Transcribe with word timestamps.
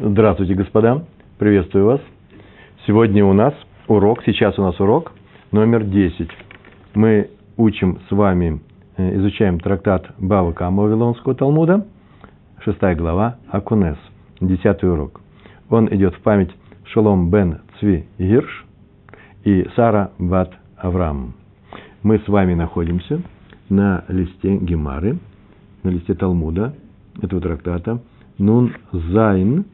Здравствуйте, 0.00 0.54
господа. 0.54 1.04
Приветствую 1.38 1.86
вас. 1.86 2.00
Сегодня 2.86 3.24
у 3.24 3.32
нас 3.32 3.52
урок, 3.88 4.22
сейчас 4.24 4.56
у 4.56 4.62
нас 4.62 4.78
урок 4.78 5.10
номер 5.50 5.82
10. 5.82 6.30
Мы 6.94 7.30
учим 7.56 7.98
с 8.08 8.12
вами, 8.12 8.60
э, 8.96 9.16
изучаем 9.16 9.58
трактат 9.58 10.08
Бава 10.18 10.52
Кама 10.52 10.84
Вавилонского 10.84 11.34
Талмуда, 11.34 11.84
шестая 12.60 12.94
глава, 12.94 13.38
Акунес, 13.50 13.96
десятый 14.40 14.88
урок. 14.88 15.20
Он 15.68 15.92
идет 15.92 16.14
в 16.14 16.20
память 16.20 16.54
Шалом 16.84 17.28
бен 17.28 17.58
Цви 17.80 18.06
Гирш 18.20 18.66
и 19.42 19.68
Сара 19.74 20.12
бат 20.20 20.52
Авраам. 20.76 21.34
Мы 22.04 22.20
с 22.20 22.28
вами 22.28 22.54
находимся 22.54 23.20
на 23.68 24.04
листе 24.06 24.58
Гемары, 24.58 25.18
на 25.82 25.88
листе 25.88 26.14
Талмуда, 26.14 26.72
этого 27.20 27.40
трактата, 27.40 28.00
Нун 28.38 28.72
Зайн, 28.92 29.64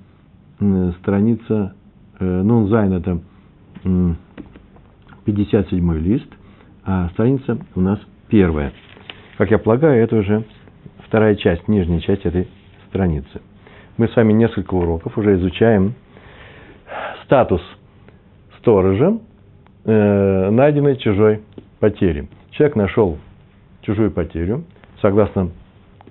страница, 1.01 1.75
э, 2.19 2.25
Нун 2.25 2.69
Зайн 2.69 2.93
это 2.93 3.21
57 5.25 5.99
лист, 5.99 6.29
а 6.85 7.09
страница 7.11 7.59
у 7.75 7.81
нас 7.81 7.99
первая. 8.29 8.73
Как 9.39 9.51
я 9.51 9.59
полагаю, 9.59 10.03
это 10.03 10.17
уже 10.17 10.45
вторая 11.07 11.35
часть, 11.37 11.69
нижняя 11.69 12.01
часть 12.01 12.25
этой 12.25 12.49
страницы. 12.89 13.41
Мы 13.97 14.09
с 14.09 14.17
вами 14.17 14.33
несколько 14.33 14.75
уроков 14.75 15.17
уже 15.19 15.35
изучаем 15.37 15.95
статус 17.25 17.63
сторожа, 18.59 19.19
э, 19.85 20.51
найденной 20.51 20.97
чужой 20.97 21.43
потери. 21.81 22.29
Человек 22.51 22.77
нашел 22.77 23.19
чужую 23.83 24.11
потерю, 24.11 24.65
согласно 25.03 25.51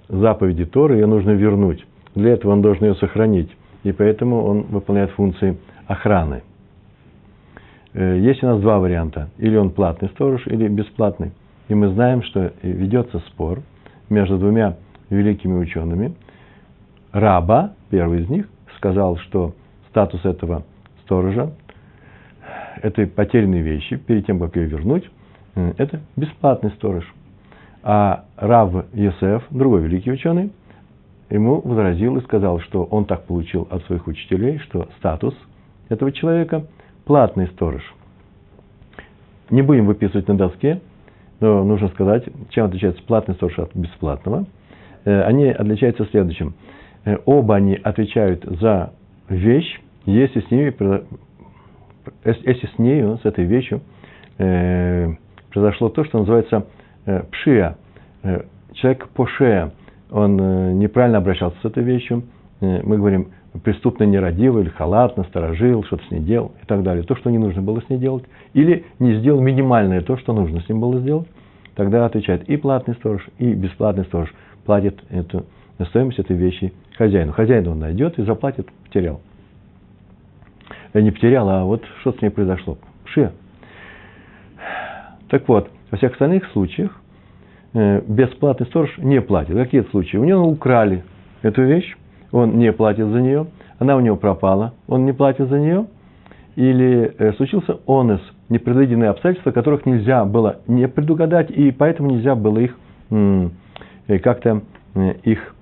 заповеди 0.08 0.66
Торы, 0.66 0.96
ее 0.96 1.08
нужно 1.08 1.32
вернуть. 1.32 1.86
Для 2.16 2.34
этого 2.34 2.52
он 2.52 2.62
должен 2.62 2.86
ее 2.86 2.96
сохранить. 2.96 3.50
И 3.84 3.92
поэтому 3.92 4.44
он 4.44 4.64
выполняет 4.64 5.12
функции 5.12 5.58
охраны. 5.88 6.42
Э, 7.94 8.18
есть 8.20 8.44
у 8.44 8.48
нас 8.48 8.62
два 8.62 8.80
варианта. 8.80 9.30
Или 9.38 9.58
он 9.58 9.72
платный 9.72 10.10
сторож, 10.10 10.46
или 10.48 10.68
бесплатный. 10.68 11.32
И 11.68 11.76
мы 11.76 11.90
знаем, 11.90 12.24
что 12.24 12.54
ведется 12.62 13.20
спор 13.28 13.62
между 14.10 14.38
двумя 14.38 14.78
великими 15.10 15.58
учеными. 15.58 16.14
Раба, 17.12 17.74
первый 17.90 18.24
из 18.24 18.30
них, 18.30 18.50
сказал, 18.78 19.18
что 19.18 19.54
статус 19.90 20.24
этого 20.26 20.64
сторожа, 21.04 21.52
этой 22.82 23.08
потерянной 23.08 23.62
вещи, 23.62 23.98
перед 23.98 24.26
тем, 24.26 24.40
как 24.40 24.56
ее 24.56 24.66
вернуть, 24.66 25.10
э, 25.56 25.74
это 25.78 26.00
бесплатный 26.16 26.72
сторож– 26.72 27.06
а 27.84 28.24
Рав 28.38 28.86
Есеф, 28.94 29.44
другой 29.50 29.82
великий 29.82 30.12
ученый, 30.12 30.52
ему 31.34 31.62
возразил 31.62 32.18
и 32.18 32.22
сказал, 32.22 32.60
что 32.60 32.84
он 32.84 33.06
так 33.06 33.26
получил 33.26 33.68
от 33.70 33.84
своих 33.86 34.08
учителей, 34.08 34.60
что 34.60 34.88
статус 34.98 35.36
этого 35.90 36.12
человека– 36.12 36.66
платный 37.06 37.48
сторож. 37.48 37.84
Не 39.50 39.62
будем 39.62 39.86
выписывать 39.86 40.28
на 40.28 40.38
доске, 40.38 40.80
но 41.42 41.64
нужно 41.64 41.90
сказать, 41.90 42.24
чем 42.50 42.66
отличается 42.66 43.04
платный 43.04 43.36
сторож 43.36 43.60
от 43.60 43.76
бесплатного. 43.76 44.46
Э, 45.04 45.24
они 45.24 45.48
отличаются 45.48 46.06
следующим. 46.06 46.54
Э, 47.04 47.18
оба 47.26 47.56
они 47.56 47.76
отвечают 47.76 48.46
за 48.46 48.94
вещь, 49.28 49.82
если 50.06 50.40
с, 50.40 50.50
ними, 50.50 50.74
если 52.24 52.68
с 52.68 52.80
нею, 52.80 53.20
с 53.22 53.26
этой 53.26 53.44
вещью, 53.44 53.82
э, 54.38 55.10
произошло 55.52 55.90
то, 55.90 56.06
что 56.06 56.20
называется 56.20 56.66
Э, 57.06 57.24
пшия, 57.32 57.76
э, 58.24 58.44
человек 58.74 59.10
пошея, 59.10 59.72
он 60.14 60.40
э, 60.40 60.72
неправильно 60.74 61.18
обращался 61.18 61.58
с 61.62 61.66
этой 61.66 61.84
вещью, 61.84 62.24
мы 62.62 62.98
говорим, 62.98 63.32
преступно 63.64 64.06
нерадивый 64.06 64.64
или 64.64 64.70
халатно, 64.70 65.24
сторожил, 65.26 65.84
что-то 65.84 66.06
с 66.06 66.12
ней 66.12 66.22
делал 66.22 66.54
и 66.62 66.66
так 66.66 66.82
далее. 66.84 67.04
То, 67.04 67.16
что 67.16 67.30
не 67.30 67.38
нужно 67.38 67.62
было 67.62 67.82
с 67.82 67.90
ней 67.90 68.00
делать. 68.00 68.24
Или 68.54 68.86
не 69.00 69.16
сделал 69.20 69.42
минимальное 69.42 70.02
то, 70.02 70.18
что 70.18 70.34
нужно 70.34 70.62
с 70.62 70.70
ним 70.70 70.80
было 70.80 71.00
сделать. 71.00 71.28
Тогда 71.76 72.06
отвечает 72.06 72.48
и 72.50 72.56
платный 72.58 72.96
сторож, 72.96 73.28
и 73.38 73.54
бесплатный 73.54 74.06
сторож 74.06 74.34
платит 74.66 75.04
эту 75.10 75.46
стоимость 75.90 76.20
этой 76.20 76.38
вещи 76.38 76.74
хозяину. 76.96 77.34
Хозяин 77.34 77.68
он 77.68 77.80
найдет 77.80 78.18
и 78.18 78.24
заплатит, 78.24 78.70
потерял. 78.86 79.20
Не 80.94 81.12
потерял, 81.12 81.50
а 81.50 81.64
вот 81.66 81.84
что 82.02 82.14
с 82.14 82.22
ней 82.22 82.30
произошло. 82.30 82.78
Пше. 83.06 83.34
Так 85.30 85.48
вот, 85.48 85.70
во 85.90 85.98
всех 85.98 86.14
остальных 86.14 86.46
случаях 86.52 86.92
э, 86.92 87.03
бесплатный 87.74 88.68
сторож 88.68 88.98
не 88.98 89.22
платит. 89.22 89.56
Какие 89.56 89.82
случаи? 89.84 90.18
У 90.18 90.24
него 90.24 90.48
украли 90.48 91.04
эту 91.42 91.64
вещь, 91.64 91.96
он 92.32 92.58
не 92.58 92.72
платит 92.72 93.08
за 93.08 93.22
нее, 93.22 93.48
она 93.80 93.96
у 93.96 94.00
него 94.00 94.16
пропала, 94.16 94.74
он 94.88 95.06
не 95.06 95.14
платит 95.14 95.50
за 95.50 95.60
нее, 95.60 95.88
или 96.56 97.14
э, 97.18 97.34
случился 97.34 97.80
онес, 97.88 98.22
непредвиденные 98.50 99.10
обстоятельства, 99.10 99.52
которых 99.52 99.86
нельзя 99.86 100.24
было 100.26 100.58
не 100.68 100.88
предугадать, 100.88 101.50
и 101.52 101.72
поэтому 101.72 102.12
нельзя 102.12 102.36
было 102.36 102.60
их 102.60 102.78
э, 103.10 103.50
как-то 104.20 104.62
их, 105.24 105.56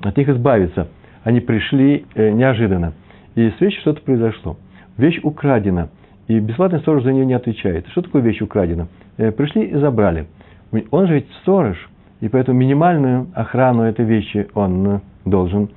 от 0.00 0.16
них 0.16 0.28
избавиться. 0.28 0.88
Они 1.24 1.40
пришли 1.40 2.06
неожиданно. 2.14 2.92
И 3.34 3.50
с 3.50 3.60
вещью 3.60 3.80
что-то 3.80 4.00
произошло. 4.02 4.56
Вещь 4.96 5.20
украдена, 5.22 5.90
и 6.26 6.38
бесплатный 6.38 6.80
сторож 6.80 7.02
за 7.02 7.12
нее 7.12 7.26
не 7.26 7.34
отвечает. 7.34 7.86
Что 7.88 8.02
такое 8.02 8.22
вещь 8.22 8.40
украдена? 8.40 8.88
Э, 9.16 9.30
пришли 9.30 9.64
и 9.64 9.76
забрали. 9.76 10.26
Он 10.90 11.06
же 11.06 11.14
ведь 11.14 11.30
сторож, 11.42 11.76
и 12.20 12.28
поэтому 12.28 12.58
минимальную 12.58 13.28
охрану 13.34 13.82
этой 13.82 14.04
вещи 14.04 14.48
он 14.54 14.86
э, 14.88 15.00
должен, 15.24 15.70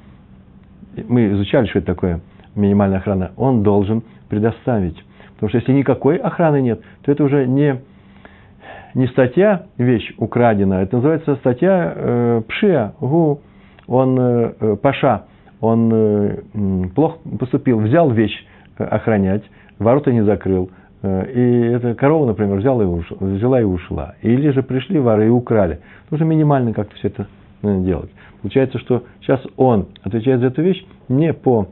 мы 1.08 1.32
изучали, 1.34 1.68
что 1.68 1.80
это 1.80 1.88
такое 1.94 2.22
минимальная 2.56 3.00
охрана, 3.00 3.32
он 3.38 3.64
должен 3.64 4.04
предоставить. 4.30 5.04
Потому 5.36 5.50
что 5.50 5.60
если 5.60 5.74
никакой 5.74 6.18
охраны 6.18 6.62
нет, 6.62 6.82
то 7.04 7.12
это 7.12 7.24
уже 7.24 7.46
не, 7.46 7.82
не 8.94 9.08
статья 9.08 9.64
«вещь 9.78 10.14
украдена», 10.18 10.82
это 10.82 10.98
называется 10.98 11.36
статья 11.36 11.94
э, 11.96 12.42
«пшия», 12.48 12.94
гу, 13.00 13.42
он 13.88 14.18
э, 14.20 14.76
паша, 14.82 15.24
он 15.62 15.92
э, 15.94 16.38
плохо 16.96 17.18
поступил, 17.40 17.80
взял 17.80 18.12
вещь 18.12 18.46
э, 18.78 18.84
охранять, 18.84 19.44
ворота 19.78 20.12
не 20.12 20.24
закрыл, 20.24 20.70
Э, 20.70 20.89
и 21.02 21.72
эта 21.74 21.96
корова, 21.96 22.26
например, 22.26 22.58
взяла 22.58 22.84
и 22.84 22.86
ушла, 22.86 23.18
взяла 23.22 23.62
и 23.62 23.64
ушла. 23.64 24.16
Или 24.22 24.50
же 24.50 24.64
пришли 24.64 25.00
воры 25.00 25.28
и 25.28 25.30
украли. 25.30 25.80
Нужно 26.10 26.26
минимально 26.26 26.74
как-то 26.74 26.96
все 26.96 27.08
это 27.08 27.28
э, 27.62 27.80
делать. 27.82 28.10
Получается, 28.42 28.80
что 28.80 29.04
сейчас 29.22 29.42
он 29.56 29.88
отвечает 30.04 30.42
за 30.42 30.48
эту 30.48 30.62
вещь 30.62 30.86
не 31.08 31.32
по 31.32 31.70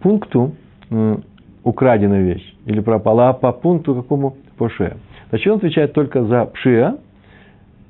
пункту 0.00 0.54
э, 0.90 1.16
украденная 1.64 2.22
вещь 2.22 2.56
или 2.66 2.80
пропала, 2.80 3.30
а 3.30 3.32
по 3.32 3.52
пункту 3.52 3.94
какому? 3.94 4.36
По 4.58 4.68
шея. 4.68 4.98
Значит, 5.30 5.46
он 5.46 5.56
отвечает 5.58 5.94
только 5.94 6.24
за 6.24 6.44
пшия, 6.46 6.96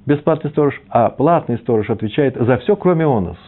бесплатный 0.06 0.50
сторож, 0.50 0.80
а 0.90 1.10
платный 1.10 1.58
сторож 1.58 1.90
отвечает 1.90 2.36
за 2.36 2.56
все, 2.58 2.76
кроме 2.76 3.04
онос. 3.04 3.38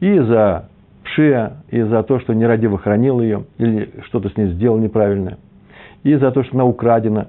И 0.00 0.18
за 0.18 0.68
пшия, 1.04 1.62
и 1.70 1.80
за 1.80 2.02
то, 2.02 2.20
что 2.20 2.34
нерадиво 2.34 2.76
хранил 2.76 3.20
ее, 3.20 3.44
или 3.56 3.94
что-то 4.04 4.28
с 4.28 4.36
ней 4.36 4.48
сделал 4.48 4.78
неправильное– 4.78 5.38
и 6.02 6.14
за 6.16 6.30
то, 6.30 6.42
что 6.42 6.54
она 6.54 6.64
украдена. 6.64 7.28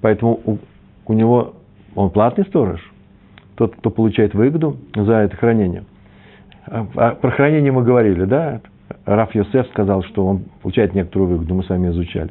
Поэтому 0.00 0.40
у, 0.44 0.58
у 1.06 1.12
него 1.12 1.54
он 1.94 2.10
платный 2.10 2.44
сторож, 2.44 2.80
тот, 3.56 3.76
кто 3.76 3.90
получает 3.90 4.34
выгоду 4.34 4.76
за 4.94 5.12
это 5.12 5.36
хранение. 5.36 5.84
А, 6.66 6.86
а 6.94 7.10
про 7.14 7.30
хранение 7.30 7.72
мы 7.72 7.82
говорили, 7.82 8.24
да? 8.24 8.60
Раф 9.04 9.34
Йосеф 9.34 9.66
сказал, 9.68 10.02
что 10.02 10.26
он 10.26 10.44
получает 10.62 10.94
некоторую 10.94 11.30
выгоду, 11.30 11.54
мы 11.54 11.62
с 11.62 11.68
вами 11.68 11.88
изучали. 11.88 12.30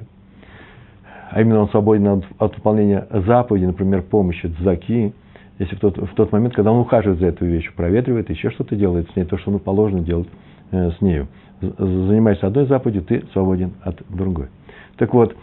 А 1.32 1.42
именно 1.42 1.62
он 1.62 1.70
свободен 1.70 2.24
от, 2.40 2.56
выполнения 2.56 3.08
заповеди, 3.12 3.66
например, 3.66 4.02
помощи 4.02 4.52
заки, 4.60 5.14
если 5.60 5.76
в 5.76 5.80
тот, 5.80 5.98
в 5.98 6.14
тот 6.16 6.32
момент, 6.32 6.56
когда 6.56 6.72
он 6.72 6.80
ухаживает 6.80 7.20
за 7.20 7.28
эту 7.28 7.46
вещью, 7.46 7.74
проветривает, 7.76 8.30
еще 8.30 8.50
что-то 8.50 8.76
делает 8.76 9.10
с 9.12 9.16
ней, 9.16 9.26
то, 9.26 9.38
что 9.38 9.52
ему 9.52 9.60
положено 9.60 10.02
делать 10.02 10.30
э, 10.72 10.92
с 10.92 11.02
нею. 11.02 11.28
Занимаясь 11.62 12.42
одной 12.42 12.66
заповедью, 12.66 13.04
ты 13.04 13.26
свободен 13.34 13.74
от 13.82 14.02
другой. 14.10 14.48
Так 14.96 15.14
вот, 15.14 15.36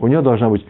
у 0.00 0.06
него 0.06 0.22
должна 0.22 0.48
быть 0.48 0.64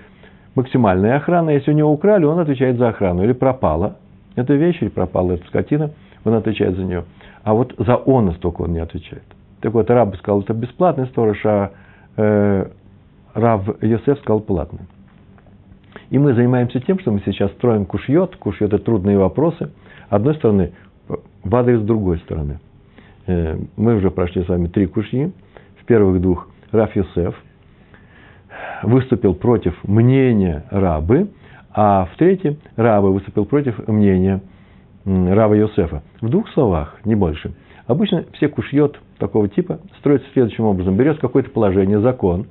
максимальная 0.54 1.16
охрана. 1.16 1.50
Если 1.50 1.70
у 1.70 1.74
него 1.74 1.92
украли, 1.92 2.24
он 2.24 2.38
отвечает 2.38 2.78
за 2.78 2.88
охрану. 2.88 3.22
Или 3.24 3.32
пропала 3.32 3.96
эта 4.36 4.54
вещь, 4.54 4.78
или 4.80 4.88
пропала 4.88 5.32
эта 5.32 5.46
скотина, 5.46 5.90
он 6.24 6.34
отвечает 6.34 6.76
за 6.76 6.84
нее. 6.84 7.04
А 7.44 7.54
вот 7.54 7.74
за 7.78 7.96
онос 7.96 8.36
только 8.38 8.62
он 8.62 8.72
не 8.72 8.80
отвечает. 8.80 9.24
Так 9.60 9.72
вот, 9.72 9.90
раб 9.90 10.14
сказал, 10.16 10.40
это 10.40 10.54
бесплатный 10.54 11.06
сторож, 11.06 11.40
а 11.44 11.70
э, 12.16 12.66
Рав 13.34 13.82
Йосеф 13.82 14.18
сказал 14.20 14.40
платный. 14.40 14.86
И 16.10 16.18
мы 16.18 16.34
занимаемся 16.34 16.80
тем, 16.80 16.98
что 16.98 17.10
мы 17.10 17.22
сейчас 17.24 17.50
строим 17.52 17.84
кушьет. 17.84 18.36
Кушьет– 18.36 18.72
это 18.72 18.82
трудные 18.82 19.18
вопросы. 19.18 19.70
Одной 20.08 20.34
стороны, 20.36 20.72
в 21.08 21.56
адрес 21.56 21.80
другой 21.82 22.18
стороны. 22.18 22.60
Э, 23.26 23.58
мы 23.76 23.96
уже 23.96 24.10
прошли 24.10 24.42
с 24.44 24.48
вами 24.48 24.68
три 24.68 24.86
кушьи. 24.86 25.32
В 25.80 25.84
первых 25.84 26.20
двух 26.20 26.48
Раф 26.72 26.94
Йосеф– 26.96 27.34
выступил 28.82 29.34
против 29.34 29.74
мнения 29.84 30.64
рабы, 30.70 31.28
а 31.74 32.08
в 32.12 32.16
третьем 32.16 32.56
рабы 32.76 33.12
выступил 33.12 33.44
против 33.44 33.86
мнения 33.88 34.40
раба 35.04 35.56
Йосефа. 35.56 36.02
В 36.20 36.28
двух 36.28 36.48
словах, 36.50 36.96
не 37.04 37.14
больше. 37.14 37.54
Обычно 37.86 38.24
все 38.34 38.48
кушьет 38.48 38.98
такого 39.18 39.48
типа 39.48 39.80
строятся 39.98 40.28
следующим 40.32 40.64
образом. 40.64 40.96
Берется 40.96 41.20
какое-то 41.20 41.50
положение, 41.50 42.00
закон, 42.00 42.46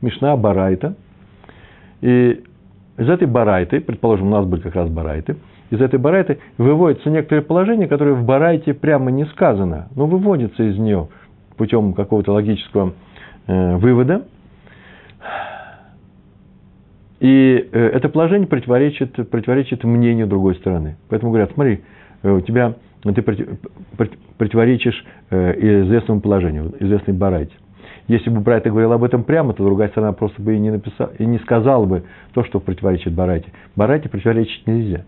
Мишна, 0.00 0.36
Барайта, 0.36 0.96
и 2.00 2.42
из 2.98 3.08
этой 3.08 3.26
Барайты, 3.26 3.80
предположим, 3.80 4.26
у 4.26 4.30
нас 4.30 4.44
были 4.44 4.60
как 4.60 4.74
раз 4.74 4.90
Барайты, 4.90 5.36
из 5.70 5.80
этой 5.80 5.98
Барайты 5.98 6.38
выводятся 6.58 7.08
некоторые 7.08 7.42
положения, 7.42 7.88
которые 7.88 8.14
в 8.14 8.24
Барайте 8.24 8.74
прямо 8.74 9.10
не 9.10 9.24
сказано, 9.26 9.88
но 9.96 10.06
выводятся 10.06 10.62
из 10.62 10.76
нее 10.76 11.08
путем 11.56 11.94
какого-то 11.94 12.32
логического 12.32 12.92
э, 13.46 13.76
вывода. 13.76 14.26
И 17.22 17.68
э, 17.70 17.86
это 17.94 18.08
положение 18.08 18.48
противоречит, 18.48 19.30
противоречит 19.30 19.84
мнению 19.84 20.26
другой 20.26 20.56
стороны. 20.56 20.96
Поэтому 21.08 21.30
говорят, 21.30 21.52
смотри, 21.54 21.80
э, 22.24 22.32
у 22.32 22.40
тебя 22.40 22.74
ты 23.04 23.22
противоречишь 24.38 25.04
э, 25.30 25.82
известному 25.84 26.20
положению, 26.20 26.74
известной 26.80 27.14
барайте. 27.14 27.52
Если 28.08 28.28
бы 28.28 28.40
Брайта 28.40 28.70
говорил 28.70 28.90
об 28.90 29.04
этом 29.04 29.22
прямо, 29.22 29.54
то 29.54 29.64
другая 29.64 29.88
сторона 29.90 30.12
просто 30.12 30.42
бы 30.42 30.56
и 30.56 30.58
не, 30.58 30.72
написала, 30.72 31.12
и 31.16 31.24
не 31.24 31.38
сказала 31.38 31.86
бы 31.86 32.02
то, 32.34 32.42
что 32.42 32.58
противоречит 32.58 33.12
Барайте. 33.12 33.52
Барайте 33.76 34.08
противоречить 34.08 34.66
нельзя. 34.66 35.04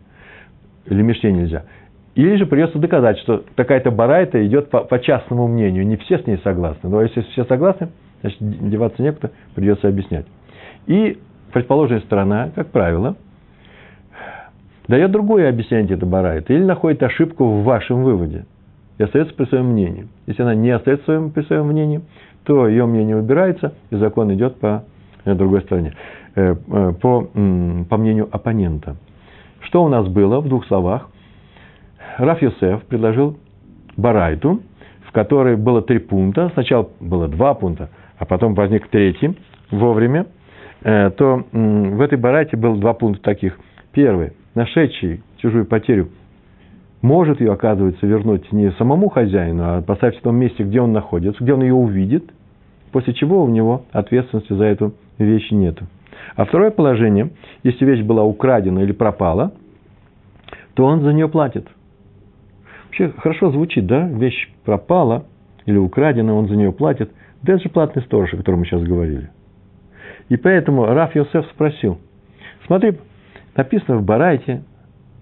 Или 0.87 1.03
Мишне 1.03 1.33
нельзя. 1.33 1.65
Или 2.15 2.37
же 2.37 2.47
придется 2.47 2.79
доказать, 2.79 3.19
что 3.19 3.43
такая-то 3.57 3.91
барайта 3.91 4.47
идет 4.47 4.71
по, 4.71 4.85
по 4.85 5.01
частному 5.01 5.49
мнению. 5.49 5.85
Не 5.85 5.97
все 5.97 6.21
с 6.21 6.27
ней 6.29 6.39
согласны. 6.45 6.89
Но 6.89 7.03
если 7.03 7.23
все 7.23 7.45
согласны, 7.47 7.89
значит, 8.21 8.39
деваться 8.41 9.03
некуда, 9.03 9.33
придется 9.57 9.89
объяснять. 9.89 10.27
И 10.87 11.19
предположенная 11.55 12.01
сторона, 12.01 12.51
как 12.55 12.73
правило, 12.73 13.17
дает 14.89 15.13
другое 15.13 15.49
объяснение 15.49 15.97
барайта. 15.97 16.53
Или 16.53 16.65
находит 16.65 17.03
ошибку 17.05 17.45
в 17.47 17.63
вашем 17.63 18.03
выводе. 18.03 18.45
И 18.99 19.03
остается 19.05 19.35
при 19.35 19.45
своем 19.47 19.67
мнении. 19.67 20.09
Если 20.27 20.43
она 20.43 20.57
не 20.57 20.71
остается 20.71 21.05
своем, 21.05 21.31
при 21.31 21.43
своем 21.43 21.69
мнении, 21.69 22.03
то 22.43 22.67
ее 22.67 22.87
мнение 22.87 23.17
убирается, 23.17 23.73
и 23.91 23.97
закон 23.97 24.35
идет 24.35 24.59
по 24.59 24.85
э, 25.25 25.35
другой 25.35 25.63
стороне, 25.63 25.95
э, 26.35 26.55
э, 26.55 26.93
по, 27.01 27.23
по 27.23 27.97
мнению 27.97 28.29
оппонента. 28.33 28.97
Что 29.61 29.85
у 29.85 29.89
нас 29.89 30.09
было 30.09 30.41
в 30.41 30.49
двух 30.49 30.67
словах? 30.67 31.09
Раф 32.19 32.43
Йосеф 32.43 32.83
предложил 32.83 33.39
Барайту, 33.97 34.61
в 35.07 35.13
которой 35.13 35.57
было 35.57 35.83
три 35.83 35.99
пункта. 35.99 36.51
Сначала 36.55 36.89
было 36.99 37.29
два 37.29 37.55
пункта, 37.55 37.91
а 38.19 38.25
потом 38.25 38.55
возник 38.55 38.89
третий 38.89 39.39
вовремя. 39.71 40.27
То 40.85 41.45
в 41.51 42.01
этой 42.03 42.19
Барайте 42.19 42.57
было 42.59 42.77
два 42.77 42.93
пункта 42.93 43.23
таких. 43.23 43.59
Первый. 43.93 44.35
Нашедший 44.55 45.23
чужую 45.39 45.65
потерю 45.65 46.11
может 47.01 47.41
ее, 47.41 47.53
оказывается, 47.53 48.07
вернуть 48.07 48.53
не 48.53 48.71
самому 48.73 49.09
хозяину, 49.09 49.63
а 49.65 49.83
поставить 49.83 50.19
в 50.19 50.23
том 50.23 50.37
месте, 50.37 50.63
где 50.63 50.81
он 50.81 50.93
находится, 50.93 51.43
где 51.43 51.55
он 51.55 51.63
ее 51.63 51.75
увидит, 51.75 52.31
после 52.93 53.15
чего 53.15 53.43
у 53.43 53.49
него 53.49 53.85
ответственности 53.93 54.53
за 54.53 54.65
эту 54.65 54.95
вещь 55.19 55.51
нет. 55.51 55.79
А 56.37 56.45
второе 56.45 56.71
положение, 56.71 57.31
если 57.63 57.85
вещь 57.85 58.03
была 58.03 58.23
украдена 58.23 58.81
или 58.81 58.93
пропала, 58.93 59.53
то 60.75 60.85
он 60.85 61.01
за 61.01 61.13
нее 61.13 61.29
платит. 61.29 61.67
Вообще 62.85 63.13
хорошо 63.17 63.51
звучит, 63.51 63.87
да? 63.87 64.07
Вещь 64.07 64.51
пропала 64.65 65.25
или 65.67 65.79
украдена, 65.79 66.35
он 66.35 66.49
за 66.49 66.57
нее 66.57 66.73
платит. 66.73 67.11
Да 67.43 67.55
это 67.55 67.63
же 67.63 67.69
платный 67.71 68.03
сторож, 68.03 68.33
о 68.35 68.37
котором 68.37 68.61
мы 68.61 68.67
сейчас 68.67 68.83
говорили. 68.83 69.31
И 70.29 70.37
поэтому 70.37 70.87
Раф 70.87 71.15
Йосеф 71.15 71.47
спросил. 71.47 71.99
Смотри, 72.67 72.99
написано 73.57 73.99
в 73.99 74.05
Барайте 74.05 74.63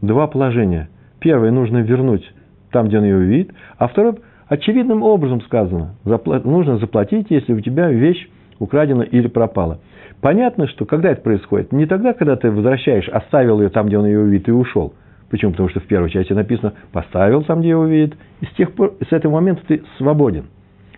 два 0.01 0.27
положения. 0.27 0.89
Первое 1.21 1.51
нужно 1.51 1.79
вернуть 1.79 2.33
там, 2.71 2.89
где 2.89 2.99
он 2.99 3.05
ее 3.05 3.17
увидит, 3.17 3.53
а 3.79 3.89
второе 3.89 4.17
очевидным 4.49 5.03
образом 5.03 5.41
сказано, 5.43 5.95
нужно 6.05 6.79
заплатить, 6.79 7.27
если 7.31 7.53
у 7.53 7.61
тебя 7.61 7.89
вещь 7.89 8.29
украдена 8.59 9.03
или 9.03 9.29
пропала. 9.29 9.81
Понятно, 10.21 10.69
что 10.69 10.85
когда 10.85 11.11
это 11.11 11.23
происходит, 11.23 11.73
не 11.73 11.87
тогда, 11.87 12.13
когда 12.13 12.37
ты 12.37 12.51
возвращаешь, 12.51 13.09
оставил 13.09 13.61
ее 13.61 13.71
там, 13.71 13.87
где 13.87 13.99
он 13.99 14.07
ее 14.07 14.21
увидит, 14.21 14.49
и 14.49 14.53
ушел. 14.53 14.95
Почему? 15.31 15.53
Потому 15.53 15.69
что 15.71 15.81
в 15.81 15.85
первой 15.85 16.11
части 16.11 16.33
написано 16.33 16.75
«поставил 16.93 17.43
там, 17.43 17.61
где 17.61 17.71
ее 17.71 17.79
увидит», 17.79 18.17
и 18.41 18.47
с 18.47 18.51
тех 18.51 18.73
пор, 18.73 18.95
с 19.09 19.13
этого 19.13 19.33
момента 19.33 19.63
ты 19.67 19.83
свободен. 19.97 20.45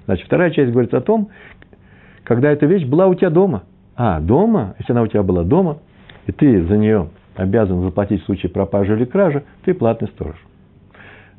Значит, 0.07 0.27
вторая 0.27 0.51
часть 0.51 0.73
говорит 0.73 0.93
о 0.93 1.01
том, 1.01 1.29
когда 2.25 2.51
эта 2.51 2.67
вещь 2.67 2.85
была 2.85 3.07
у 3.07 3.15
тебя 3.15 3.31
дома. 3.31 3.63
А, 3.97 4.21
дома, 4.21 4.75
если 4.79 4.93
она 4.93 5.03
у 5.03 5.07
тебя 5.07 5.23
была 5.23 5.45
дома, 5.45 5.79
и 6.27 6.33
ты 6.33 6.65
за 6.65 6.77
нее 6.77 7.09
обязан 7.37 7.83
заплатить 7.83 8.23
в 8.23 8.27
случае 8.27 8.51
пропажи 8.51 8.95
или 8.95 9.05
кражи, 9.05 9.45
ты 9.65 9.75
платный 9.75 10.09
сторож. 10.09 10.37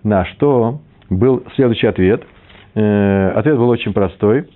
На 0.03 0.25
что 0.25 0.79
был 1.09 1.43
следующий 1.55 1.87
ответ. 1.87 2.23
Э, 2.75 3.31
ответ 3.35 3.57
был 3.57 3.69
очень 3.69 3.93
простой. 3.93 4.47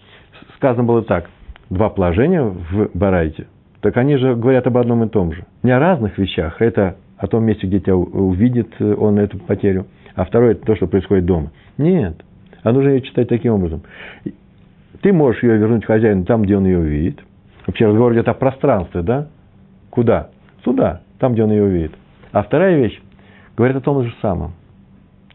Сказано 0.55 0.83
было 0.83 1.01
так. 1.01 1.29
Два 1.69 1.89
положения 1.89 2.43
в 2.43 2.89
Барайте. 2.93 3.47
Так 3.81 3.97
они 3.97 4.17
же 4.17 4.35
говорят 4.35 4.67
об 4.67 4.77
одном 4.77 5.03
и 5.03 5.09
том 5.09 5.33
же. 5.33 5.45
Не 5.63 5.71
о 5.71 5.79
разных 5.79 6.17
вещах. 6.17 6.61
Это 6.61 6.97
о 7.17 7.27
том 7.27 7.43
месте, 7.43 7.67
где 7.67 7.79
тебя 7.79 7.95
увидит 7.95 8.79
он 8.79 9.19
эту 9.19 9.39
потерю. 9.39 9.87
А 10.15 10.25
второе– 10.25 10.51
это 10.53 10.65
то, 10.65 10.75
что 10.75 10.87
происходит 10.87 11.25
дома. 11.25 11.51
Нет. 11.77 12.15
А 12.63 12.71
нужно 12.71 12.89
ее 12.89 13.01
читать 13.01 13.29
таким 13.29 13.53
образом. 13.53 13.83
Ты 15.01 15.13
можешь 15.13 15.43
ее 15.43 15.57
вернуть 15.57 15.85
хозяину 15.85 16.25
там, 16.25 16.41
где 16.41 16.57
он 16.57 16.65
ее 16.65 16.79
увидит. 16.79 17.19
Вообще 17.67 17.87
разговор 17.87 18.13
идет 18.13 18.27
о 18.27 18.33
пространстве, 18.33 19.01
да? 19.01 19.27
Куда? 19.89 20.29
Сюда 20.63 21.01
там, 21.19 21.33
где 21.33 21.43
он 21.43 21.51
ее 21.51 21.63
увидит. 21.63 21.91
А 22.31 22.41
вторая 22.43 22.77
вещь 22.77 22.99
говорит 23.55 23.77
о 23.77 23.81
том 23.81 24.03
же 24.03 24.13
самом. 24.21 24.53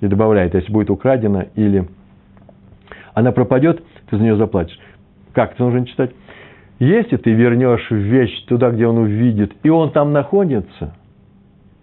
И 0.01 0.07
добавляет, 0.07 0.55
если 0.55 0.73
будет 0.73 0.91
украдена 0.91 1.47
или 1.55 1.89
она 3.15 3.31
пропадет, 3.33 3.83
ты 4.11 4.17
за 4.17 4.23
нее 4.23 4.37
заплатишь. 4.37 4.79
Как 5.33 5.53
это 5.53 5.63
нужно 5.63 5.87
читать? 5.87 6.11
Если 6.81 7.17
ты 7.17 7.33
вернешь 7.33 7.89
вещь 7.91 8.45
туда, 8.47 8.71
где 8.71 8.87
он 8.87 8.99
увидит, 8.99 9.53
и 9.63 9.71
он 9.71 9.93
там 9.93 10.13
находится, 10.13 10.95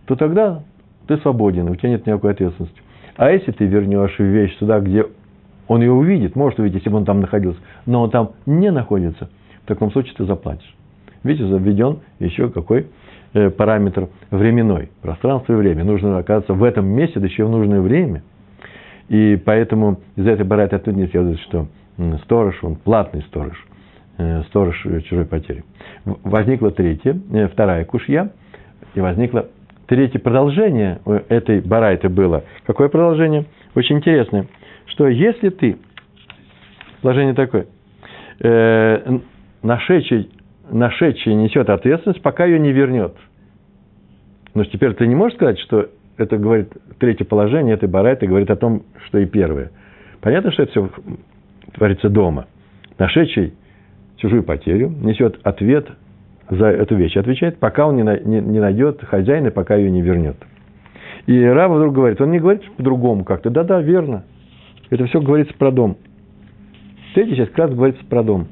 то 0.05 0.15
тогда 0.15 0.63
ты 1.07 1.17
свободен, 1.17 1.69
у 1.69 1.75
тебя 1.75 1.89
нет 1.89 2.05
никакой 2.05 2.31
ответственности. 2.31 2.81
А 3.15 3.31
если 3.31 3.51
ты 3.51 3.65
вернешь 3.65 4.19
вещь 4.19 4.55
туда, 4.57 4.79
где 4.79 5.05
он 5.67 5.81
ее 5.81 5.91
увидит, 5.91 6.35
может 6.35 6.59
увидеть, 6.59 6.79
если 6.79 6.89
бы 6.89 6.97
он 6.97 7.05
там 7.05 7.21
находился, 7.21 7.59
но 7.85 8.03
он 8.03 8.09
там 8.09 8.31
не 8.45 8.71
находится, 8.71 9.29
таком 9.75 9.91
случае 9.91 10.13
ты 10.15 10.25
заплатишь. 10.25 10.75
Видите, 11.23 11.45
введен 11.57 11.99
еще 12.19 12.49
какой 12.49 12.87
Э, 13.33 13.49
параметр 13.49 14.09
временной, 14.29 14.89
пространство 15.01 15.53
и 15.53 15.55
время. 15.55 15.85
Нужно 15.85 16.17
оказаться 16.17 16.53
в 16.53 16.61
этом 16.65 16.85
месте, 16.87 17.17
да 17.17 17.27
еще 17.27 17.45
в 17.45 17.49
нужное 17.49 17.79
время. 17.79 18.23
И 19.07 19.41
поэтому 19.45 20.01
из 20.17 20.27
этой 20.27 20.45
барайты 20.45 20.75
оттуда 20.75 20.97
не 20.97 21.07
следует, 21.07 21.39
что 21.39 21.67
сторож, 22.23 22.61
он 22.61 22.75
платный 22.75 23.21
сторож, 23.21 23.55
э, 24.17 24.43
сторож 24.49 24.85
чужой 25.05 25.23
потери. 25.23 25.63
Возникла 26.03 26.71
третья, 26.71 27.17
э, 27.31 27.47
вторая 27.47 27.85
кушья, 27.85 28.33
и 28.95 28.99
возникло 28.99 29.47
третье 29.87 30.19
продолжение 30.19 30.99
этой 31.29 31.61
барайты 31.61 32.09
было. 32.09 32.43
Какое 32.67 32.89
продолжение? 32.89 33.45
Очень 33.75 33.99
интересное, 33.99 34.47
что 34.87 35.07
если 35.07 35.47
ты, 35.51 35.77
положение 37.01 37.33
такое, 37.33 37.67
нашедший 39.63 40.29
нашедший 40.71 41.33
несет 41.35 41.69
ответственность, 41.69 42.21
пока 42.21 42.45
ее 42.45 42.59
не 42.59 42.71
вернет. 42.71 43.13
Но 44.53 44.63
теперь 44.65 44.93
ты 44.93 45.07
не 45.07 45.15
можешь 45.15 45.35
сказать, 45.35 45.59
что 45.59 45.89
это 46.17 46.37
говорит 46.37 46.71
третье 46.99 47.25
положение 47.25 47.75
этой 47.75 47.89
барайты 47.89 48.27
говорит 48.27 48.49
о 48.49 48.55
том, 48.55 48.83
что 49.07 49.19
и 49.19 49.25
первое. 49.25 49.71
Понятно, 50.21 50.51
что 50.51 50.63
это 50.63 50.71
все 50.71 50.89
творится 51.73 52.09
дома. 52.09 52.47
Нашедший 52.97 53.53
чужую 54.17 54.43
потерю 54.43 54.89
несет 54.89 55.39
ответ 55.43 55.87
за 56.49 56.67
эту 56.67 56.95
вещь. 56.95 57.15
Отвечает, 57.15 57.57
пока 57.57 57.87
он 57.87 57.95
не, 57.95 58.03
не, 58.03 58.39
не 58.41 58.59
найдет 58.59 59.03
хозяина, 59.03 59.51
пока 59.51 59.75
ее 59.75 59.89
не 59.89 60.01
вернет. 60.01 60.35
И 61.27 61.43
Рава 61.43 61.75
вдруг 61.75 61.95
говорит, 61.95 62.19
он 62.19 62.31
не 62.31 62.39
говорит 62.39 62.63
по-другому 62.75 63.23
как-то. 63.23 63.49
Да-да, 63.49 63.81
верно. 63.81 64.25
Это 64.89 65.05
все 65.05 65.21
говорится 65.21 65.53
про 65.57 65.71
дом. 65.71 65.97
Третья 67.13 67.35
часть 67.35 67.51
как 67.51 67.67
раз 67.67 67.75
говорится 67.75 68.05
про 68.05 68.23
дом 68.23 68.47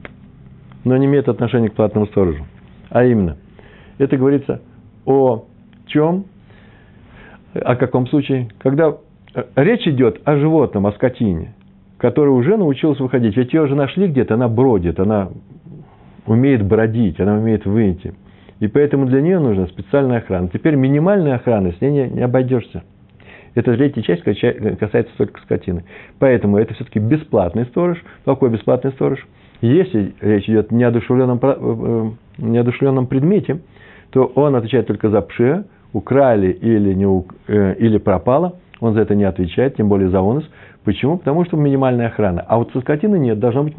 но 0.84 0.98
не 0.98 1.06
имеет 1.06 1.28
отношения 1.30 1.70
к 1.70 1.74
платному 1.74 2.08
сторожу. 2.08 2.46
А 2.90 3.04
именно, 3.04 3.38
это 3.98 4.18
говорится 4.18 4.62
о 5.06 5.46
чем? 5.88 6.26
О 7.54 7.76
каком 7.76 8.08
случае? 8.08 8.50
Когда 8.60 8.98
э, 9.34 9.44
речь 9.56 9.88
идет 9.88 10.22
о 10.26 10.38
животном, 10.38 10.88
о 10.88 10.92
скотине, 10.94 11.54
которая 12.00 12.34
уже 12.34 12.58
научилась 12.58 13.00
выходить. 13.00 13.36
Ведь 13.38 13.54
ее 13.54 13.64
уже 13.64 13.76
нашли 13.76 14.08
где-то, 14.08 14.36
она 14.36 14.48
бродит, 14.48 15.00
она 15.00 15.30
умеет 16.26 16.66
бродить, 16.66 17.20
она 17.20 17.36
умеет 17.36 17.66
выйти. 17.66 18.16
И 18.60 18.68
поэтому 18.68 19.06
для 19.06 19.22
нее 19.22 19.40
нужна 19.40 19.68
специальная 19.68 20.20
охрана. 20.20 20.50
Теперь 20.50 20.76
минимальная 20.76 21.36
охрана, 21.36 21.74
с 21.74 21.82
ней 21.82 21.92
не, 21.92 22.10
не 22.10 22.22
обойдешься. 22.22 22.84
Эта 23.56 23.76
третья 23.76 24.02
часть 24.02 24.24
касается 24.24 25.12
только 25.18 25.42
скотины. 25.42 25.84
Поэтому 26.20 26.58
это 26.58 26.74
все-таки 26.74 27.00
бесплатный 27.00 27.66
сторож. 27.66 27.98
Какой 28.24 28.50
бесплатный 28.50 28.92
сторож? 28.92 29.26
Если 29.62 30.16
речь 30.22 30.48
идет 30.50 30.72
о 30.72 30.76
неодушевленном, 30.76 31.40
э, 31.42 31.56
э, 31.58 32.12
неодушевленном 32.38 33.08
предмете, 33.08 33.62
то 34.12 34.26
он 34.36 34.56
отвечает 34.56 34.88
только 34.88 35.10
за 35.10 35.22
пше, 35.22 35.66
украли 35.94 36.52
или, 36.52 36.94
не, 36.94 37.26
э, 37.48 37.76
или 37.76 37.98
пропало, 37.98 38.56
он 38.80 38.94
за 38.94 39.02
это 39.02 39.16
не 39.16 39.26
отвечает, 39.26 39.76
тем 39.76 39.90
более 39.90 40.10
за 40.10 40.20
онос, 40.20 40.46
Почему? 40.84 41.18
Потому 41.18 41.46
что 41.46 41.58
минимальная 41.58 42.08
охрана. 42.08 42.44
А 42.48 42.58
вот 42.58 42.72
со 42.72 42.82
скотины 42.82 43.20
нет, 43.20 43.40
должна 43.40 43.64
быть 43.64 43.76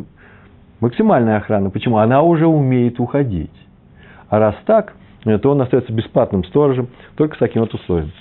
максимальная 0.81 1.39
охрана. 1.39 1.71
Почему? 1.71 1.99
Она 1.99 2.23
уже 2.23 2.47
умеет 2.47 3.01
уходить. 3.01 3.51
А 4.29 4.39
раз 4.39 4.55
так, 4.67 4.95
то 5.25 5.51
он 5.51 5.61
остается 5.61 5.93
бесплатным 5.93 6.45
сторожем 6.45 6.89
только 7.17 7.37
с 7.37 7.39
таким 7.39 7.63
вот 7.63 7.75
условием. 7.75 8.13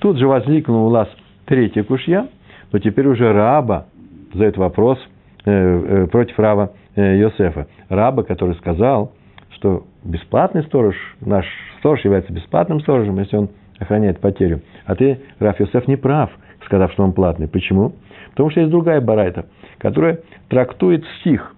Тут 0.00 0.18
же 0.18 0.26
возникнул 0.26 0.86
у 0.86 0.90
нас 0.90 1.08
третья 1.44 1.84
кушья, 1.84 2.26
но 2.72 2.78
теперь 2.78 3.06
уже 3.06 3.32
раба 3.32 3.86
задает 4.32 4.56
вопрос 4.56 4.98
э, 5.44 5.50
э, 5.52 6.06
против 6.08 6.38
раба 6.38 6.72
Йосефа. 6.96 7.66
Раба, 7.88 8.22
который 8.22 8.54
сказал, 8.56 9.12
что 9.50 9.84
бесплатный 10.04 10.62
сторож, 10.64 10.96
наш 11.20 11.46
сторож 11.78 12.04
является 12.04 12.32
бесплатным 12.32 12.80
сторожем, 12.80 13.18
если 13.18 13.36
он 13.36 13.50
охраняет 13.78 14.20
потерю. 14.20 14.60
А 14.86 14.94
ты, 14.94 15.20
Раф 15.38 15.58
Йосеф, 15.60 15.88
не 15.88 15.96
прав, 15.96 16.30
сказав, 16.64 16.92
что 16.92 17.02
он 17.02 17.12
платный. 17.12 17.48
Почему? 17.48 17.92
Потому 18.30 18.50
что 18.50 18.60
есть 18.60 18.70
другая 18.70 19.00
барайта, 19.00 19.46
которая 19.78 20.20
трактует 20.48 21.04
стих. 21.20 21.54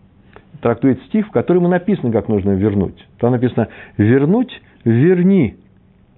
Трактует 0.61 1.01
стих, 1.05 1.29
в 1.29 1.31
котором 1.31 1.69
написано, 1.69 2.11
как 2.11 2.29
нужно 2.29 2.53
вернуть. 2.53 3.07
Там 3.19 3.33
написано 3.33 3.69
«вернуть, 3.99 4.63
верни 4.85 5.57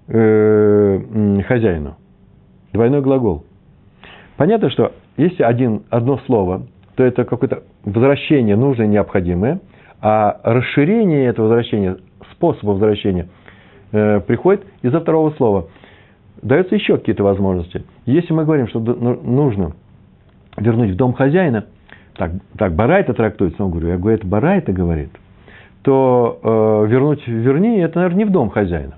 э, 0.07 1.41
хозяину». 1.47 1.97
Двойной 2.71 3.01
глагол. 3.01 3.43
Понятно, 4.37 4.69
что 4.69 4.93
если 5.17 5.43
один, 5.43 5.83
одно 5.89 6.19
слово, 6.19 6.67
то 6.97 7.03
это 7.03 7.25
какое-то 7.25 7.61
возвращение 7.85 8.55
нужное, 8.55 8.87
необходимое, 8.87 9.59
а 10.01 10.41
расширение 10.43 11.27
этого 11.27 11.45
возвращения, 11.45 11.97
способа 12.31 12.71
возвращения 12.71 13.27
э, 13.91 14.19
приходит 14.21 14.65
из-за 14.81 14.99
второго 14.99 15.29
слова. 15.37 15.67
Даются 16.41 16.73
еще 16.73 16.97
какие-то 16.97 17.23
возможности. 17.23 17.83
Если 18.07 18.33
мы 18.33 18.45
говорим, 18.45 18.67
что 18.67 18.79
ну, 18.79 19.21
нужно 19.21 19.73
вернуть 20.57 20.91
в 20.91 20.95
дом 20.95 21.13
хозяина, 21.13 21.65
так, 22.15 22.31
так 22.57 22.73
Барайта 22.73 23.13
трактуется, 23.13 23.63
он 23.63 23.69
говорит, 23.69 23.89
я 23.89 23.97
говорю, 23.97 24.17
это 24.17 24.27
Барайта 24.27 24.73
говорит, 24.73 25.11
то 25.83 26.39
э, 26.41 26.87
вернуть, 26.89 27.27
верни, 27.27 27.77
это, 27.77 27.99
наверное, 27.99 28.17
не 28.17 28.25
в 28.25 28.31
дом 28.31 28.49
хозяина. 28.49 28.95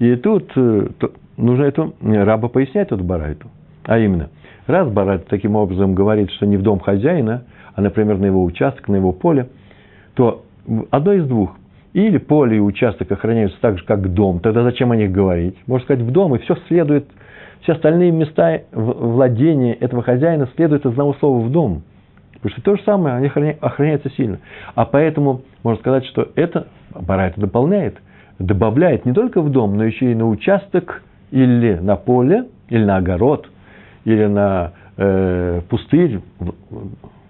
И 0.00 0.16
тут 0.16 0.50
э, 0.56 0.88
то, 0.98 1.12
нужно 1.36 1.62
эту 1.62 1.94
раба 2.02 2.48
пояснять, 2.48 2.90
эту 2.90 3.04
Барайту. 3.04 3.46
А 3.84 4.00
именно, 4.00 4.30
раз 4.66 4.88
Барайта 4.88 5.26
таким 5.28 5.56
образом 5.56 5.94
говорит, 5.94 6.30
что 6.32 6.46
не 6.46 6.56
в 6.56 6.62
дом 6.62 6.80
хозяина, 6.80 7.44
а, 7.74 7.80
например, 7.80 8.18
на 8.18 8.26
его 8.26 8.44
участок, 8.44 8.88
на 8.88 8.96
его 8.96 9.12
поле, 9.12 9.48
то 10.14 10.44
одно 10.90 11.12
из 11.12 11.26
двух. 11.26 11.56
Или 11.92 12.18
поле 12.18 12.56
и 12.56 12.60
участок 12.60 13.12
охраняются 13.12 13.56
так 13.60 13.78
же, 13.78 13.84
как 13.84 14.12
дом. 14.12 14.40
Тогда 14.40 14.64
зачем 14.64 14.90
о 14.90 14.96
них 14.96 15.12
говорить? 15.12 15.56
Можно 15.66 15.84
сказать, 15.84 16.02
в 16.02 16.10
дом, 16.10 16.34
и 16.34 16.38
все 16.38 16.56
следует, 16.66 17.06
все 17.62 17.72
остальные 17.72 18.10
места 18.10 18.62
владения 18.72 19.74
этого 19.74 20.02
хозяина 20.02 20.48
следуют 20.56 20.84
из 20.84 20.90
одного 20.90 21.14
слова 21.14 21.40
в 21.40 21.50
дом. 21.50 21.82
Потому 22.34 22.52
что 22.52 22.62
то 22.62 22.76
же 22.76 22.82
самое, 22.82 23.16
они 23.16 23.56
охраняются 23.60 24.10
сильно. 24.10 24.38
А 24.74 24.84
поэтому 24.84 25.42
можно 25.62 25.80
сказать, 25.80 26.04
что 26.06 26.28
это, 26.34 26.66
пора 27.06 27.28
это 27.28 27.40
дополняет, 27.40 27.96
добавляет 28.38 29.06
не 29.06 29.12
только 29.12 29.40
в 29.40 29.50
дом, 29.50 29.76
но 29.76 29.84
еще 29.84 30.12
и 30.12 30.14
на 30.14 30.28
участок 30.28 31.02
или 31.30 31.76
на 31.76 31.96
поле, 31.96 32.48
или 32.68 32.84
на 32.84 32.96
огород, 32.96 33.48
или 34.04 34.26
на 34.26 34.72
э, 34.96 35.60
пустырь 35.68 36.20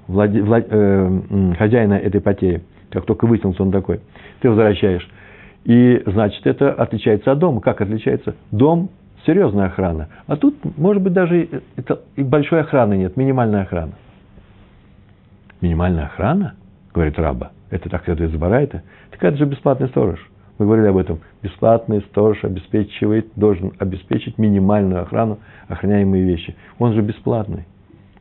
владе, 0.07 0.43
влад, 0.43 0.67
э, 0.69 1.21
хозяина 1.59 1.95
этой 1.95 2.21
потери. 2.21 2.63
Как 2.91 3.07
только 3.07 3.27
вытянулся 3.27 3.63
он 3.63 3.73
такой, 3.73 4.01
ты 4.41 4.49
возвращаешь. 4.49 5.09
И, 5.65 6.03
значит, 6.07 6.47
это 6.47 6.73
отличается 6.73 7.33
от 7.33 7.39
дома. 7.39 7.61
Как 7.61 7.81
отличается? 7.81 8.35
Дом– 8.51 8.91
серьезная 9.27 9.67
охрана. 9.67 10.09
А 10.27 10.37
тут, 10.37 10.57
может 10.77 11.03
быть, 11.03 11.13
даже 11.13 11.63
это, 11.77 12.03
и 12.17 12.23
большой 12.23 12.61
охраны 12.61 12.97
нет, 12.97 13.17
минимальная 13.17 13.63
охрана. 13.63 13.93
Минимальная 15.61 16.05
охрана, 16.05 16.55
говорит 16.93 17.19
раба, 17.19 17.53
это 17.71 17.89
так 17.89 18.05
следует 18.05 18.33
из 18.33 18.39
Барайта, 18.39 18.83
так 19.11 19.25
это 19.25 19.37
же 19.39 19.47
бесплатный 19.47 19.89
сторож. 19.89 20.21
Мы 20.59 20.67
говорили 20.67 20.89
об 20.89 20.97
этом. 20.97 21.21
Бесплатный 21.43 22.01
сторож 22.03 22.45
обеспечивает, 22.45 23.29
должен 23.35 23.73
обеспечить 23.79 24.39
минимальную 24.39 25.03
охрану, 25.03 25.39
охраняемые 25.69 26.25
вещи. 26.25 26.55
Он 26.79 26.95
же 26.95 27.03
бесплатный. 27.03 27.65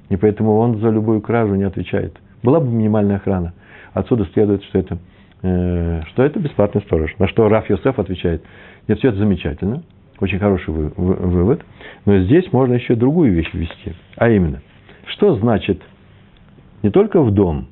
И 0.09 0.15
поэтому 0.15 0.57
он 0.57 0.79
за 0.79 0.89
любую 0.89 1.21
кражу 1.21 1.55
не 1.55 1.63
отвечает. 1.63 2.17
Была 2.41 2.59
бы 2.59 2.67
минимальная 2.67 3.17
охрана. 3.17 3.53
Отсюда 3.93 4.25
следует, 4.33 4.63
что 4.63 4.79
это, 4.79 4.97
э, 5.43 6.01
что 6.07 6.23
это 6.23 6.39
бесплатный 6.39 6.81
сторож. 6.81 7.15
На 7.19 7.27
что 7.27 7.47
Раф 7.47 7.69
Йосеф 7.69 7.99
отвечает, 7.99 8.43
нет, 8.87 8.97
все 8.97 9.09
это 9.09 9.17
замечательно, 9.17 9.83
очень 10.19 10.39
хороший 10.39 10.73
вы, 10.73 10.91
вы, 10.95 11.13
вывод, 11.13 11.63
но 12.05 12.19
здесь 12.19 12.51
можно 12.51 12.73
еще 12.73 12.95
другую 12.95 13.33
вещь 13.33 13.53
ввести. 13.53 13.93
А 14.17 14.29
именно, 14.29 14.61
что 15.05 15.35
значит 15.35 15.81
не 16.81 16.89
только 16.89 17.21
в 17.21 17.31
дом, 17.31 17.67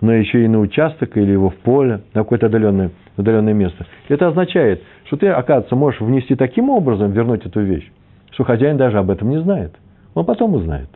но 0.00 0.12
еще 0.12 0.44
и 0.44 0.48
на 0.48 0.60
участок 0.60 1.16
или 1.16 1.32
его 1.32 1.50
в 1.50 1.56
поле, 1.56 2.02
на 2.14 2.22
какое-то 2.22 2.46
отдаленное, 2.46 2.90
отдаленное 3.16 3.54
место. 3.54 3.86
Это 4.08 4.28
означает, 4.28 4.82
что 5.06 5.16
ты, 5.16 5.28
оказывается, 5.28 5.74
можешь 5.76 6.00
внести 6.00 6.34
таким 6.34 6.70
образом, 6.70 7.12
вернуть 7.12 7.44
эту 7.44 7.60
вещь, 7.60 7.90
что 8.32 8.44
хозяин 8.44 8.76
даже 8.76 8.98
об 8.98 9.10
этом 9.10 9.30
не 9.30 9.40
знает. 9.40 9.74
Он 10.14 10.24
потом 10.24 10.54
узнает. 10.54 10.88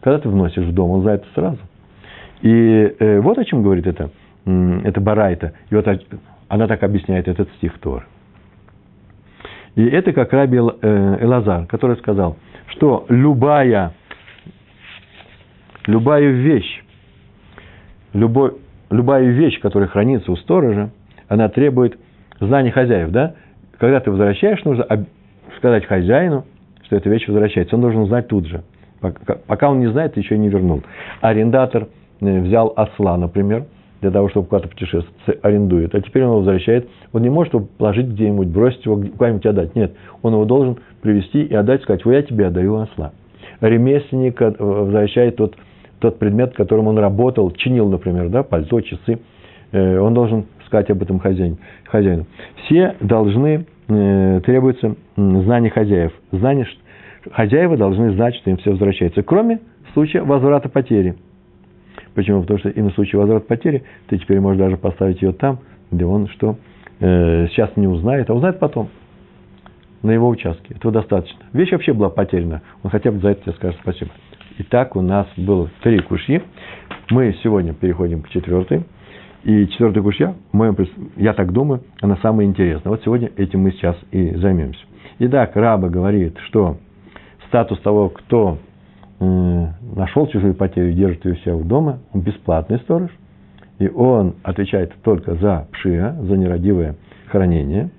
Когда 0.00 0.18
ты 0.18 0.28
вносишь 0.28 0.64
в 0.64 0.72
дом, 0.72 0.90
он 0.90 1.02
знает 1.02 1.24
сразу. 1.34 1.58
И 2.42 2.94
э, 2.98 3.20
вот 3.20 3.38
о 3.38 3.44
чем 3.44 3.62
говорит 3.62 3.86
это, 3.86 4.10
это 4.44 5.00
Барайта. 5.00 5.54
И 5.70 5.74
вот 5.74 5.86
она 6.48 6.66
так 6.66 6.82
объясняет 6.82 7.26
этот 7.26 7.48
стих 7.54 7.78
Тор. 7.78 8.06
И 9.74 9.84
это 9.84 10.12
как 10.12 10.32
Раби 10.32 10.58
э, 10.58 11.18
Элазар, 11.20 11.66
который 11.66 11.96
сказал, 11.96 12.36
что 12.68 13.06
любая, 13.08 13.92
любая 15.86 16.30
вещь, 16.30 16.83
любой, 18.14 18.54
любая 18.90 19.24
вещь, 19.24 19.60
которая 19.60 19.88
хранится 19.88 20.32
у 20.32 20.36
сторожа, 20.36 20.90
она 21.28 21.48
требует 21.48 21.98
знания 22.40 22.70
хозяев, 22.70 23.10
да? 23.10 23.34
Когда 23.78 24.00
ты 24.00 24.10
возвращаешь, 24.10 24.64
нужно 24.64 24.86
сказать 25.58 25.84
хозяину, 25.84 26.44
что 26.84 26.96
эта 26.96 27.10
вещь 27.10 27.26
возвращается. 27.28 27.74
Он 27.74 27.82
должен 27.82 28.02
узнать 28.02 28.28
тут 28.28 28.46
же. 28.46 28.62
Пока 29.46 29.70
он 29.70 29.80
не 29.80 29.88
знает, 29.88 30.16
еще 30.16 30.38
не 30.38 30.48
вернул. 30.48 30.82
Арендатор 31.20 31.88
э, 32.20 32.40
взял 32.40 32.72
осла, 32.76 33.16
например, 33.18 33.66
для 34.00 34.10
того, 34.10 34.28
чтобы 34.28 34.46
куда-то 34.46 34.68
путешествовать, 34.68 35.38
арендует. 35.42 35.94
А 35.94 36.00
теперь 36.00 36.22
он 36.22 36.28
его 36.30 36.38
возвращает. 36.38 36.88
Он 37.12 37.22
не 37.22 37.30
может 37.30 37.52
его 37.52 37.66
положить 37.78 38.06
где-нибудь, 38.06 38.48
бросить 38.48 38.84
его, 38.86 38.96
куда-нибудь 38.96 39.46
отдать. 39.46 39.74
Нет, 39.74 39.92
он 40.22 40.32
его 40.34 40.44
должен 40.44 40.78
привести 41.02 41.42
и 41.42 41.54
отдать, 41.54 41.82
сказать, 41.82 42.04
вот 42.04 42.12
я 42.12 42.22
тебе 42.22 42.46
отдаю 42.46 42.76
осла. 42.76 43.12
Ремесленник 43.60 44.40
э, 44.40 44.54
возвращает 44.58 45.36
тот, 45.36 45.56
тот 46.00 46.18
предмет, 46.18 46.54
которым 46.54 46.88
он 46.88 46.98
работал, 46.98 47.50
чинил, 47.52 47.88
например, 47.88 48.28
да, 48.28 48.42
пальто, 48.42 48.80
часы. 48.80 49.18
Э, 49.72 49.98
он 49.98 50.14
должен 50.14 50.46
сказать 50.66 50.90
об 50.90 51.02
этом 51.02 51.18
хозяину. 51.18 51.58
хозяину. 51.84 52.26
Все 52.64 52.96
должны, 53.00 53.66
требуется 53.86 54.96
знание 55.16 55.70
хозяев. 55.70 56.12
Знание, 56.32 56.66
хозяева 57.30 57.76
должны 57.76 58.12
знать, 58.14 58.34
что 58.36 58.50
им 58.50 58.56
все 58.56 58.70
возвращается, 58.70 59.22
кроме 59.22 59.60
случая 59.92 60.22
возврата 60.22 60.68
потери. 60.68 61.14
Почему? 62.14 62.42
Потому 62.42 62.58
что 62.60 62.68
именно 62.68 62.90
в 62.90 62.94
случае 62.94 63.20
возврата 63.20 63.46
потери 63.46 63.84
ты 64.08 64.18
теперь 64.18 64.40
можешь 64.40 64.58
даже 64.58 64.76
поставить 64.76 65.20
ее 65.22 65.32
там, 65.32 65.60
где 65.90 66.04
он 66.04 66.28
что 66.28 66.56
э, 67.00 67.48
сейчас 67.48 67.76
не 67.76 67.88
узнает, 67.88 68.30
а 68.30 68.34
узнает 68.34 68.58
потом 68.58 68.88
на 70.02 70.10
его 70.10 70.28
участке. 70.28 70.74
Этого 70.74 70.92
достаточно. 70.92 71.40
Вещь 71.52 71.72
вообще 71.72 71.92
была 71.92 72.10
потеряна. 72.10 72.62
Он 72.82 72.90
хотя 72.90 73.10
бы 73.10 73.18
за 73.20 73.30
это 73.30 73.42
тебе 73.42 73.52
скажет 73.52 73.78
спасибо. 73.80 74.10
Итак, 74.56 74.94
у 74.94 75.00
нас 75.00 75.26
было 75.36 75.68
три 75.82 75.98
кушьи. 75.98 76.40
Мы 77.10 77.34
сегодня 77.42 77.74
переходим 77.74 78.22
к 78.22 78.28
четвертой. 78.28 78.84
И 79.42 79.66
четвертая 79.66 80.00
кушья, 80.00 80.34
я 81.16 81.32
так 81.32 81.52
думаю, 81.52 81.82
она 82.00 82.16
самая 82.22 82.46
интересная. 82.46 82.92
Вот 82.92 83.02
сегодня 83.02 83.32
этим 83.36 83.62
мы 83.62 83.72
сейчас 83.72 83.96
и 84.12 84.30
займемся. 84.36 84.78
Итак, 85.18 85.56
Раба 85.56 85.88
говорит, 85.88 86.38
что 86.46 86.76
статус 87.48 87.80
того, 87.80 88.10
кто 88.10 88.58
нашел 89.18 90.28
чужую 90.28 90.54
потерю 90.54 90.90
и 90.90 90.94
держит 90.94 91.24
ее 91.24 91.32
у 91.32 91.36
себя 91.38 91.56
дома, 91.56 91.98
он 92.12 92.20
бесплатный 92.20 92.78
сторож, 92.78 93.10
и 93.80 93.88
он 93.88 94.36
отвечает 94.44 94.92
только 95.02 95.34
за 95.34 95.66
пшия, 95.72 96.12
за 96.12 96.36
нерадивое 96.36 96.94
хранение, 97.26 97.90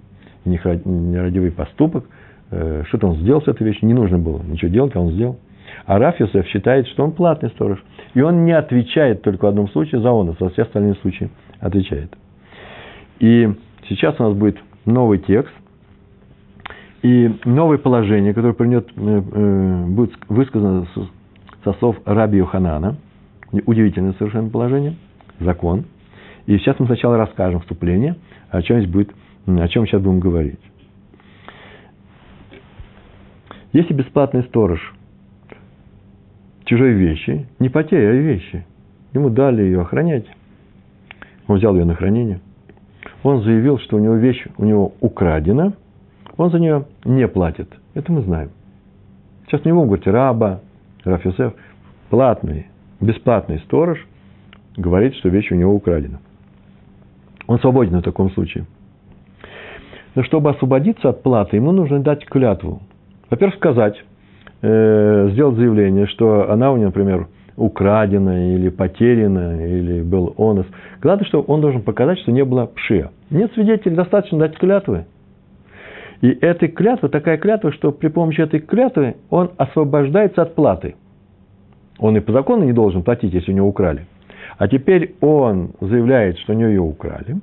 нерадивый 0.45 1.51
поступок, 1.51 2.05
э, 2.51 2.83
что-то 2.87 3.07
он 3.07 3.15
сделал 3.17 3.41
с 3.41 3.47
этой 3.47 3.63
вещью, 3.63 3.87
не 3.87 3.93
нужно 3.93 4.19
было 4.19 4.41
ничего 4.41 4.71
делать, 4.71 4.95
а 4.95 5.01
он 5.01 5.11
сделал. 5.11 5.37
А 5.85 5.99
Раф 5.99 6.15
считает, 6.17 6.87
что 6.87 7.03
он 7.03 7.11
платный 7.11 7.49
сторож. 7.49 7.83
И 8.15 8.21
он 8.21 8.45
не 8.45 8.53
отвечает 8.53 9.21
только 9.21 9.45
в 9.45 9.47
одном 9.49 9.69
случае 9.69 10.01
за 10.01 10.11
он, 10.11 10.29
а 10.29 10.35
за 10.39 10.49
все 10.49 10.63
остальные 10.63 10.95
случаи 10.95 11.29
отвечает. 11.59 12.11
И 13.19 13.49
сейчас 13.87 14.19
у 14.19 14.23
нас 14.23 14.33
будет 14.33 14.57
новый 14.85 15.19
текст, 15.19 15.53
и 17.03 17.31
новое 17.45 17.77
положение, 17.77 18.33
которое 18.33 18.55
принят, 18.55 18.87
э, 18.95 19.21
э, 19.31 19.85
будет 19.85 20.13
высказано 20.27 20.87
со 21.63 21.73
слов 21.73 21.97
Раби 22.03 22.39
Йоханана, 22.39 22.95
удивительное 23.67 24.13
совершенно 24.13 24.49
положение, 24.49 24.95
закон. 25.39 25.85
И 26.47 26.57
сейчас 26.57 26.79
мы 26.79 26.87
сначала 26.87 27.17
расскажем 27.17 27.59
вступление, 27.59 28.15
о 28.49 28.61
чем, 28.63 28.79
здесь 28.79 28.91
будет, 28.91 29.11
о 29.45 29.67
чем 29.67 29.85
сейчас 29.85 30.01
будем 30.01 30.19
говорить. 30.19 30.59
Если 33.71 33.93
бесплатный 33.93 34.43
сторож 34.43 34.95
чужой 36.65 36.93
вещи, 36.93 37.47
не 37.59 37.69
потеря, 37.69 38.09
а 38.09 38.13
вещи. 38.13 38.65
Ему 39.13 39.29
дали 39.29 39.63
ее 39.63 39.81
охранять. 39.81 40.25
Он 41.47 41.57
взял 41.57 41.75
ее 41.75 41.85
на 41.85 41.95
хранение. 41.95 42.41
Он 43.23 43.41
заявил, 43.43 43.79
что 43.79 43.97
у 43.97 43.99
него 43.99 44.15
вещь 44.15 44.45
у 44.57 44.65
него 44.65 44.93
украдена, 44.99 45.73
он 46.37 46.51
за 46.51 46.59
нее 46.59 46.85
не 47.05 47.27
платит. 47.27 47.69
Это 47.93 48.11
мы 48.11 48.21
знаем. 48.21 48.49
Сейчас 49.45 49.63
не 49.63 49.71
будем 49.71 49.87
говорить 49.87 50.07
раба, 50.07 50.61
Раф 51.03 51.23
Йосеф, 51.23 51.53
платный, 52.09 52.67
бесплатный 52.99 53.59
сторож 53.59 54.05
говорит, 54.75 55.15
что 55.15 55.29
вещь 55.29 55.51
у 55.51 55.55
него 55.55 55.73
украдена. 55.73 56.19
Он 57.47 57.59
свободен 57.59 57.99
в 57.99 58.03
таком 58.03 58.31
случае. 58.31 58.65
Но 60.15 60.23
чтобы 60.23 60.49
освободиться 60.49 61.09
от 61.09 61.23
платы, 61.23 61.57
ему 61.57 61.71
нужно 61.71 61.99
дать 61.99 62.25
клятву. 62.25 62.81
Во-первых, 63.29 63.55
сказать, 63.57 64.03
э, 64.65 65.29
сделать 65.31 65.55
заявление, 65.57 66.07
что 66.07 66.51
она 66.51 66.71
у 66.71 66.77
него, 66.77 66.87
например, 66.87 67.27
украдена 67.55 68.55
или 68.55 68.69
потеряна, 68.69 69.65
или 69.65 70.01
был 70.01 70.33
онос. 70.37 70.65
Главное, 71.01 71.25
что 71.25 71.41
он 71.41 71.61
должен 71.61 71.83
показать, 71.83 72.19
что 72.19 72.31
не 72.31 72.43
было 72.43 72.65
пшия. 72.65 73.11
Нет 73.29 73.51
свидетелей, 73.53 73.95
достаточно 73.95 74.39
дать 74.39 74.57
клятвы. 74.57 75.05
И 76.21 76.29
эта 76.41 76.67
клятва, 76.67 77.09
такая 77.09 77.37
клятва, 77.37 77.71
что 77.71 77.91
при 77.91 78.07
помощи 78.07 78.41
этой 78.41 78.59
клятвы 78.59 79.15
он 79.29 79.51
освобождается 79.57 80.41
от 80.41 80.55
платы. 80.55 80.95
Он 81.99 82.17
и 82.17 82.19
по 82.19 82.31
закону 82.31 82.65
не 82.65 82.73
должен 82.73 83.03
платить, 83.03 83.33
если 83.33 83.51
у 83.51 83.55
него 83.55 83.67
украли. 83.67 84.07
А 84.57 84.67
теперь 84.67 85.15
он 85.21 85.71
заявляет, 85.79 86.39
что 86.39 86.53
у 86.53 86.55
него 86.55 86.69
ее 86.69 86.81
украли, 86.81 87.37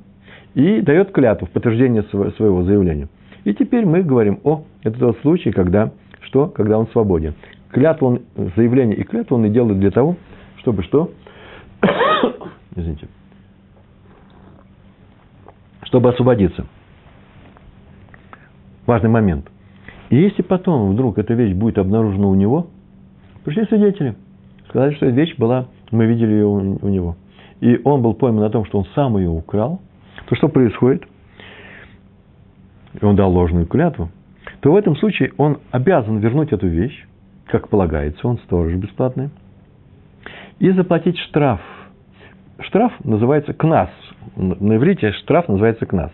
и 0.54 0.80
дает 0.80 1.12
клятву 1.12 1.46
в 1.46 1.50
подтверждение 1.50 2.02
своего 2.02 2.62
заявления. 2.62 3.08
И 3.44 3.54
теперь 3.54 3.86
мы 3.86 4.02
говорим, 4.02 4.40
о, 4.44 4.64
это 4.82 4.98
тот 4.98 5.18
случай, 5.20 5.50
когда, 5.50 5.92
что? 6.32 6.48
Когда 6.48 6.78
он 6.78 6.88
свободен. 6.88 7.34
Клятву 7.70 8.08
он, 8.08 8.22
заявление 8.56 8.96
и 8.96 9.04
клятву 9.04 9.36
он 9.36 9.44
и 9.44 9.50
делает 9.50 9.78
для 9.78 9.90
того, 9.90 10.16
чтобы 10.58 10.82
что? 10.82 11.10
Извините. 12.74 13.06
Чтобы 15.82 16.08
освободиться. 16.08 16.66
Важный 18.86 19.10
момент. 19.10 19.46
И 20.08 20.16
если 20.16 20.42
потом 20.42 20.92
вдруг 20.92 21.18
эта 21.18 21.34
вещь 21.34 21.54
будет 21.54 21.76
обнаружена 21.76 22.26
у 22.26 22.34
него, 22.34 22.68
пришли 23.44 23.66
свидетели, 23.66 24.14
сказали, 24.68 24.94
что 24.94 25.06
эта 25.06 25.14
вещь 25.14 25.36
была, 25.36 25.66
мы 25.90 26.06
видели 26.06 26.32
ее 26.32 26.46
у, 26.46 26.88
него. 26.88 27.16
И 27.60 27.78
он 27.84 28.00
был 28.00 28.14
пойман 28.14 28.40
на 28.40 28.50
том, 28.50 28.64
что 28.64 28.78
он 28.78 28.86
сам 28.94 29.18
ее 29.18 29.28
украл, 29.28 29.80
то 30.28 30.34
что 30.34 30.48
происходит? 30.48 31.04
И 33.00 33.04
он 33.04 33.16
дал 33.16 33.30
ложную 33.32 33.66
клятву, 33.66 34.10
то 34.62 34.70
в 34.70 34.76
этом 34.76 34.96
случае 34.96 35.32
он 35.38 35.58
обязан 35.72 36.18
вернуть 36.18 36.52
эту 36.52 36.68
вещь, 36.68 37.06
как 37.46 37.68
полагается, 37.68 38.26
он 38.26 38.38
сторож 38.38 38.72
бесплатный, 38.74 39.30
и 40.60 40.70
заплатить 40.70 41.18
штраф. 41.18 41.60
Штраф 42.60 42.92
называется 43.04 43.54
кнас. 43.54 43.90
На 44.36 44.76
иврите 44.76 45.10
штраф 45.12 45.48
называется 45.48 45.84
кнас. 45.84 46.12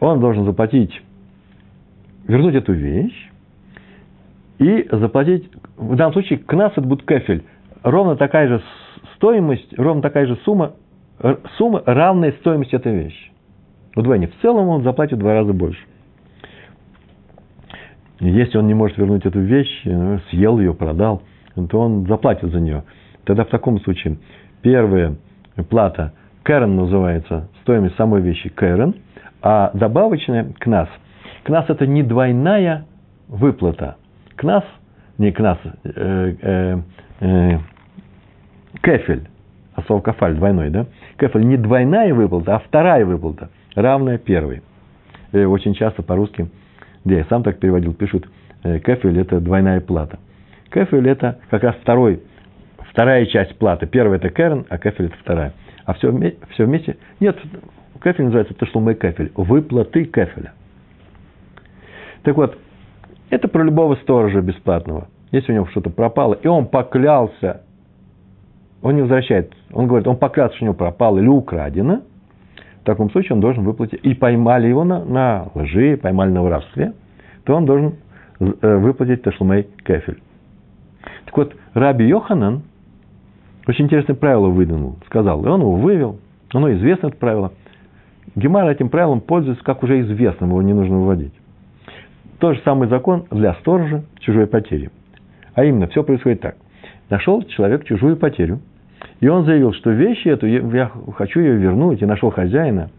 Он 0.00 0.20
должен 0.20 0.46
заплатить, 0.46 1.02
вернуть 2.26 2.54
эту 2.54 2.72
вещь 2.72 3.30
и 4.58 4.88
заплатить, 4.90 5.50
в 5.76 5.96
данном 5.96 6.14
случае 6.14 6.38
кнас 6.38 6.72
это 6.72 6.80
будет 6.86 7.06
кефель, 7.06 7.44
ровно 7.82 8.16
такая 8.16 8.48
же 8.48 8.62
стоимость, 9.16 9.78
ровно 9.78 10.00
такая 10.00 10.26
же 10.26 10.36
сумма, 10.46 10.72
сумма 11.58 11.82
равная 11.84 12.32
стоимости 12.40 12.74
этой 12.74 12.94
вещи. 12.94 13.32
Удвоение. 13.94 14.28
В 14.30 14.40
целом 14.40 14.68
он 14.68 14.82
заплатит 14.82 15.18
в 15.18 15.20
два 15.20 15.34
раза 15.34 15.52
больше. 15.52 15.80
Если 18.20 18.56
он 18.56 18.66
не 18.66 18.74
может 18.74 18.96
вернуть 18.96 19.26
эту 19.26 19.40
вещь, 19.40 19.82
ну, 19.84 20.18
съел 20.30 20.58
ее, 20.58 20.74
продал, 20.74 21.22
то 21.68 21.80
он 21.80 22.06
заплатит 22.06 22.50
за 22.50 22.60
нее. 22.60 22.84
Тогда 23.24 23.44
в 23.44 23.48
таком 23.48 23.80
случае 23.80 24.18
первая 24.62 25.16
плата, 25.68 26.12
кэрен 26.42 26.76
называется, 26.76 27.48
стоимость 27.62 27.96
самой 27.96 28.22
вещи 28.22 28.48
кэрен, 28.48 28.94
а 29.42 29.70
добавочная 29.74 30.52
кнас. 30.58 30.88
Кнас 31.44 31.66
это 31.68 31.86
не 31.86 32.02
двойная 32.02 32.86
выплата. 33.28 33.96
Кнас, 34.36 34.64
не 35.18 35.32
кнас, 35.32 35.58
э, 35.84 36.34
э, 36.40 36.78
э, 37.20 37.58
кефель, 38.82 39.28
а 39.74 39.82
слово 39.82 40.00
кафаль 40.00 40.36
двойной, 40.36 40.70
да? 40.70 40.86
Кефель 41.18 41.46
не 41.46 41.56
двойная 41.56 42.14
выплата, 42.14 42.56
а 42.56 42.58
вторая 42.60 43.04
выплата, 43.04 43.50
равная 43.74 44.18
первой. 44.18 44.62
Э, 45.32 45.44
очень 45.44 45.74
часто 45.74 46.02
по-русски 46.02 46.48
где 47.06 47.18
я 47.18 47.24
сам 47.26 47.44
так 47.44 47.58
переводил, 47.58 47.94
пишут, 47.94 48.28
э, 48.64 48.80
кефель– 48.80 49.18
это 49.20 49.40
двойная 49.40 49.80
плата. 49.80 50.18
Кефель– 50.70 51.08
это 51.08 51.38
как 51.48 51.62
раз 51.62 51.76
второй, 51.76 52.20
вторая 52.90 53.24
часть 53.26 53.56
платы. 53.58 53.86
Первая– 53.86 54.18
это 54.20 54.28
керн, 54.28 54.66
а 54.68 54.76
кефель– 54.76 55.06
это 55.06 55.16
вторая. 55.18 55.52
А 55.84 55.94
все, 55.94 56.12
все 56.50 56.66
вместе– 56.66 56.96
нет, 57.20 57.38
кефель 58.02 58.24
называется 58.24 58.54
ташлумы 58.54 58.94
кефель, 58.94 59.30
выплаты 59.36 60.04
кефеля. 60.04 60.52
Так 62.24 62.36
вот, 62.36 62.58
это 63.30 63.46
про 63.46 63.62
любого 63.62 63.94
сторожа 63.96 64.40
бесплатного. 64.40 65.06
Если 65.30 65.52
у 65.52 65.54
него 65.54 65.66
что-то 65.68 65.90
пропало, 65.90 66.34
и 66.34 66.48
он 66.48 66.66
поклялся, 66.66 67.62
он 68.82 68.96
не 68.96 69.02
возвращает, 69.02 69.52
он 69.72 69.86
говорит, 69.86 70.08
он 70.08 70.16
поклялся, 70.16 70.56
что 70.56 70.64
у 70.64 70.66
него 70.66 70.74
пропало 70.74 71.18
или 71.18 71.28
украдено– 71.28 72.02
в 72.86 72.88
таком 72.88 73.10
случае 73.10 73.32
он 73.32 73.40
должен 73.40 73.64
выплатить, 73.64 73.98
и 74.04 74.14
поймали 74.14 74.68
его 74.68 74.84
на, 74.84 75.04
на 75.04 75.48
лжи, 75.54 75.98
поймали 76.00 76.30
на 76.30 76.44
воровстве, 76.44 76.92
то 77.42 77.56
он 77.56 77.66
должен 77.66 77.96
э, 78.38 78.76
выплатить 78.76 79.22
ташлумей 79.22 79.66
кефель. 79.84 80.22
Так 81.24 81.36
вот, 81.36 81.56
Раби 81.74 82.06
Йоханан 82.06 82.62
очень 83.66 83.86
интересное 83.86 84.14
правило 84.14 84.50
выдвинул, 84.50 84.98
сказал, 85.06 85.44
и 85.44 85.48
он 85.48 85.62
его 85.62 85.72
вывел, 85.72 86.20
оно 86.54 86.72
известно, 86.74 87.08
это 87.08 87.16
правило. 87.16 87.52
Гемара 88.36 88.70
этим 88.70 88.88
правилом 88.88 89.20
пользуется, 89.20 89.64
как 89.64 89.82
уже 89.82 90.00
известным, 90.02 90.50
его 90.50 90.62
не 90.62 90.72
нужно 90.72 90.98
выводить. 90.98 91.34
Тот 92.38 92.54
же 92.54 92.62
самый 92.62 92.86
закон 92.86 93.24
для 93.32 93.54
сторожа 93.54 94.04
чужой 94.20 94.46
потери. 94.46 94.92
А 95.54 95.64
именно, 95.64 95.88
все 95.88 96.04
происходит 96.04 96.40
так. 96.40 96.54
Нашел 97.10 97.42
человек 97.42 97.84
чужую 97.84 98.16
потерю– 98.16 98.60
и 99.20 99.28
он 99.28 99.44
заявил, 99.44 99.72
что 99.72 99.90
вещи 99.90 100.28
эту, 100.28 100.46
я 100.46 100.90
хочу 101.16 101.40
ее 101.40 101.56
вернуть, 101.56 102.02
и 102.02 102.06
нашел 102.06 102.30
хозяина, 102.30 102.90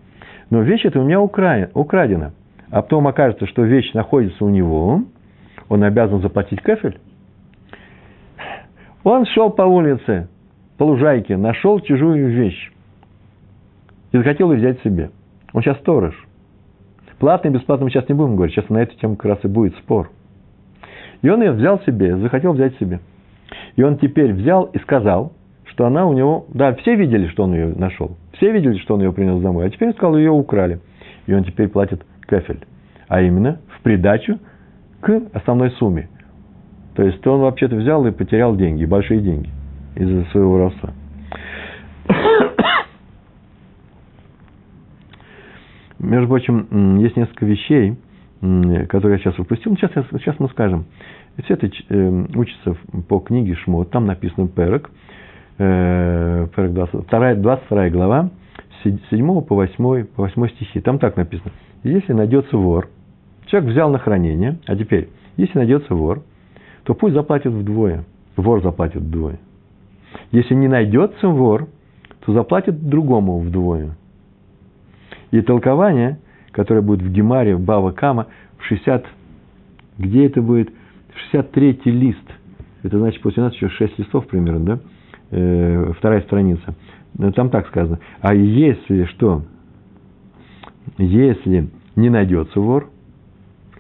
но 0.50 0.62
вещь 0.62 0.86
эта 0.86 1.00
у 1.00 1.04
меня 1.04 1.22
украдена. 1.22 2.34
А 2.70 2.82
потом 2.82 3.08
окажется, 3.08 3.46
что 3.48 3.63
вещь 3.63 3.93
находится 3.93 4.43
у 4.43 4.50
него, 4.50 5.04
он 5.70 5.84
обязан 5.84 6.22
заплатить 6.22 6.62
кафель. 6.62 6.98
Он 9.04 9.26
шел 9.26 9.50
по 9.52 9.62
улице, 9.62 10.28
по 10.78 10.84
лужайке, 10.84 11.38
нашел 11.38 11.80
чужую 11.80 12.30
вещь 12.30 12.72
и 14.12 14.17
захотел 14.17 14.52
ее 14.52 14.60
взять 14.60 14.82
себе. 14.84 15.12
Он 15.54 15.62
сейчас 15.62 15.78
сторож. 15.78 16.13
Платный, 17.20 17.52
бесплатный 17.52 17.86
мы 17.86 17.89
сейчас 17.89 18.08
не 18.10 18.15
будем 18.15 18.36
говорить, 18.36 18.56
сейчас 18.56 18.70
на 18.70 18.78
эту 18.78 18.96
тему 18.98 19.15
как 19.15 19.26
раз 19.26 19.39
и 19.43 19.48
будет 19.48 19.76
спор. 19.78 20.12
И 21.22 21.30
он 21.30 21.41
ее 21.41 21.52
взял 21.52 21.80
себе, 21.82 22.15
захотел 22.17 22.54
взять 22.54 22.78
себе. 22.78 23.00
И 23.76 23.84
он 23.84 23.98
теперь 23.98 24.34
взял 24.34 24.65
и 24.65 24.80
сказал, 24.80 25.34
что 25.78 25.86
она 25.86 26.08
у 26.08 26.13
него... 26.13 26.48
Да, 26.56 26.74
все 26.74 26.96
видели, 26.96 27.28
что 27.28 27.44
он 27.44 27.54
ее 27.54 27.68
нашел. 27.68 28.18
Все 28.34 28.52
видели, 28.52 28.80
что 28.80 28.96
он 28.96 29.02
ее 29.04 29.13
принес 29.13 29.40
домой. 29.40 29.68
А 29.68 29.70
теперь 29.70 29.90
он 29.90 29.94
сказал, 29.94 30.18
ее 30.18 30.32
украли. 30.32 30.80
И 31.28 31.34
он 31.36 31.44
теперь 31.44 31.68
платит 31.68 32.04
кафель. 32.22 32.66
А 33.08 33.22
именно 33.22 33.60
в 33.78 33.84
придачу 33.84 34.40
к 35.02 35.22
основной 35.34 35.70
сумме. 35.72 36.10
То 36.96 37.04
есть 37.04 37.28
он 37.28 37.42
вообще-то 37.42 37.76
взял 37.76 38.04
и 38.08 38.12
потерял 38.12 38.56
деньги, 38.56 38.86
большие 38.86 39.20
деньги 39.22 39.52
из-за 39.96 40.26
своего 40.32 40.54
воровства. 40.54 40.94
Между 46.00 46.28
прочим, 46.28 46.98
есть 46.98 47.16
несколько 47.16 47.46
вещей, 47.46 47.98
которые 48.90 49.18
я 49.18 49.20
сейчас 49.20 49.38
упустил. 49.38 49.78
Сейчас, 49.78 49.92
сейчас 49.94 50.40
мы 50.40 50.50
скажем. 50.50 50.86
Все 51.44 51.54
это 51.54 51.68
э, 51.68 52.26
учится 52.34 52.76
по 53.08 53.20
книге 53.20 53.54
Шмот, 53.54 53.92
там 53.92 54.08
написано 54.08 54.48
Перек– 54.48 54.90
22, 55.58 57.36
22 57.36 57.89
глава, 57.89 58.30
7 58.84 59.41
по 59.41 59.56
8, 59.56 60.06
по 60.06 60.24
8 60.24 60.48
стихи. 60.50 60.82
Там 60.82 61.00
так 61.00 61.17
написано. 61.17 61.52
Если 61.84 62.13
найдется 62.13 62.58
вор, 62.58 62.89
человек 63.48 63.72
взял 63.72 63.89
на 63.89 63.98
хранение, 63.98 64.60
а 64.67 64.76
теперь, 64.76 65.10
если 65.36 65.58
найдется 65.58 65.96
вор, 65.96 66.24
то 66.84 66.93
пусть 66.93 67.15
заплатит 67.15 67.52
вдвое. 67.52 68.06
Вор 68.36 68.62
заплатит 68.62 69.02
вдвое. 69.02 69.39
Если 70.32 70.54
не 70.54 70.67
найдется 70.67 71.28
вор, 71.28 71.67
то 72.26 72.34
заплатит 72.34 72.88
другому 72.88 73.39
вдвое. 73.39 73.96
И 75.32 75.41
толкование, 75.41 76.20
которое 76.52 76.82
будет 76.82 77.02
в 77.02 77.12
Гемаре, 77.12 77.56
в 77.56 77.62
Бава 77.62 77.91
Кама, 77.91 78.28
в 78.58 78.63
60, 78.65 79.06
где 79.98 80.26
это 80.28 80.41
будет? 80.41 80.70
63-й 81.34 81.89
лист. 81.89 82.24
Это 82.84 83.00
значит, 83.00 83.22
после 83.22 83.43
нас 83.43 83.54
еще 83.54 83.70
6 83.70 84.00
листов 84.00 84.28
примерно, 84.28 84.60
да? 84.65 84.80
Э, 85.32 85.94
вторая 85.98 86.22
страница. 86.22 86.76
Там 87.36 87.50
так 87.50 87.68
сказано. 87.68 88.00
А 88.22 88.34
если 88.34 89.06
что? 89.06 89.44
Если 90.98 91.70
не 91.96 92.10
найдется 92.10 92.60
вор, 92.60 92.90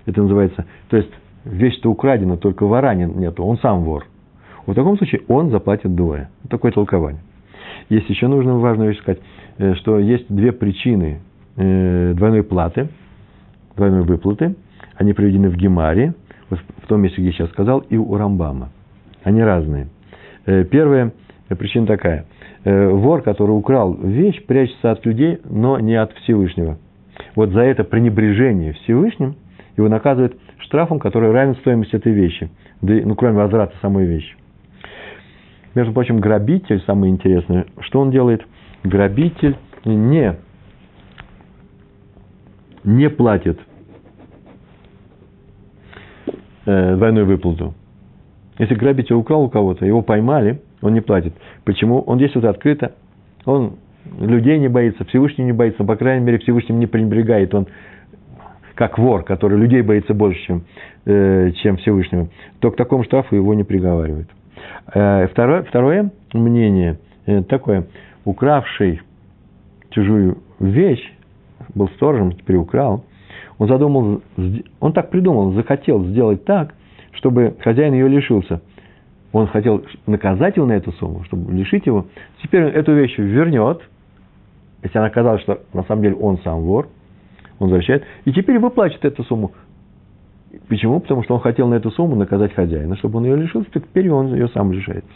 это 0.05 0.21
называется, 0.21 0.65
то 0.89 0.97
есть 0.97 1.11
вещь-то 1.45 1.89
украдена, 1.89 2.37
только 2.37 2.65
вора 2.65 2.93
нету, 2.93 3.43
он 3.43 3.57
сам 3.59 3.83
вор. 3.83 4.05
В 4.65 4.73
таком 4.73 4.97
случае 4.97 5.21
он 5.27 5.49
заплатит 5.49 5.95
двое. 5.95 6.29
Такое 6.49 6.71
толкование. 6.71 7.21
Есть 7.89 8.09
еще 8.09 8.27
нужно 8.27 8.57
важную 8.57 8.89
вещь 8.89 8.99
сказать, 8.99 9.21
э, 9.57 9.75
что 9.75 9.99
есть 9.99 10.25
две 10.33 10.51
причины 10.51 11.21
э, 11.55 12.13
двойной 12.15 12.43
платы, 12.43 12.89
двойной 13.75 14.01
выплаты. 14.03 14.55
Они 14.95 15.13
приведены 15.13 15.49
в 15.49 15.55
Гемаре, 15.55 16.15
вот 16.49 16.59
в 16.83 16.87
том 16.87 17.01
месте, 17.01 17.17
где 17.17 17.27
я 17.27 17.33
сейчас 17.33 17.49
сказал, 17.49 17.79
и 17.79 17.95
у 17.95 18.15
Рамбама. 18.15 18.69
Они 19.23 19.41
разные. 19.41 19.87
Э, 20.45 20.65
первая 20.65 21.13
причина 21.55 21.85
такая. 21.85 22.25
Вор, 22.65 23.21
который 23.21 23.51
украл 23.51 23.93
вещь, 23.93 24.43
прячется 24.45 24.91
от 24.91 25.05
людей, 25.05 25.39
но 25.45 25.79
не 25.79 25.95
от 25.95 26.11
Всевышнего. 26.17 26.77
Вот 27.35 27.51
за 27.51 27.61
это 27.61 27.83
пренебрежение 27.83 28.73
Всевышним 28.73 29.35
его 29.77 29.87
наказывают 29.87 30.37
штрафом, 30.59 30.99
который 30.99 31.31
равен 31.31 31.55
стоимости 31.55 31.95
этой 31.95 32.11
вещи, 32.11 32.49
ну, 32.81 33.15
кроме 33.15 33.37
возврата 33.37 33.75
самой 33.81 34.05
вещи. 34.05 34.35
Между 35.75 35.93
прочим, 35.93 36.19
грабитель, 36.19 36.81
самое 36.85 37.13
интересное, 37.13 37.67
что 37.81 38.01
он 38.01 38.11
делает? 38.11 38.45
Грабитель 38.83 39.55
не, 39.85 40.35
не 42.83 43.09
платит 43.09 43.59
э, 46.65 46.95
двойную 46.95 47.27
выплату. 47.27 47.75
Если 48.57 48.73
грабитель 48.73 49.13
украл 49.13 49.43
у 49.43 49.49
кого-то, 49.49 49.85
его 49.85 50.01
поймали, 50.01 50.61
он 50.81 50.93
не 50.93 51.01
платит. 51.01 51.33
Почему? 51.63 52.01
Он 52.01 52.17
действует 52.17 52.45
открыто, 52.45 52.93
он 53.45 53.77
людей 54.19 54.57
не 54.59 54.67
боится, 54.67 55.05
Всевышний 55.05 55.45
не 55.45 55.51
боится, 55.51 55.83
по 55.83 55.95
крайней 55.95 56.25
мере, 56.25 56.37
Всевышним 56.39 56.79
не 56.79 56.87
пренебрегает. 56.87 57.53
Он 57.53 57.67
как 58.75 58.99
вор, 58.99 59.23
который 59.23 59.57
людей 59.57 59.81
боится 59.81 60.13
больше, 60.13 60.39
чем, 60.45 60.63
э, 61.05 61.51
чем 61.63 61.77
Всевышнего, 61.77 62.29
то 62.59 62.69
к 62.69 62.75
такому 62.75 63.03
штрафу 63.03 63.35
его 63.35 63.53
не 63.55 63.63
приговаривают. 63.63 64.29
Э, 64.93 65.27
второе, 65.31 65.63
второе 65.63 66.11
мнение 66.33 66.99
э, 67.25 67.41
такое, 67.43 67.87
укравший 68.23 69.01
чужую 69.89 70.37
вещь, 70.59 71.11
был 71.73 71.89
сторожем, 71.95 72.33
теперь 72.33 72.57
украл, 72.57 73.03
он 73.57 73.67
задумал, 73.67 74.21
он 74.79 74.93
так 74.93 75.09
придумал, 75.09 75.53
захотел 75.53 76.05
сделать 76.05 76.45
так, 76.45 76.75
чтобы 77.13 77.55
хозяин 77.63 77.93
ее 77.93 78.07
лишился. 78.07 78.61
Он 79.31 79.47
хотел 79.47 79.83
наказать 80.05 80.55
его 80.57 80.65
на 80.65 80.73
эту 80.73 80.91
сумму, 80.93 81.23
чтобы 81.25 81.51
лишить 81.51 81.85
его. 81.85 82.07
Теперь 82.41 82.65
он 82.65 82.71
эту 82.71 82.93
вещь 82.93 83.17
вернет, 83.17 83.81
если 84.83 84.97
она 84.97 85.07
оказалась, 85.07 85.41
что 85.41 85.61
на 85.73 85.83
самом 85.83 86.03
деле 86.03 86.15
он 86.15 86.37
сам 86.39 86.61
вор, 86.61 86.87
он 87.59 87.69
возвращает, 87.69 88.03
и 88.25 88.31
теперь 88.31 88.59
выплатит 88.59 89.03
эту 89.03 89.23
сумму. 89.23 89.51
Почему? 90.69 90.99
Потому 90.99 91.23
что 91.23 91.35
он 91.35 91.41
хотел 91.41 91.67
на 91.67 91.75
эту 91.75 91.91
сумму 91.91 92.15
наказать 92.15 92.53
хозяина, 92.53 92.95
чтобы 92.97 93.17
он 93.17 93.25
ее 93.25 93.35
лишился, 93.35 93.69
так 93.71 93.83
теперь 93.83 94.09
он 94.09 94.33
ее 94.33 94.47
сам 94.49 94.71
лишается. 94.71 95.11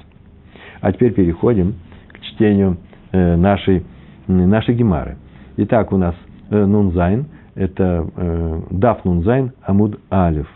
А 0.82 0.92
теперь 0.92 1.14
переходим 1.14 1.76
к 2.10 2.20
чтению 2.22 2.78
э, 3.12 3.36
нашей, 3.36 3.86
нашей 4.28 4.76
гемары. 4.76 5.18
Итак, 5.58 5.92
у 5.92 5.98
нас 5.98 6.16
э, 6.50 6.66
נון 6.66 6.89
זיין, 6.89 7.28
это 7.56 8.08
э, 8.16 8.62
דף 8.72 9.06
נון 9.06 9.24
זיין, 9.24 9.54
עמוד 9.64 10.00
אלף. 10.12 10.50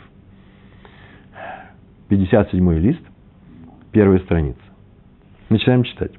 57 2.10 2.74
лист, 2.80 3.02
первая 3.96 4.20
страница. 4.20 4.60
Начинаем 5.50 5.84
читать. 5.86 6.12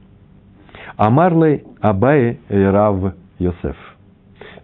Амарлей 0.96 1.62
Абай 1.82 2.40
Рав 2.48 3.12
Йосеф. 3.38 3.76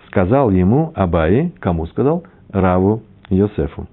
Сказал 0.06 0.50
ему 0.50 0.92
Абай, 0.94 1.52
кому 1.60 1.86
сказал? 1.88 2.24
Раву 2.48 3.02
Йосефу. 3.28 3.86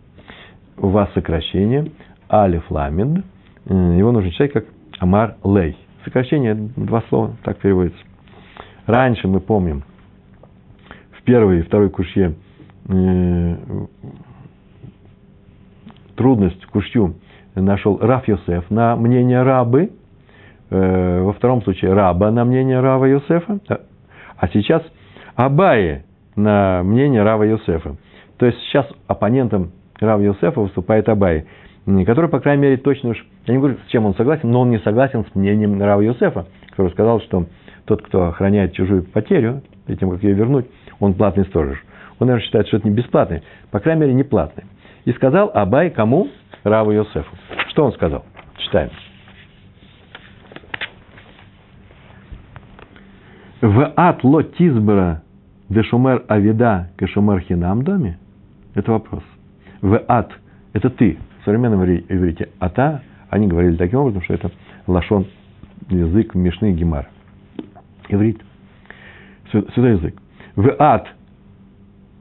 У 0.77 0.87
вас 0.87 1.11
сокращение 1.13 1.91
Алиф 2.31 2.71
Ламид. 2.71 3.25
Его 3.65 4.13
нужно 4.13 4.31
читать 4.31 4.53
как 4.53 4.65
Амар 4.99 5.35
Лей. 5.43 5.77
Сокращение, 6.05 6.55
два 6.55 7.03
слова, 7.09 7.35
так 7.43 7.57
переводится. 7.57 7.99
Раньше 8.85 9.27
мы 9.27 9.41
помним, 9.41 9.83
в 11.19 11.23
первой 11.23 11.59
и 11.59 11.63
второй 11.63 11.89
кушье 11.89 12.35
э, 12.87 13.55
трудность 16.15 16.65
кушью 16.67 17.15
нашел 17.61 17.97
Раф 18.01 18.27
Йосеф 18.27 18.69
на 18.69 18.95
мнение 18.95 19.41
рабы, 19.43 19.91
э, 20.69 21.21
во 21.21 21.33
втором 21.33 21.61
случае 21.63 21.93
раба 21.93 22.31
на 22.31 22.45
мнение 22.45 22.79
Рава 22.79 23.05
Йосефа, 23.05 23.59
а 24.37 24.47
сейчас 24.49 24.83
Абае 25.35 26.05
на 26.35 26.81
мнение 26.83 27.23
Рава 27.23 27.43
Йосефа. 27.43 27.95
То 28.37 28.45
есть 28.45 28.57
сейчас 28.59 28.87
оппонентом 29.07 29.71
Рава 29.99 30.21
Йосефа 30.21 30.61
выступает 30.61 31.09
Абай, 31.09 31.45
который, 32.05 32.29
по 32.29 32.39
крайней 32.39 32.63
мере, 32.63 32.77
точно 32.77 33.09
уж, 33.09 33.25
я 33.45 33.53
не 33.53 33.59
говорю, 33.59 33.77
с 33.85 33.91
чем 33.91 34.05
он 34.05 34.15
согласен, 34.15 34.49
но 34.49 34.61
он 34.61 34.69
не 34.69 34.79
согласен 34.79 35.25
с 35.25 35.35
мнением 35.35 35.81
Рава 35.81 36.01
Йосефа, 36.01 36.47
который 36.71 36.91
сказал, 36.91 37.19
что 37.21 37.45
тот, 37.85 38.01
кто 38.03 38.27
охраняет 38.27 38.73
чужую 38.73 39.03
потерю, 39.03 39.61
перед 39.85 39.99
тем, 39.99 40.11
как 40.11 40.23
ее 40.23 40.33
вернуть, 40.33 40.67
он 40.99 41.15
платный 41.15 41.45
сторож. 41.45 41.83
Он, 42.19 42.27
наверное, 42.27 42.45
считает, 42.45 42.67
что 42.67 42.77
это 42.77 42.87
не 42.87 42.93
бесплатный, 42.93 43.41
по 43.71 43.79
крайней 43.79 44.01
мере, 44.01 44.13
не 44.13 44.23
платный. 44.23 44.65
И 45.05 45.11
сказал 45.13 45.49
Абай 45.53 45.89
кому? 45.89 46.27
Раву 46.63 46.91
Йосефу. 46.91 47.35
Что 47.69 47.85
он 47.85 47.93
сказал? 47.93 48.25
Читаем. 48.57 48.89
В 53.61 53.93
ад 53.95 54.23
лотизбра 54.23 55.21
дешумер 55.69 56.23
авида 56.27 56.91
кешумер 56.97 57.41
хинам 57.41 57.83
доме? 57.83 58.17
Это 58.73 58.91
вопрос. 58.91 59.23
В 59.81 60.01
ад– 60.07 60.31
это 60.73 60.89
ты. 60.89 61.17
В 61.41 61.45
современном 61.45 61.83
иврите 61.83 62.49
ата, 62.59 63.01
они 63.29 63.47
говорили 63.47 63.75
таким 63.75 63.99
образом, 63.99 64.21
что 64.23 64.33
это 64.33 64.51
лашон, 64.87 65.27
язык 65.89 66.35
Мишны 66.35 66.71
Гемар. 66.71 67.09
Иврит. 68.09 68.41
Святой 69.51 69.91
язык. 69.91 70.15
В 70.55 70.75
ад. 70.79 71.07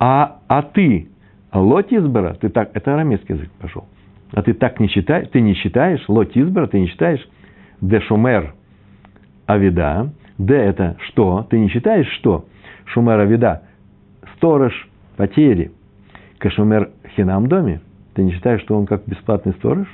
А, 0.00 0.40
а 0.48 0.62
ты, 0.62 1.08
лотизбера, 1.52 2.34
ты 2.34 2.48
так, 2.48 2.70
это 2.74 2.94
арамейский 2.94 3.34
язык 3.34 3.50
пошел. 3.60 3.86
А 4.32 4.42
ты 4.42 4.52
так 4.54 4.80
не 4.80 4.88
считаешь, 4.88 5.28
ты 5.28 5.40
не 5.40 5.54
считаешь, 5.54 6.04
лотизбера, 6.08 6.66
ты 6.66 6.80
не 6.80 6.88
считаешь, 6.88 7.26
дешумер 7.80 8.54
авида, 9.46 10.12
Д– 10.38 10.54
это 10.56 10.96
что? 11.08 11.46
Ты 11.50 11.58
не 11.58 11.68
считаешь 11.68 12.08
что? 12.20 12.46
Шумер 12.86 13.18
Авида– 13.18 13.62
сторож 14.36 14.72
потери. 15.16 15.72
Кашумер 16.38 16.90
Хинам 17.16 17.48
доме. 17.48 17.80
Ты 18.14 18.22
не 18.22 18.32
считаешь, 18.32 18.60
что 18.62 18.78
он 18.78 18.86
как 18.86 19.04
бесплатный 19.06 19.52
сторож? 19.54 19.88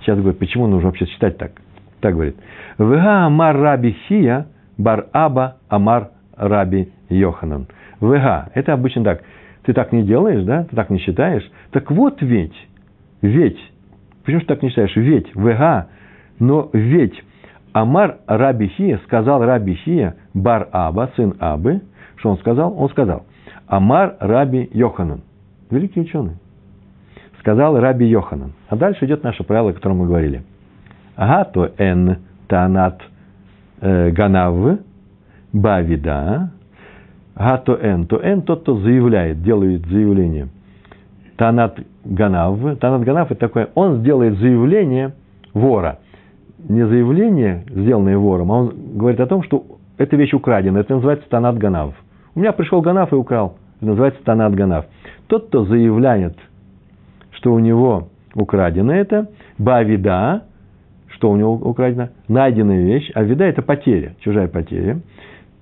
Сейчас 0.00 0.18
говорит, 0.18 0.38
почему 0.38 0.68
нужно 0.68 0.88
вообще 0.88 1.06
считать 1.06 1.36
так? 1.38 1.52
Так 2.00 2.14
говорит. 2.14 2.36
Вега 2.78 3.26
Амар 3.26 3.56
Раби 3.56 3.96
Хия 4.06 4.46
Бар 4.78 5.06
Аба 5.12 5.56
Амар 5.68 6.10
Раби 6.36 6.92
Йоханан. 7.08 7.66
Вега. 8.00 8.50
Это 8.54 8.74
обычно 8.74 9.02
так. 9.02 9.22
Ты 9.64 9.72
так 9.72 9.92
не 9.92 10.04
делаешь, 10.04 10.44
да? 10.44 10.64
Ты 10.64 10.76
так 10.76 10.90
не 10.90 10.98
считаешь? 10.98 11.50
Так 11.72 11.90
вот 11.90 12.22
ведь, 12.22 12.54
ведь, 13.24 13.58
почему 14.22 14.40
ты 14.40 14.46
так 14.46 14.62
не 14.62 14.68
считаешь? 14.68 14.94
Ведь, 14.96 15.34
вега, 15.34 15.88
но 16.38 16.68
ведь 16.74 17.14
Амар 17.72 18.18
Раби 18.26 18.68
Хия, 18.68 19.00
сказал 19.06 19.42
Раби 19.42 19.74
Хия, 19.76 20.16
Бар 20.34 20.68
Аба, 20.72 21.10
сын 21.16 21.34
Абы, 21.40 21.80
что 22.16 22.30
он 22.30 22.38
сказал? 22.38 22.78
Он 22.78 22.90
сказал, 22.90 23.24
Амар 23.66 24.16
Раби 24.20 24.68
Йоханан, 24.72 25.22
великий 25.70 26.02
ученый, 26.02 26.36
сказал 27.40 27.80
Раби 27.80 28.06
Йоханан. 28.06 28.52
А 28.68 28.76
дальше 28.76 29.06
идет 29.06 29.24
наше 29.24 29.42
правило, 29.42 29.70
о 29.70 29.72
котором 29.72 29.98
мы 29.98 30.06
говорили. 30.06 30.42
Ага, 31.16 31.44
то 31.44 31.70
эн 31.78 32.18
танат 32.46 33.00
э, 33.80 34.10
ганав 34.10 34.80
бавида, 35.50 36.50
ага, 37.34 37.58
то 37.58 37.74
эн, 37.74 38.06
то 38.06 38.20
эн 38.22 38.42
тот, 38.42 38.62
кто 38.62 38.76
заявляет, 38.80 39.42
делает 39.42 39.86
заявление. 39.86 40.48
Танат 41.36 41.78
ганав, 42.04 42.78
танат 42.78 43.02
ганав 43.02 43.30
это 43.30 43.40
такое, 43.40 43.68
он 43.74 44.00
сделает 44.00 44.38
заявление 44.38 45.14
вора– 45.52 45.98
не 46.68 46.86
заявление, 46.86 47.64
сделанное 47.68 48.16
вором, 48.16 48.52
а 48.52 48.58
он 48.60 48.74
говорит 48.94 49.20
о 49.20 49.26
том, 49.26 49.42
что 49.42 49.64
эта 49.98 50.16
вещь 50.16 50.32
украдена. 50.32 50.78
Это 50.78 50.94
называется 50.94 51.28
танат 51.28 51.58
ганав. 51.58 51.94
У 52.34 52.40
меня 52.40 52.52
пришел 52.52 52.80
ганав 52.80 53.12
и 53.12 53.16
украл. 53.16 53.56
Это 53.80 53.90
называется 53.90 54.22
танат 54.24 54.54
ганав. 54.54 54.86
Тот, 55.26 55.48
кто 55.48 55.64
заявляет, 55.64 56.36
что 57.32 57.52
у 57.52 57.58
него 57.58 58.08
украдено 58.34 58.92
это, 58.92 59.28
бавида, 59.58 60.44
что 61.08 61.30
у 61.30 61.36
него 61.36 61.54
украдено, 61.54 62.08
найденная 62.28 62.82
вещь, 62.82 63.10
а 63.14 63.22
вида– 63.22 63.44
это 63.46 63.62
потеря, 63.62 64.14
чужая 64.20 64.48
потеря. 64.48 65.00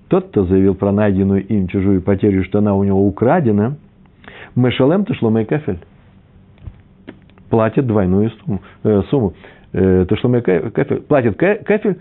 Тот, 0.07 0.29
кто 0.29 0.45
заявил 0.45 0.75
про 0.75 0.91
найденную 0.91 1.45
им 1.45 1.67
чужую 1.67 2.01
потерю, 2.01 2.43
что 2.43 2.59
она 2.59 2.75
у 2.75 2.83
него 2.83 3.05
украдена, 3.05 3.75
мешалем 4.55 5.05
ташломей 5.05 5.45
кафель, 5.45 5.79
платит 7.49 7.85
двойную 7.87 8.31
сумму. 8.31 8.61
Э, 8.83 9.01
сумму 9.09 9.33
э, 9.73 10.05
мы 10.23 10.41
кафель, 10.41 11.01
платит 11.01 11.37
кафель, 11.37 11.99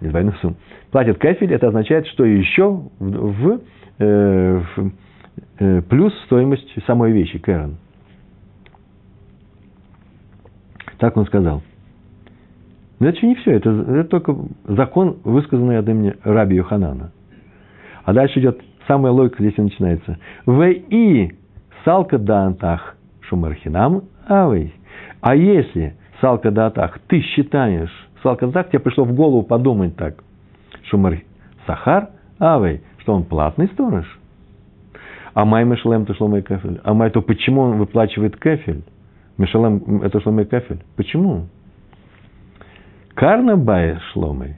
двойную 0.00 0.36
сумму, 0.40 0.56
платит 0.90 1.18
кафель, 1.18 1.52
это 1.52 1.68
означает, 1.68 2.06
что 2.08 2.24
еще 2.24 2.82
в, 2.98 3.60
э, 3.98 4.62
в 4.76 4.92
э, 5.58 5.82
плюс 5.82 6.12
стоимость 6.24 6.68
самой 6.86 7.12
вещи, 7.12 7.38
кэрон. 7.38 7.76
Так 10.98 11.16
он 11.16 11.24
сказал. 11.26 11.62
Но 12.98 13.08
это 13.08 13.16
еще 13.16 13.26
не 13.28 13.34
все, 13.36 13.52
это, 13.52 13.70
это 13.70 14.04
только 14.04 14.36
закон, 14.66 15.18
высказанный 15.24 15.78
от 15.78 15.88
имени 15.88 16.14
Раби 16.22 16.56
Йоханана. 16.56 17.12
А 18.04 18.12
дальше 18.12 18.40
идет 18.40 18.60
самая 18.86 19.12
логика 19.12 19.42
здесь 19.42 19.54
и 19.56 19.62
начинается. 19.62 20.18
В 20.44 20.68
и 20.68 21.32
салка 21.84 22.18
дантах 22.18 22.96
шумархинам 23.22 24.04
авей. 24.26 24.74
А 25.20 25.34
если 25.34 25.96
салка 26.20 26.50
дантах 26.50 26.98
ты 27.08 27.20
считаешь, 27.20 27.90
салка 28.22 28.46
дантах, 28.46 28.68
тебе 28.68 28.80
пришло 28.80 29.04
в 29.04 29.12
голову 29.12 29.42
подумать 29.42 29.96
так, 29.96 30.22
шумар 30.84 31.18
сахар 31.66 32.10
авей, 32.38 32.82
что 32.98 33.14
он 33.14 33.24
платный 33.24 33.68
сторож. 33.68 34.06
А 35.34 35.44
май 35.44 35.64
мешалем 35.64 36.06
то 36.06 36.14
шломай 36.14 36.42
кафель. 36.42 36.80
А 36.82 36.92
май 36.92 37.10
то 37.10 37.22
почему 37.22 37.62
он 37.62 37.78
выплачивает 37.78 38.36
кафель? 38.36 38.82
Мешалем 39.38 40.02
это 40.02 40.20
шломай 40.20 40.44
кафель. 40.44 40.82
Почему? 40.96 41.46
Карна 43.14 43.56
бай 43.56 43.98
шломой. 44.12 44.56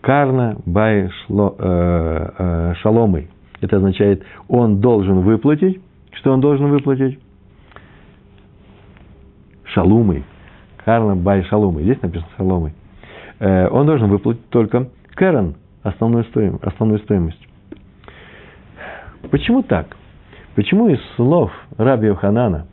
Карна 0.00 0.56
бай 0.66 1.08
шло, 1.26 1.54
э, 1.58 2.28
э, 2.38 2.74
шаломой. 2.82 3.28
Это 3.60 3.76
означает, 3.76 4.24
он 4.48 4.80
должен 4.80 5.20
выплатить. 5.20 5.80
Что 6.22 6.32
он 6.32 6.40
должен 6.40 6.70
выплатить? 6.70 7.18
Шалумой. 9.64 10.22
Карна 10.84 11.16
бай 11.16 11.42
шалумой. 11.42 11.82
Здесь 11.82 12.00
написано 12.00 12.30
шаломой. 12.36 12.74
Э, 13.40 13.66
он 13.68 13.86
должен 13.86 14.08
выплатить 14.08 14.48
только 14.48 14.88
Кэрон, 15.16 15.56
основную 15.82 16.22
стоимость. 16.26 16.62
Основную 16.62 17.00
стоимость. 17.00 17.44
Почему 19.32 19.64
так? 19.64 19.96
Почему 20.54 20.90
из 20.90 21.00
слов 21.16 21.50
Раби 21.76 22.06
Йоханана, 22.06 22.68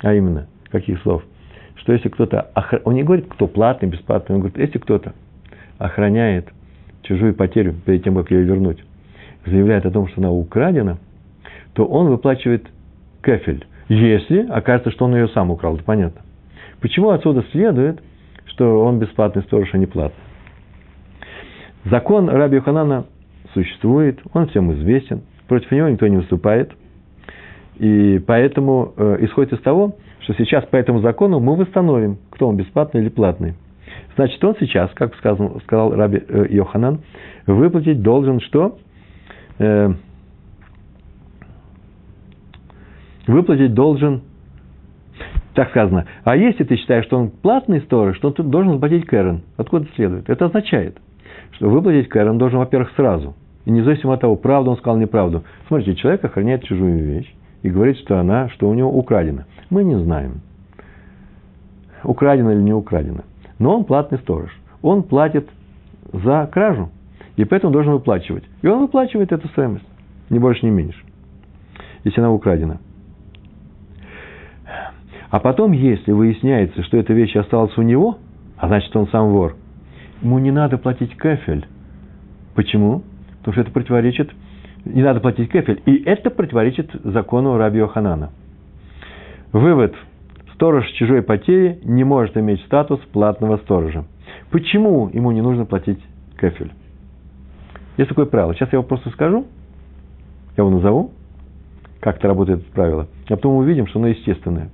а 0.00 0.12
именно, 0.12 0.48
каких 0.72 1.00
слов? 1.02 1.22
Что 1.76 1.92
если 1.92 2.08
кто-то, 2.08 2.50
он 2.84 2.94
не 2.94 3.04
говорит, 3.04 3.26
кто 3.28 3.46
платный, 3.46 3.88
бесплатный, 3.88 4.34
он 4.34 4.40
говорит, 4.40 4.58
если 4.58 4.78
кто-то 4.78 5.12
охраняет 5.78 6.48
чужую 7.02 7.34
потерю 7.34 7.74
перед 7.86 8.02
тем, 8.02 8.16
как 8.16 8.32
ее 8.32 8.42
вернуть, 8.42 8.82
заявляет 9.46 9.86
о 9.86 9.92
том, 9.92 10.08
что 10.08 10.20
она 10.20 10.32
украдена, 10.32 10.98
то 11.74 11.84
он 11.84 12.08
выплачивает 12.08 12.66
кефель, 13.22 13.64
если 13.88 14.46
окажется, 14.46 14.90
что 14.90 15.06
он 15.06 15.14
ее 15.14 15.28
сам 15.28 15.50
украл, 15.50 15.74
это 15.74 15.84
понятно. 15.84 16.22
Почему 16.80 17.10
отсюда 17.10 17.44
следует, 17.52 18.00
что 18.46 18.84
он 18.84 18.98
бесплатный 18.98 19.42
сторож, 19.42 19.68
а 19.72 19.78
не 19.78 19.86
платный? 19.86 20.22
Закон 21.84 22.28
Раби 22.28 22.56
Йоханана 22.56 23.06
существует, 23.54 24.20
он 24.32 24.48
всем 24.48 24.72
известен, 24.74 25.22
против 25.48 25.70
него 25.72 25.88
никто 25.88 26.06
не 26.06 26.18
выступает. 26.18 26.72
И 27.78 28.22
поэтому 28.26 28.92
э, 28.96 29.16
исходит 29.20 29.54
из 29.54 29.60
того, 29.60 29.96
что 30.20 30.34
сейчас 30.34 30.64
по 30.66 30.76
этому 30.76 31.00
закону 31.00 31.40
мы 31.40 31.56
восстановим, 31.56 32.18
кто 32.30 32.48
он, 32.48 32.56
бесплатный 32.56 33.00
или 33.00 33.08
платный. 33.08 33.54
Значит, 34.16 34.42
он 34.44 34.54
сейчас, 34.60 34.90
как 34.94 35.14
сказал, 35.16 35.60
сказал 35.62 35.94
Раби 35.94 36.22
э, 36.28 36.46
Йоханан, 36.50 37.00
выплатить 37.46 38.02
должен 38.02 38.40
что? 38.40 38.78
Э, 39.58 39.94
выплатить 43.26 43.74
должен, 43.74 44.22
так 45.54 45.70
сказано, 45.70 46.06
а 46.24 46.36
если 46.36 46.64
ты 46.64 46.76
считаешь, 46.76 47.04
что 47.04 47.18
он 47.18 47.30
платный 47.30 47.80
сторож, 47.80 48.18
то 48.18 48.30
ты 48.30 48.42
должен 48.42 48.74
заплатить 48.74 49.06
Кэрон. 49.06 49.42
Откуда 49.56 49.84
это 49.84 49.94
следует? 49.94 50.30
Это 50.30 50.46
означает, 50.46 50.98
что 51.52 51.68
выплатить 51.68 52.08
Кэрон 52.08 52.38
должен, 52.38 52.58
во-первых, 52.58 52.92
сразу. 52.96 53.34
И 53.64 53.70
независимо 53.70 54.14
от 54.14 54.20
того, 54.20 54.36
правду 54.36 54.70
он 54.70 54.78
сказал, 54.78 54.98
неправду. 54.98 55.44
Смотрите, 55.68 55.94
человек 55.96 56.24
охраняет 56.24 56.64
чужую 56.64 57.04
вещь 57.04 57.34
и 57.62 57.68
говорит, 57.68 57.98
что 57.98 58.18
она, 58.18 58.48
что 58.50 58.68
у 58.68 58.74
него 58.74 58.90
украдена. 58.90 59.46
Мы 59.68 59.84
не 59.84 59.96
знаем, 59.96 60.40
украдена 62.02 62.50
или 62.50 62.62
не 62.62 62.72
украдена. 62.72 63.24
Но 63.58 63.76
он 63.76 63.84
платный 63.84 64.18
сторож. 64.18 64.50
Он 64.82 65.02
платит 65.02 65.48
за 66.12 66.48
кражу. 66.50 66.90
И 67.36 67.44
поэтому 67.44 67.72
должен 67.72 67.92
выплачивать. 67.92 68.44
И 68.62 68.66
он 68.66 68.80
выплачивает 68.80 69.32
эту 69.32 69.48
стоимость. 69.48 69.84
Ни 70.30 70.38
больше, 70.38 70.64
ни 70.64 70.70
меньше. 70.70 70.98
Если 72.04 72.20
она 72.20 72.32
украдена. 72.32 72.78
А 75.30 75.38
потом, 75.38 75.72
если 75.72 76.12
выясняется, 76.12 76.82
что 76.82 76.96
эта 76.96 77.12
вещь 77.12 77.36
осталась 77.36 77.76
у 77.78 77.82
него, 77.82 78.18
а 78.56 78.68
значит, 78.68 78.94
он 78.96 79.08
сам 79.08 79.30
вор, 79.30 79.56
ему 80.22 80.38
не 80.38 80.50
надо 80.50 80.76
платить 80.76 81.16
кафель. 81.16 81.66
Почему? 82.54 83.02
Потому 83.38 83.52
что 83.54 83.60
это 83.62 83.70
противоречит, 83.70 84.30
не 84.84 85.02
надо 85.02 85.20
платить 85.20 85.50
кефель. 85.50 85.82
И 85.86 86.02
это 86.04 86.30
противоречит 86.30 86.90
закону 87.04 87.56
Раби 87.56 87.80
Ханана. 87.86 88.30
Вывод. 89.52 89.94
Сторож 90.54 90.86
чужой 90.92 91.22
потери 91.22 91.80
не 91.84 92.04
может 92.04 92.36
иметь 92.36 92.60
статус 92.66 93.00
платного 93.12 93.56
сторожа. 93.58 94.04
Почему 94.50 95.08
ему 95.08 95.30
не 95.30 95.40
нужно 95.40 95.64
платить 95.64 96.00
кефель? 96.38 96.72
Есть 97.96 98.10
такое 98.10 98.26
правило. 98.26 98.54
Сейчас 98.54 98.70
я 98.72 98.76
его 98.76 98.82
просто 98.82 99.10
скажу, 99.10 99.46
я 100.56 100.64
его 100.64 100.70
назову, 100.70 101.12
как 102.00 102.18
это 102.18 102.28
работает 102.28 102.60
это 102.60 102.72
правило, 102.72 103.08
а 103.28 103.36
потом 103.36 103.56
увидим, 103.56 103.86
что 103.86 103.98
оно 103.98 104.08
естественное. 104.08 104.70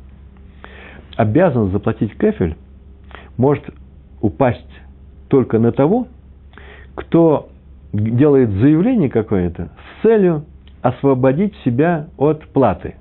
Обязанность 1.17 1.73
заплатить 1.73 2.17
кефель 2.17 2.57
может 3.37 3.65
упасть 4.21 4.71
только 5.29 5.59
на 5.59 5.73
того, 5.73 6.09
кто 6.95 7.49
делает 7.93 8.51
заявление 8.51 9.09
какое-то 9.09 9.71
с 9.71 10.03
целью 10.03 10.45
освободить 10.83 11.55
себя 11.65 12.09
от 12.19 12.47
платы. 12.49 12.97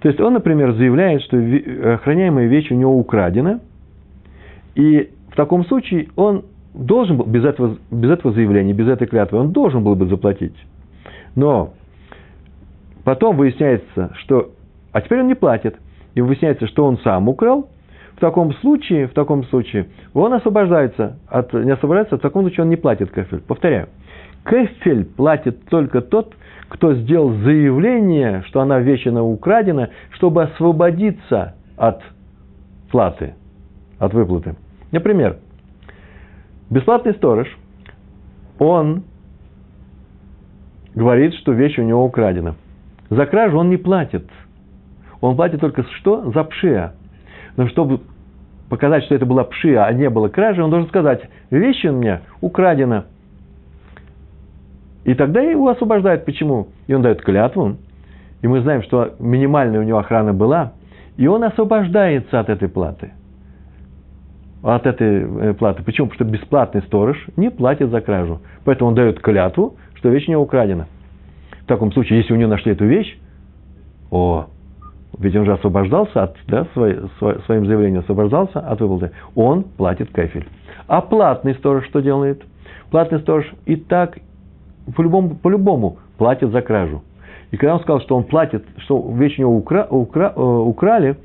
То 0.00 0.08
есть 0.08 0.20
он, 0.20 0.34
например, 0.34 0.72
заявляет, 0.74 1.22
что 1.22 1.36
охраняемая 1.94 2.46
вещь 2.46 2.70
у 2.70 2.74
него 2.74 2.96
украдена, 2.96 3.60
и 4.74 5.10
в 5.30 5.36
таком 5.36 5.64
случае 5.64 6.08
он 6.14 6.44
должен 6.74 7.16
был, 7.16 7.26
без 7.26 7.44
этого, 7.44 7.78
без 7.90 8.10
этого 8.10 8.32
заявления, 8.32 8.72
без 8.72 8.88
этой 8.88 9.06
клятвы, 9.06 9.38
он 9.38 9.52
должен 9.52 9.82
был 9.82 9.96
бы 9.96 10.06
заплатить. 10.06 10.54
Но 11.34 11.72
потом 13.04 13.36
выясняется, 13.36 14.12
что... 14.14 14.52
А 14.92 15.00
теперь 15.00 15.20
он 15.20 15.28
не 15.28 15.34
платит. 15.34 15.76
И 16.14 16.20
выясняется, 16.20 16.66
что 16.66 16.84
он 16.84 16.98
сам 16.98 17.28
украл, 17.28 17.68
в 18.18 18.20
таком 18.20 18.52
случае, 18.54 19.06
в 19.06 19.12
таком 19.12 19.44
случае, 19.44 19.86
он 20.12 20.32
освобождается 20.32 21.18
от, 21.28 21.52
не 21.52 21.70
освобождается, 21.70 22.16
в 22.16 22.20
таком 22.20 22.42
случае 22.42 22.64
он 22.64 22.70
не 22.70 22.76
платит 22.76 23.12
кефель. 23.12 23.40
Повторяю, 23.40 23.90
кефель 24.44 25.04
платит 25.04 25.64
только 25.66 26.00
тот, 26.00 26.34
кто 26.68 26.94
сделал 26.94 27.30
заявление, 27.30 28.42
что 28.48 28.60
она 28.60 28.80
вещена 28.80 29.22
украдена, 29.22 29.90
чтобы 30.10 30.42
освободиться 30.42 31.54
от 31.76 32.02
платы, 32.90 33.34
от 34.00 34.12
выплаты. 34.14 34.56
Например, 34.90 35.36
бесплатный 36.70 37.14
сторож, 37.14 37.46
он 38.58 39.04
говорит, 40.94 41.34
что 41.34 41.52
вещь 41.52 41.78
у 41.78 41.82
него 41.82 42.04
украдена. 42.04 42.56
За 43.10 43.26
кражу 43.26 43.58
он 43.58 43.70
не 43.70 43.76
платит. 43.76 44.28
Он 45.20 45.36
платит 45.36 45.60
только 45.60 45.82
что? 45.98 46.30
За 46.32 46.44
пшия. 46.44 46.94
Но 47.56 47.68
чтобы 47.68 48.00
показать, 48.68 49.04
что 49.04 49.14
это 49.14 49.26
была 49.26 49.44
пшия, 49.44 49.84
а 49.84 49.92
не 49.92 50.08
было 50.10 50.28
кражи, 50.28 50.62
он 50.62 50.70
должен 50.70 50.88
сказать, 50.88 51.22
вещь 51.50 51.84
у 51.84 51.92
меня 51.92 52.22
украдена. 52.40 53.06
И 55.04 55.14
тогда 55.14 55.40
его 55.40 55.68
освобождают. 55.68 56.24
Почему? 56.24 56.68
И 56.86 56.94
он 56.94 57.02
дает 57.02 57.22
клятву. 57.22 57.76
И 58.42 58.46
мы 58.46 58.60
знаем, 58.60 58.82
что 58.82 59.14
минимальная 59.18 59.80
у 59.80 59.82
него 59.82 59.98
охрана 59.98 60.34
была. 60.34 60.72
И 61.16 61.26
он 61.26 61.42
освобождается 61.44 62.38
от 62.38 62.48
этой 62.50 62.68
платы. 62.68 63.12
От 64.62 64.86
этой 64.86 65.22
э, 65.22 65.54
платы. 65.54 65.82
Почему? 65.82 66.08
Потому 66.08 66.26
что 66.26 66.38
бесплатный 66.38 66.82
сторож 66.82 67.16
не 67.36 67.50
платит 67.50 67.90
за 67.90 68.00
кражу. 68.00 68.40
Поэтому 68.64 68.90
он 68.90 68.94
дает 68.94 69.20
клятву, 69.20 69.76
что 69.94 70.10
вещь 70.10 70.28
у 70.28 70.32
него 70.32 70.42
украдена. 70.42 70.86
В 71.62 71.66
таком 71.66 71.90
случае, 71.92 72.18
если 72.18 72.34
у 72.34 72.36
него 72.36 72.50
нашли 72.50 72.72
эту 72.72 72.84
вещь, 72.84 73.18
о, 74.10 74.48
ведь 75.18 75.34
он 75.36 75.44
же 75.44 75.52
освобождался 75.52 76.24
от, 76.24 76.36
да, 76.46 76.66
своим 76.74 77.66
заявлением 77.66 78.00
освобождался 78.00 78.60
от 78.60 78.80
выплаты, 78.80 79.12
он 79.34 79.64
платит 79.64 80.10
кафель. 80.12 80.46
А 80.86 81.00
платный 81.00 81.54
сторож 81.54 81.86
что 81.86 82.00
делает? 82.00 82.42
Платный 82.90 83.20
сторож 83.20 83.44
и 83.66 83.76
так 83.76 84.18
по-любому, 84.96 85.36
по-любому 85.36 85.98
платит 86.16 86.50
за 86.50 86.62
кражу. 86.62 87.02
И 87.50 87.56
когда 87.56 87.74
он 87.74 87.80
сказал, 87.80 88.00
что 88.00 88.16
он 88.16 88.24
платит, 88.24 88.64
что 88.78 89.10
вещь 89.12 89.38
у 89.38 89.42
него 89.42 89.56
укра, 89.56 89.86
укра, 89.88 90.32
э, 90.34 90.40
украли, 90.40 91.16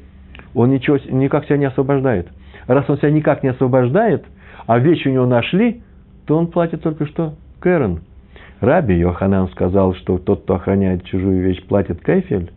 он 0.55 0.69
ничего, 0.69 0.97
никак 1.09 1.45
себя 1.45 1.57
не 1.57 1.65
освобождает. 1.65 2.27
Раз 2.67 2.89
он 2.89 2.97
себя 2.97 3.11
никак 3.11 3.43
не 3.43 3.49
освобождает, 3.49 4.23
а 4.65 4.79
вещь 4.79 5.05
у 5.05 5.09
него 5.09 5.25
нашли, 5.25 5.81
то 6.25 6.37
он 6.37 6.47
платит 6.47 6.81
только 6.81 7.05
что 7.05 7.33
Кэрон. 7.59 7.99
Раби 8.61 8.95
Йоханан 8.95 9.49
сказал, 9.49 9.93
что 9.95 10.17
тот, 10.17 10.43
кто 10.43 10.55
охраняет 10.55 11.03
чужую 11.03 11.43
вещь, 11.43 11.61
платит 11.65 11.99
кайфель. 12.01 12.51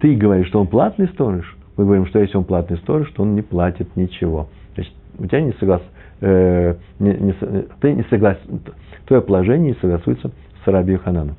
Ты 0.00 0.14
говоришь, 0.14 0.48
что 0.48 0.60
он 0.60 0.66
платный 0.66 1.08
сторож. 1.08 1.56
Мы 1.76 1.84
говорим, 1.84 2.06
что 2.06 2.20
если 2.20 2.36
он 2.36 2.44
платный 2.44 2.76
сторож, 2.78 3.10
то 3.12 3.22
он 3.22 3.34
не 3.34 3.42
платит 3.42 3.96
ничего. 3.96 4.48
Значит, 4.74 4.92
у 5.18 5.26
тебя 5.26 5.40
не 5.40 5.52
соглас, 5.52 5.82
э, 6.20 6.74
ты 6.98 7.92
не 7.92 8.04
согласен, 8.04 8.60
твое 9.06 9.22
положение 9.22 9.72
не 9.72 9.80
согласуется 9.80 10.30
с 10.64 10.66
Раби 10.66 10.96
Хананом. 10.96 11.36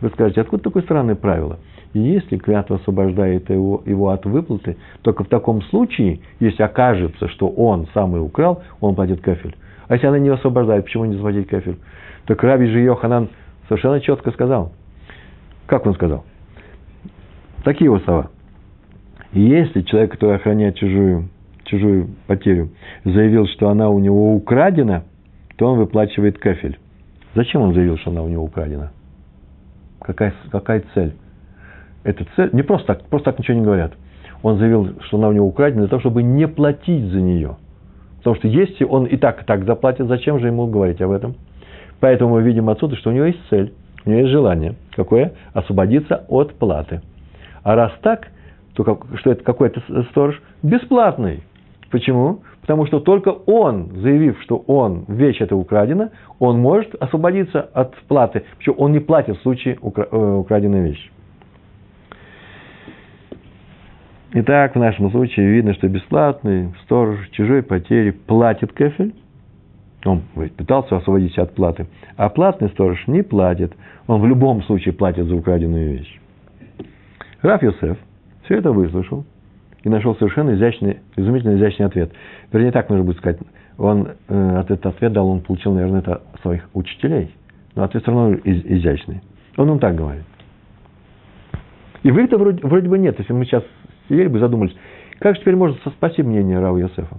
Вы 0.00 0.10
скажете, 0.10 0.40
откуда 0.40 0.62
такое 0.62 0.82
странное 0.82 1.14
правило? 1.14 1.58
если 1.94 2.36
клятва 2.36 2.76
освобождает 2.76 3.48
его, 3.50 3.82
его 3.86 4.10
от 4.10 4.24
выплаты, 4.26 4.76
только 5.02 5.24
в 5.24 5.28
таком 5.28 5.62
случае, 5.62 6.20
если 6.40 6.62
окажется, 6.62 7.28
что 7.28 7.48
он 7.48 7.86
сам 7.94 8.16
и 8.16 8.18
украл, 8.18 8.62
он 8.80 8.94
платит 8.94 9.20
кафель. 9.20 9.56
А 9.88 9.94
если 9.94 10.06
она 10.06 10.18
не 10.18 10.28
освобождает, 10.28 10.84
почему 10.84 11.04
не 11.04 11.14
заплатить 11.14 11.48
кафель? 11.48 11.78
Так 12.26 12.42
Раби 12.42 12.66
же 12.66 12.80
Йоханан 12.80 13.28
совершенно 13.68 14.00
четко 14.00 14.30
сказал. 14.32 14.72
Как 15.66 15.86
он 15.86 15.94
сказал? 15.94 16.24
Такие 17.66 17.86
его 17.86 17.98
слова. 17.98 18.30
Если 19.32 19.82
человек, 19.82 20.12
который 20.12 20.36
охраняет 20.36 20.76
чужую, 20.76 21.30
чужую 21.64 22.10
потерю, 22.28 22.68
заявил, 23.04 23.48
что 23.48 23.68
она 23.68 23.90
у 23.90 23.98
него 23.98 24.36
украдена, 24.36 25.02
то 25.56 25.66
он 25.66 25.76
выплачивает 25.76 26.38
кафель. 26.38 26.78
Зачем 27.34 27.62
он 27.62 27.74
заявил, 27.74 27.98
что 27.98 28.12
она 28.12 28.22
у 28.22 28.28
него 28.28 28.44
украдена? 28.44 28.92
Какая, 30.00 30.32
какая 30.52 30.84
цель? 30.94 31.14
Эта 32.04 32.24
цель, 32.36 32.50
не 32.52 32.62
просто 32.62 32.86
так, 32.86 33.02
просто 33.06 33.32
так 33.32 33.40
ничего 33.40 33.58
не 33.58 33.64
говорят. 33.64 33.94
Он 34.44 34.58
заявил, 34.58 35.00
что 35.00 35.16
она 35.16 35.30
у 35.30 35.32
него 35.32 35.48
украдена 35.48 35.80
для 35.80 35.88
того, 35.88 35.98
чтобы 35.98 36.22
не 36.22 36.46
платить 36.46 37.06
за 37.06 37.20
нее. 37.20 37.56
Потому 38.18 38.36
что 38.36 38.46
если 38.46 38.84
он 38.84 39.06
и 39.06 39.16
так, 39.16 39.42
и 39.42 39.44
так 39.44 39.64
заплатит, 39.64 40.06
зачем 40.06 40.38
же 40.38 40.46
ему 40.46 40.68
говорить 40.68 41.00
об 41.00 41.10
этом? 41.10 41.34
Поэтому 41.98 42.34
мы 42.34 42.42
видим 42.42 42.68
отсюда, 42.68 42.94
что 42.94 43.10
у 43.10 43.12
него 43.12 43.24
есть 43.24 43.40
цель, 43.50 43.74
у 44.04 44.10
него 44.10 44.20
есть 44.20 44.30
желание. 44.30 44.76
Какое? 44.94 45.32
Освободиться 45.52 46.24
от 46.28 46.54
платы. 46.54 47.00
А 47.66 47.74
раз 47.74 47.90
так, 48.00 48.28
то 48.74 48.84
как, 48.84 49.06
что 49.18 49.32
это 49.32 49.42
какой-то 49.42 49.82
сторож? 50.10 50.40
Бесплатный. 50.62 51.42
Почему? 51.90 52.42
Потому 52.60 52.86
что 52.86 53.00
только 53.00 53.30
он, 53.30 53.90
заявив, 53.96 54.40
что 54.42 54.58
он, 54.68 55.04
вещь 55.08 55.40
эта 55.40 55.56
украдена, 55.56 56.12
он 56.38 56.60
может 56.60 56.94
освободиться 56.94 57.62
от 57.62 57.96
платы. 58.06 58.44
Причем 58.56 58.74
он 58.78 58.92
не 58.92 59.00
платит 59.00 59.38
в 59.38 59.42
случае 59.42 59.74
э, 59.74 60.36
украденной 60.36 60.82
вещи. 60.82 61.10
Итак, 64.34 64.76
в 64.76 64.78
нашем 64.78 65.10
случае 65.10 65.50
видно, 65.50 65.74
что 65.74 65.88
бесплатный 65.88 66.72
сторож 66.84 67.18
чужой 67.30 67.64
потери 67.64 68.12
платит 68.12 68.72
кефель. 68.74 69.12
Он 70.04 70.22
пытался 70.56 70.98
освободиться 70.98 71.42
от 71.42 71.52
платы. 71.56 71.88
А 72.16 72.28
платный 72.28 72.68
сторож 72.68 73.08
не 73.08 73.24
платит. 73.24 73.74
Он 74.06 74.20
в 74.20 74.26
любом 74.28 74.62
случае 74.62 74.94
платит 74.94 75.26
за 75.26 75.34
украденную 75.34 75.94
вещь. 75.94 76.20
Раф 77.42 77.62
Йосеф 77.62 77.98
все 78.44 78.56
это 78.56 78.72
выслушал 78.72 79.24
и 79.82 79.88
нашел 79.88 80.16
совершенно 80.16 80.54
изящный, 80.54 80.98
изумительно 81.16 81.56
изящный 81.56 81.86
ответ. 81.86 82.12
Вернее, 82.52 82.72
так 82.72 82.88
нужно 82.88 83.04
будет 83.04 83.18
сказать. 83.18 83.38
Он 83.78 84.08
э, 84.28 84.60
этот 84.60 84.86
ответ 84.86 85.12
дал, 85.12 85.28
он 85.28 85.40
получил, 85.40 85.74
наверное, 85.74 86.00
это 86.00 86.22
от 86.32 86.40
своих 86.40 86.68
учителей. 86.74 87.34
Но 87.74 87.84
ответ 87.84 88.02
все 88.02 88.12
равно 88.12 88.34
из, 88.36 88.64
изящный. 88.64 89.20
Он 89.56 89.70
им 89.70 89.78
так 89.78 89.94
говорит. 89.94 90.24
И 92.02 92.10
выхода 92.10 92.38
вроде, 92.38 92.66
вроде 92.66 92.88
бы 92.88 92.98
нет. 92.98 93.18
Если 93.18 93.32
мы 93.32 93.44
сейчас 93.44 93.64
сидели 94.08 94.28
бы 94.28 94.38
задумались, 94.38 94.74
как 95.18 95.34
же 95.34 95.40
теперь 95.42 95.56
можно 95.56 95.76
спасти 95.90 96.22
мнение 96.22 96.58
Рава 96.58 96.78
Йосефа? 96.78 97.18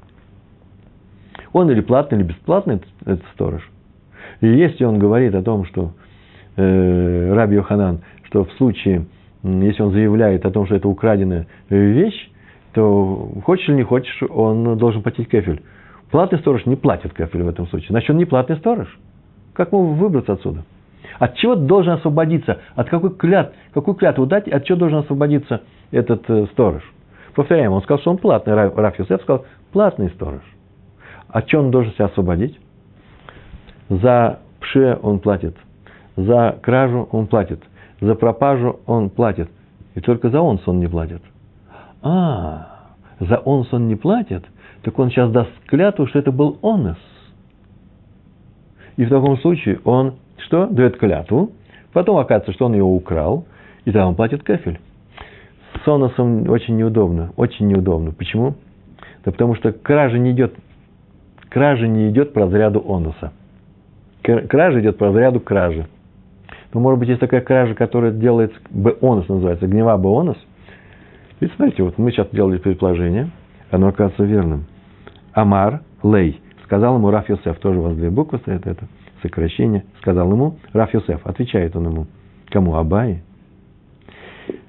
Он 1.53 1.69
или 1.71 1.81
платный, 1.81 2.19
или 2.19 2.25
бесплатный 2.25 2.75
этот, 2.75 2.89
этот 3.05 3.25
сторож. 3.33 3.69
И 4.41 4.47
если 4.47 4.83
он 4.83 4.99
говорит 4.99 5.33
о 5.35 5.41
том, 5.41 5.65
что 5.65 5.93
э, 6.55 7.33
Раби 7.33 7.55
Йоханан, 7.55 8.01
что 8.23 8.45
в 8.45 8.51
случае, 8.53 9.05
если 9.47 9.83
он 9.83 9.91
заявляет 9.91 10.45
о 10.45 10.51
том, 10.51 10.65
что 10.65 10.75
это 10.75 10.87
украденная 10.87 11.47
вещь, 11.69 12.29
то 12.73 13.31
хочешь 13.43 13.67
или 13.69 13.77
не 13.77 13.83
хочешь, 13.83 14.21
он 14.29 14.77
должен 14.77 15.01
платить 15.01 15.29
кефель. 15.29 15.61
Платный 16.11 16.39
сторож 16.39 16.65
не 16.65 16.75
платит 16.75 17.13
кефель 17.13 17.43
в 17.43 17.49
этом 17.49 17.67
случае. 17.67 17.89
Значит, 17.89 18.09
он 18.09 18.17
не 18.17 18.25
платный 18.25 18.57
сторож. 18.57 18.87
Как 19.53 19.71
ему 19.71 19.93
выбраться 19.93 20.33
отсюда? 20.33 20.63
От 21.19 21.35
чего 21.35 21.55
должен 21.55 21.93
освободиться? 21.93 22.59
От 22.75 22.89
какой 22.89 23.15
клят, 23.15 23.53
какую 23.73 23.95
клятву 23.95 24.25
дать? 24.25 24.47
От 24.47 24.65
чего 24.65 24.77
должен 24.77 24.99
освободиться 24.99 25.61
этот 25.91 26.29
э, 26.29 26.45
сторож? 26.51 26.83
Повторяем, 27.33 27.71
он 27.71 27.81
сказал, 27.81 27.99
что 27.99 28.11
он 28.11 28.17
платный. 28.17 28.53
Раф 28.53 28.99
Юсеф 28.99 29.21
сказал, 29.21 29.45
платный 29.71 30.09
сторож. 30.09 30.41
От 31.27 31.47
чего 31.47 31.63
он 31.63 31.71
должен 31.71 31.93
себя 31.93 32.05
освободить? 32.05 32.59
За 33.89 34.39
пше 34.59 34.97
он 35.01 35.19
платит. 35.19 35.55
За 36.15 36.57
кражу 36.61 37.07
он 37.11 37.27
платит. 37.27 37.63
За 37.99 38.15
пропажу 38.15 38.79
он 38.85 39.09
платит. 39.09 39.49
И 39.95 40.01
только 40.01 40.29
за 40.29 40.41
онс 40.41 40.61
он 40.67 40.79
не 40.79 40.87
платит– 40.87 41.21
а, 42.01 42.67
за 43.19 43.41
онс 43.43 43.67
он 43.73 43.87
не 43.87 43.95
платит, 43.95 44.45
так 44.83 44.97
он 44.99 45.09
сейчас 45.09 45.31
даст 45.31 45.51
клятву, 45.65 46.07
что 46.07 46.19
это 46.19 46.31
был 46.31 46.59
онос. 46.61 46.97
И 48.95 49.05
в 49.05 49.09
таком 49.09 49.37
случае 49.39 49.79
он 49.83 50.15
что? 50.37 50.67
Дает 50.67 50.97
клятву, 50.97 51.51
потом 51.93 52.17
оказывается, 52.17 52.53
что 52.53 52.65
он 52.65 52.73
ее 52.73 52.83
украл, 52.83 53.45
и 53.85 53.91
тогда 53.91 54.07
он 54.07 54.15
платит 54.15 54.43
кафель. 54.43 54.79
С 55.83 55.87
оносом 55.87 56.49
очень 56.49 56.77
неудобно, 56.77 57.33
очень 57.35 57.67
неудобно. 57.67 58.11
Почему? 58.11 58.55
Да 59.25 59.31
потому 59.31 59.55
что 59.55 59.71
кража 59.71 60.17
не 60.17 60.31
идет, 60.31 60.55
кража 61.49 61.87
не 61.87 62.09
идет 62.09 62.33
по 62.33 62.41
разряду 62.41 62.83
оноса. 62.87 63.33
Кража 64.21 64.81
идет 64.81 64.97
по 64.97 65.07
разряду 65.07 65.39
кражи. 65.39 65.87
Но, 66.73 66.79
может 66.79 66.99
быть, 66.99 67.09
есть 67.09 67.21
такая 67.21 67.41
кража, 67.41 67.75
которая 67.75 68.11
делается, 68.11 68.57
бонус 68.69 69.27
называется, 69.27 69.67
гнева 69.67 69.95
бонус– 69.97 70.37
Ведь 71.39 71.53
смотрите, 71.53 71.83
вот 71.83 71.97
мы 71.97 72.11
сейчас 72.11 72.27
делали 72.31 72.57
предположение, 72.57 73.29
оно 73.69 73.87
оказывается 73.87 74.23
верным. 74.23 74.65
Амар 75.33 75.81
Лей 76.03 76.41
сказал 76.63 76.95
ему 76.95 77.11
Раф 77.11 77.29
Йосеф, 77.29 77.59
тоже 77.59 77.79
у 77.79 77.83
вас 77.83 77.95
две 77.95 78.09
буквы 78.09 78.39
стоят, 78.39 78.65
это 78.65 78.87
сокращение, 79.21 79.85
сказал 80.01 80.31
ему 80.31 80.57
Раф 80.73 80.93
Йосеф, 80.93 81.25
отвечает 81.25 81.75
он 81.75 81.85
ему, 81.85 82.07
кому 82.49 82.75
Абай? 82.75 83.21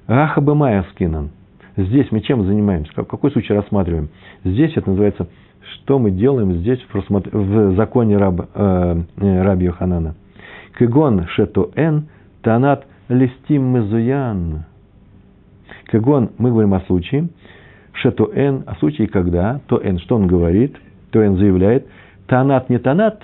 Аха 0.07 0.41
Бемая 0.41 0.85
скинан. 0.91 1.31
Здесь 1.75 2.11
мы 2.11 2.21
чем 2.21 2.43
занимаемся? 2.43 2.91
Какой 2.93 3.31
случай 3.31 3.53
рассматриваем? 3.53 4.09
Здесь 4.43 4.75
это 4.75 4.89
называется, 4.89 5.27
что 5.73 5.97
мы 5.97 6.11
делаем 6.11 6.53
здесь 6.53 6.79
в, 6.91 7.09
в 7.09 7.75
законе 7.75 8.17
раб, 8.17 8.41
э, 8.53 9.01
э 9.17 9.41
раби 9.41 9.65
Йоханана. 9.65 10.15
Кегон 10.79 11.27
шетуэн 11.27 12.07
танат 12.41 12.85
листим 13.09 13.63
мезуян. 13.73 14.63
Кагон, 15.87 16.29
мы 16.37 16.51
говорим 16.51 16.73
о 16.73 16.79
случае, 16.81 17.27
шето 17.91 18.31
эн, 18.33 18.63
о 18.65 18.75
случае, 18.75 19.09
когда, 19.09 19.59
то 19.67 19.81
эн, 19.83 19.99
что 19.99 20.15
он 20.15 20.27
говорит, 20.27 20.77
то 21.11 21.21
эн 21.21 21.35
заявляет, 21.35 21.85
танат 22.27 22.69
не 22.69 22.77
танат 22.77 23.21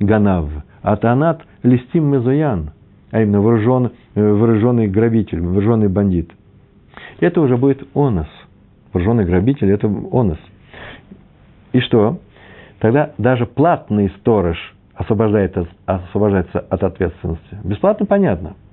ганав, 0.00 0.50
а 0.82 0.96
танат 0.96 1.42
листим 1.62 2.06
мезоян, 2.06 2.72
а 3.12 3.22
именно 3.22 3.42
вооружен, 3.42 3.92
э, 4.16 4.32
вооруженный 4.32 4.88
грабитель, 4.88 5.40
вооруженный 5.40 5.88
бандит. 5.88 6.32
Это 7.20 7.40
уже 7.40 7.56
будет 7.56 7.86
онос. 7.94 8.28
Вооруженный 8.92 9.24
грабитель– 9.24 9.70
это 9.72 9.86
онос. 9.86 10.38
И 11.72 11.78
что? 11.78 12.18
Тогда 12.80 13.12
даже 13.18 13.46
платный 13.46 14.10
сторож 14.18 14.58
освобождается, 14.98 15.66
освобождается 15.86 16.60
от 16.60 16.82
ответственности. 16.82 17.58
Бесплатно 17.64 18.06
понятно– 18.06 18.54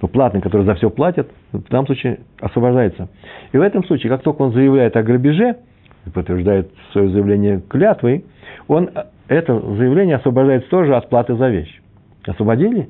но 0.00 0.08
платный, 0.08 0.40
который 0.40 0.64
за 0.64 0.74
все 0.74 0.90
платит, 0.90 1.28
в 1.52 1.68
данном 1.68 1.86
случае 1.86 2.20
освобождается. 2.40 3.08
И 3.52 3.58
в 3.58 3.60
этом 3.60 3.84
случае, 3.84 4.10
как 4.10 4.22
только 4.22 4.42
он 4.42 4.52
заявляет 4.52 4.96
о 4.96 5.02
грабеже, 5.02 5.56
подтверждает 6.14 6.70
свое 6.92 7.08
заявление 7.10 7.60
клятвой, 7.68 8.24
он 8.68 8.90
это 9.28 9.60
заявление 9.76 10.16
освобождает 10.16 10.68
тоже 10.68 10.94
от 10.96 11.08
платы 11.08 11.34
за 11.34 11.48
вещь. 11.48 11.80
Освободили? 12.26 12.88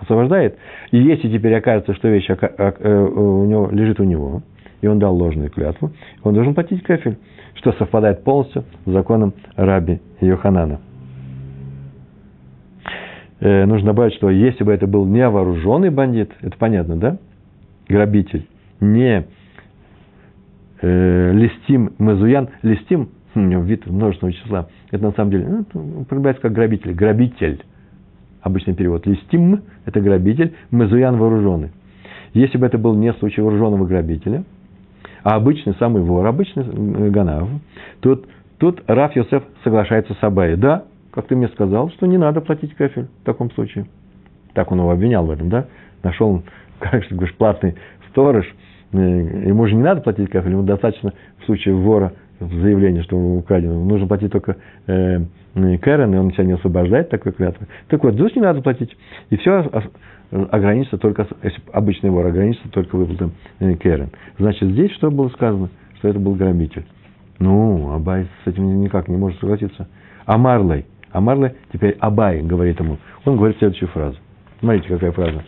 Освобождает. 0.00 0.56
И 0.90 0.98
если 0.98 1.28
теперь 1.28 1.54
окажется, 1.54 1.94
что 1.94 2.08
вещь 2.08 2.28
э, 2.28 3.04
у 3.04 3.44
него, 3.44 3.68
лежит 3.70 4.00
у 4.00 4.04
него, 4.04 4.42
и 4.80 4.86
он 4.86 4.98
дал 4.98 5.14
ложную 5.14 5.50
клятву, 5.50 5.90
он 6.22 6.34
должен 6.34 6.54
платить 6.54 6.82
кафель, 6.82 7.18
что 7.54 7.72
совпадает 7.72 8.22
полностью 8.22 8.64
с 8.86 8.90
законом 8.90 9.34
раби 9.56 10.00
Йоханана. 10.20 10.80
Э, 13.40 13.66
нужно 13.66 13.88
добавить, 13.88 14.14
что 14.14 14.30
если 14.30 14.64
бы 14.64 14.72
это 14.72 14.86
был 14.86 15.06
не 15.06 15.28
вооруженный 15.28 15.90
бандит, 15.90 16.30
это 16.40 16.56
понятно, 16.58 16.96
да? 16.96 17.18
Грабитель, 17.88 18.46
не 18.80 19.26
э, 20.82 21.32
листим 21.32 21.92
мазуян, 21.98 22.48
листим, 22.62 23.10
хм, 23.34 23.40
у 23.40 23.48
него 23.48 23.62
вид 23.62 23.86
множественного 23.86 24.36
числа, 24.36 24.68
это 24.90 25.04
на 25.04 25.12
самом 25.12 25.30
деле, 25.30 25.46
ну, 25.72 26.00
употребляется 26.00 26.42
как 26.42 26.52
грабитель, 26.52 26.92
грабитель. 26.92 27.62
Обычный 28.40 28.74
перевод. 28.74 29.04
Листим– 29.06 29.62
это 29.84 30.00
грабитель, 30.00 30.54
мазуян– 30.70 31.16
вооруженный. 31.18 31.70
Если 32.34 32.56
бы 32.56 32.66
это 32.66 32.78
был 32.78 32.94
не 32.94 33.12
случай 33.14 33.40
вооруженного 33.40 33.84
грабителя, 33.84 34.44
а 35.24 35.36
обычный 35.36 35.74
самый 35.74 36.02
вор, 36.02 36.26
обычный 36.26 36.64
э, 36.64 37.10
Ганав, 37.10 37.48
тут, 38.00 38.26
тут 38.58 38.82
Раф 38.86 39.14
Йосеф 39.16 39.42
соглашается 39.64 40.14
с 40.14 40.22
Абай. 40.22 40.56
Да, 40.56 40.84
как 41.18 41.26
ты 41.26 41.34
мне 41.34 41.48
сказал, 41.48 41.90
что 41.90 42.06
не 42.06 42.16
надо 42.16 42.40
платить 42.40 42.76
кафель 42.76 43.08
в 43.22 43.24
таком 43.24 43.50
случае. 43.50 43.86
Так 44.54 44.70
он 44.70 44.78
его 44.78 44.92
обвинял 44.92 45.26
в 45.26 45.32
этом, 45.32 45.48
да? 45.48 45.66
Нашел, 46.04 46.44
как 46.78 47.02
же 47.02 47.08
говоришь, 47.10 47.34
платный 47.34 47.74
сторож, 48.10 48.46
э, 48.92 48.96
ему 48.96 49.66
же 49.66 49.74
не 49.74 49.82
надо 49.82 50.00
платить 50.00 50.30
кафель, 50.30 50.52
ему 50.52 50.62
достаточно 50.62 51.12
в 51.40 51.44
случае 51.46 51.74
вора 51.74 52.12
в 52.38 52.54
заявлении, 52.60 53.02
что 53.02 53.16
украдено, 53.16 53.84
нужно 53.84 54.06
платить 54.06 54.30
только 54.30 54.58
э, 54.86 55.18
Кэрен, 55.54 56.14
и 56.14 56.18
он 56.18 56.32
себя 56.34 56.44
не 56.44 56.52
освобождает 56.52 57.10
такой 57.10 57.32
клятвы. 57.32 57.66
Так 57.88 58.04
вот, 58.04 58.14
здесь 58.14 58.36
не 58.36 58.42
надо 58.42 58.62
платить. 58.62 58.96
И 59.30 59.36
все 59.38 59.68
ограничится 60.30 60.98
только, 60.98 61.26
если 61.42 61.60
обычный 61.72 62.10
вор 62.10 62.26
ограничится 62.26 62.68
только 62.68 62.94
выплатой 62.94 63.30
э, 63.58 63.74
Кэрен. 63.74 64.10
Значит, 64.38 64.68
здесь 64.68 64.92
что 64.92 65.10
было 65.10 65.30
сказано? 65.30 65.68
Что 65.96 66.10
это 66.10 66.20
был 66.20 66.36
грабитель. 66.36 66.86
Ну, 67.40 67.92
Абай 67.92 68.28
с 68.44 68.46
этим 68.46 68.82
никак 68.82 69.08
не 69.08 69.16
может 69.16 69.40
согласиться. 69.40 69.88
А 70.28 70.36
Марлей, 70.36 70.84
а 71.10 71.20
Марлей, 71.20 71.52
теперь 71.72 71.96
Абай 72.00 72.42
говорит 72.42 72.80
ему, 72.80 72.98
он 73.24 73.36
говорит 73.36 73.58
следующую 73.58 73.88
фразу. 73.88 74.18
Смотрите, 74.60 74.88
какая 74.88 75.12
фраза. 75.12 75.44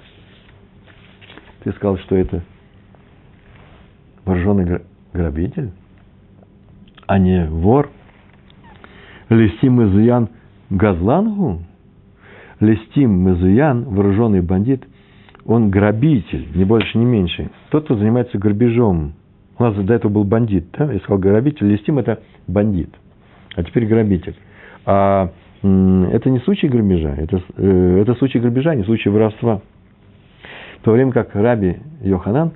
Ты 1.64 1.72
сказал, 1.72 1.98
что 1.98 2.16
это 2.16 2.42
вооруженный 4.24 4.80
грабитель, 5.12 5.70
а 7.06 7.18
не 7.18 7.46
вор. 7.46 7.90
Листим 9.28 9.82
Изуян 9.82 10.28
Газлангу, 10.70 11.62
Листим 12.60 13.10
Мезуян, 13.26 13.84
вооруженный 13.84 14.42
бандит, 14.42 14.84
он 15.46 15.70
грабитель, 15.70 16.48
не 16.54 16.64
больше, 16.64 16.98
не 16.98 17.06
меньше. 17.06 17.50
Тот, 17.70 17.84
кто 17.84 17.96
занимается 17.96 18.38
грабежом. 18.38 19.14
У 19.58 19.62
нас 19.62 19.74
до 19.74 19.94
этого 19.94 20.12
был 20.12 20.24
бандит, 20.24 20.66
да? 20.76 20.92
Я 20.92 20.98
сказал 21.00 21.18
грабитель, 21.18 21.66
листим– 21.66 21.98
это 21.98 22.20
бандит. 22.46 22.90
А 23.56 23.64
теперь 23.64 23.86
грабитель. 23.86 24.36
А 24.84 25.32
это 25.62 26.30
не 26.30 26.38
случай 26.40 26.68
грабежа, 26.68 27.14
это, 27.16 27.42
э, 27.56 28.00
это 28.00 28.14
случай 28.14 28.38
грабежа, 28.38 28.74
не 28.74 28.84
случай 28.84 29.10
воровства. 29.10 29.60
В 30.80 30.84
то 30.84 30.92
время 30.92 31.12
как 31.12 31.34
Раби 31.34 31.76
Йоханан 32.00 32.52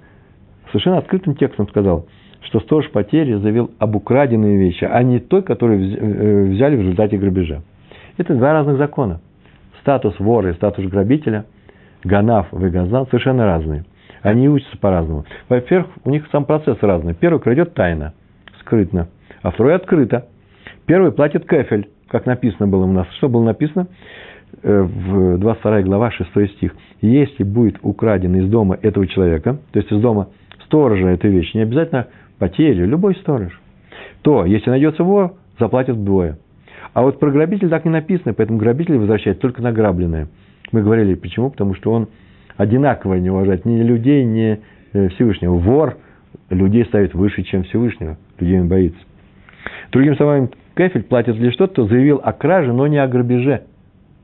совершенно 0.68 0.98
открытым 0.98 1.36
текстом 1.36 1.68
сказал, 1.68 2.06
что 2.40 2.60
сторож 2.60 2.90
потери 2.90 3.34
заявил 3.34 3.70
об 3.78 3.94
украденные 3.96 4.56
вещи, 4.56 4.84
а 4.84 5.02
не 5.02 5.18
той, 5.18 5.42
которую 5.42 5.80
э, 5.80 6.44
взяли 6.52 6.76
в 6.76 6.80
результате 6.80 7.18
грабежа. 7.18 7.62
Это 8.16 8.34
два 8.34 8.52
разных 8.52 8.78
закона. 8.78 9.20
Статус 9.80 10.18
вора 10.18 10.50
и 10.50 10.54
статус 10.54 10.86
грабителя, 10.86 11.44
ганав 12.04 12.52
и 12.54 12.68
газан 12.68 13.06
совершенно 13.06 13.44
разные. 13.44 13.84
Они 14.22 14.48
учатся 14.48 14.78
по-разному. 14.78 15.26
Во-первых, 15.50 15.88
у 16.04 16.10
них 16.10 16.26
сам 16.32 16.46
процесс 16.46 16.78
разный. 16.80 17.12
Первый 17.14 17.40
крадет 17.40 17.74
тайно, 17.74 18.14
скрытно, 18.60 19.08
а 19.42 19.50
второй 19.50 19.74
открыто. 19.74 20.28
Первый 20.86 21.12
платит 21.12 21.46
кефель, 21.46 21.88
как 22.08 22.26
написано 22.26 22.66
было 22.68 22.84
у 22.84 22.92
нас. 22.92 23.06
Что 23.18 23.28
было 23.28 23.44
написано? 23.44 23.86
Э, 24.62 24.82
в 24.82 25.38
22 25.38 25.82
глава, 25.82 26.10
6 26.10 26.30
стих. 26.56 26.74
Если 27.00 27.42
будет 27.42 27.78
украден 27.82 28.34
из 28.36 28.48
дома 28.48 28.78
этого 28.80 29.06
человека, 29.06 29.58
то 29.72 29.78
есть 29.78 29.90
из 29.90 30.00
дома 30.00 30.28
сторожа 30.66 31.08
этой 31.08 31.30
вещи, 31.30 31.56
не 31.56 31.62
обязательно 31.62 32.08
потери, 32.38 32.84
любой 32.84 33.16
сторож, 33.16 33.60
то, 34.22 34.44
если 34.44 34.70
найдется 34.70 35.04
вор, 35.04 35.34
заплатят 35.58 35.96
вдвое. 35.96 36.38
А 36.92 37.02
вот 37.02 37.18
про 37.18 37.30
грабитель 37.30 37.68
так 37.68 37.84
не 37.84 37.90
написано, 37.90 38.34
поэтому 38.34 38.58
грабитель 38.58 38.96
возвращает 38.96 39.40
только 39.40 39.62
награбленное. 39.62 40.28
Мы 40.72 40.82
говорили, 40.82 41.14
почему? 41.14 41.50
Потому 41.50 41.74
что 41.74 41.92
он 41.92 42.08
одинаково 42.56 43.14
не 43.14 43.30
уважает 43.30 43.64
ни 43.64 43.82
людей, 43.82 44.24
ни 44.24 44.60
э, 44.92 45.08
Всевышнего. 45.08 45.54
Вор 45.54 45.96
людей 46.50 46.84
ставит 46.84 47.14
выше, 47.14 47.42
чем 47.42 47.64
Всевышнего. 47.64 48.16
Людей 48.38 48.60
он 48.60 48.68
боится. 48.68 48.98
Другими 49.92 50.14
словами, 50.14 50.50
кефель 50.76 51.02
платит 51.04 51.36
лишь 51.36 51.56
тот, 51.56 51.72
кто 51.72 51.86
заявил 51.86 52.20
о 52.22 52.32
краже, 52.32 52.72
но 52.72 52.86
не 52.86 52.98
о 52.98 53.06
грабеже 53.06 53.62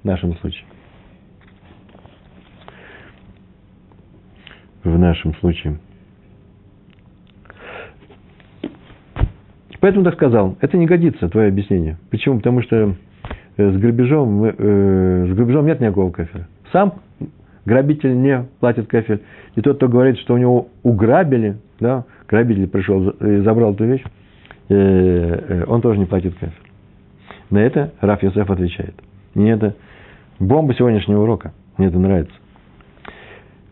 в 0.03 0.07
нашем 0.07 0.36
случае. 0.36 0.64
В 4.84 4.98
нашем 4.98 5.34
случае. 5.36 5.78
Поэтому 9.80 10.05
так 10.05 10.14
сказал. 10.14 10.57
Это 10.61 10.76
не 10.76 10.86
годится, 10.86 11.28
твое 11.28 11.48
объяснение. 11.48 11.96
Почему? 12.11 12.36
Потому 12.36 12.62
что 12.62 12.94
э, 13.57 13.70
с 13.70 13.76
грабежом, 13.76 14.44
э, 14.44 15.26
с 15.26 15.34
грабежом 15.34 15.66
нет 15.66 15.80
никакого 15.80 16.11
кафеля. 16.11 16.48
Сам 16.72 16.94
грабитель 17.64 18.20
не 18.20 18.46
платит 18.61 18.88
кафель. 18.88 19.22
И 19.57 19.61
тот, 19.61 19.76
кто 19.76 19.88
говорит, 19.88 20.18
что 20.18 20.34
у 20.34 20.38
него 20.38 20.68
уграбили, 20.82 21.57
да, 21.78 22.05
грабитель 22.28 22.68
пришел 22.68 23.09
и 23.09 23.40
забрал 23.40 23.72
эту 23.72 23.84
вещь, 23.84 24.05
он 24.71 25.81
тоже 25.83 25.99
не 25.99 26.07
платит 26.07 26.35
кафель. 26.35 26.55
На 27.51 27.59
это 27.59 27.93
Раф 28.01 28.23
Йосеф 28.23 28.49
отвечает. 28.49 28.95
Мне 29.35 29.53
это 29.53 29.75
бомба 30.39 30.75
сегодняшнего 30.75 31.23
урока. 31.23 31.53
Мне 31.77 31.89
это 31.89 31.99
нравится. 31.99 32.35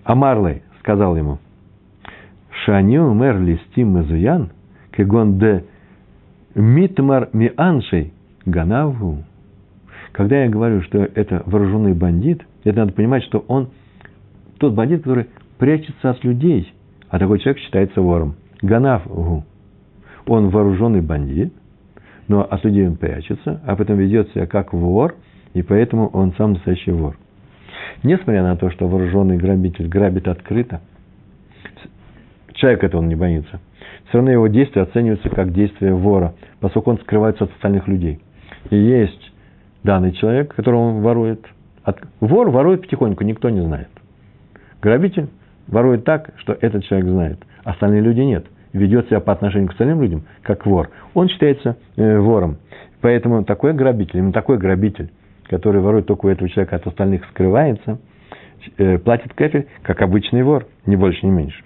А 0.05 0.15
Марлей 0.15 0.63
сказал 0.81 1.17
ему, 1.17 1.39
Шаню 2.65 3.13
мэр 3.15 3.39
листим 3.41 3.97
мезуян, 3.97 4.51
кегон 4.91 5.39
де 5.39 5.65
митмар 6.55 7.29
мианшей 7.33 8.13
ганаву. 8.45 9.25
Когда 10.13 10.43
я 10.43 10.49
говорю, 10.49 10.83
что 10.83 10.99
это 10.99 11.43
вооруженный 11.47 11.95
бандит, 11.95 12.43
это 12.65 12.79
надо 12.79 12.93
понимать, 12.93 13.23
что 13.25 13.45
он 13.47 13.69
тот 14.59 14.75
бандит, 14.75 15.03
который 15.03 15.29
прячется 15.59 16.11
от 16.11 16.25
людей, 16.25 16.73
а 17.09 17.19
такой 17.19 17.39
человек 17.39 17.63
считается 17.63 18.01
вором. 18.03 18.35
Ганаву. 18.63 19.45
Он 20.29 20.51
вооруженный 20.51 21.01
бандит, 21.01 21.55
но 22.29 22.43
от 22.43 22.63
людей 22.63 22.87
он 22.87 22.97
прячется, 22.97 23.63
а 23.67 23.75
потом 23.77 23.97
ведет 23.97 24.31
себя 24.33 24.47
как 24.47 24.75
вор, 24.75 25.15
и 25.55 25.63
поэтому 25.63 26.09
он 26.09 26.35
сам 26.35 26.53
настоящий 26.53 26.93
вор. 26.93 27.17
Несмотря 28.03 28.43
на 28.43 28.57
то, 28.57 28.71
что 28.71 28.87
вооруженный 28.87 29.39
грабитель 29.39 29.89
грабит 29.89 30.29
открыто, 30.29 30.83
человек 32.53 32.85
этого 32.85 33.01
он 33.01 33.09
не 33.09 33.17
боится. 33.17 33.61
Все 34.09 34.19
равно 34.19 34.31
его 34.31 34.47
действия 34.49 34.83
оцениваются 34.83 35.31
как 35.31 35.53
действия 35.53 35.95
вора, 35.95 36.35
поскольку 36.61 36.91
он 36.91 36.99
скрывается 36.99 37.45
от 37.45 37.53
остальных 37.53 37.89
людей. 37.89 38.21
И 38.69 38.77
есть 38.77 39.33
данный 39.83 40.13
человек, 40.13 40.55
которого 40.55 40.91
он 40.91 41.01
ворует. 41.01 41.47
Вор 42.21 42.51
ворует 42.51 42.83
потихоньку, 42.83 43.25
никто 43.25 43.49
не 43.49 43.63
знает. 43.63 43.89
Грабитель 44.83 45.29
ворует 45.69 46.05
так, 46.05 46.35
что 46.37 46.53
этот 46.61 46.85
человек 46.85 47.09
знает. 47.09 47.39
Остальные 47.65 48.03
люди 48.03 48.21
нет– 48.21 48.45
ведет 48.73 49.07
себя 49.07 49.21
по 49.21 49.33
отношению 49.33 49.69
к 49.69 49.73
остальным 49.73 50.03
людям, 50.03 50.25
как 50.43 50.67
вор, 50.67 50.91
он 51.15 51.29
считается 51.29 51.77
э, 51.97 52.19
вором. 52.19 52.59
Поэтому 53.01 53.45
такой 53.45 53.73
грабитель, 53.73 54.19
именно 54.19 54.33
такой 54.33 54.59
грабитель, 54.59 55.11
который 55.49 55.81
ворует 55.81 56.07
только 56.07 56.27
у 56.27 56.29
этого 56.29 56.49
человека, 56.49 56.77
от 56.77 56.87
остальных 56.87 57.25
скрывается, 57.27 57.99
э, 58.77 58.99
платит 58.99 59.35
кефель, 59.35 59.67
как 59.83 60.03
обычный 60.03 60.43
вор, 60.43 60.67
ни 60.87 60.97
больше, 60.97 61.25
ни 61.27 61.31
меньше. 61.31 61.63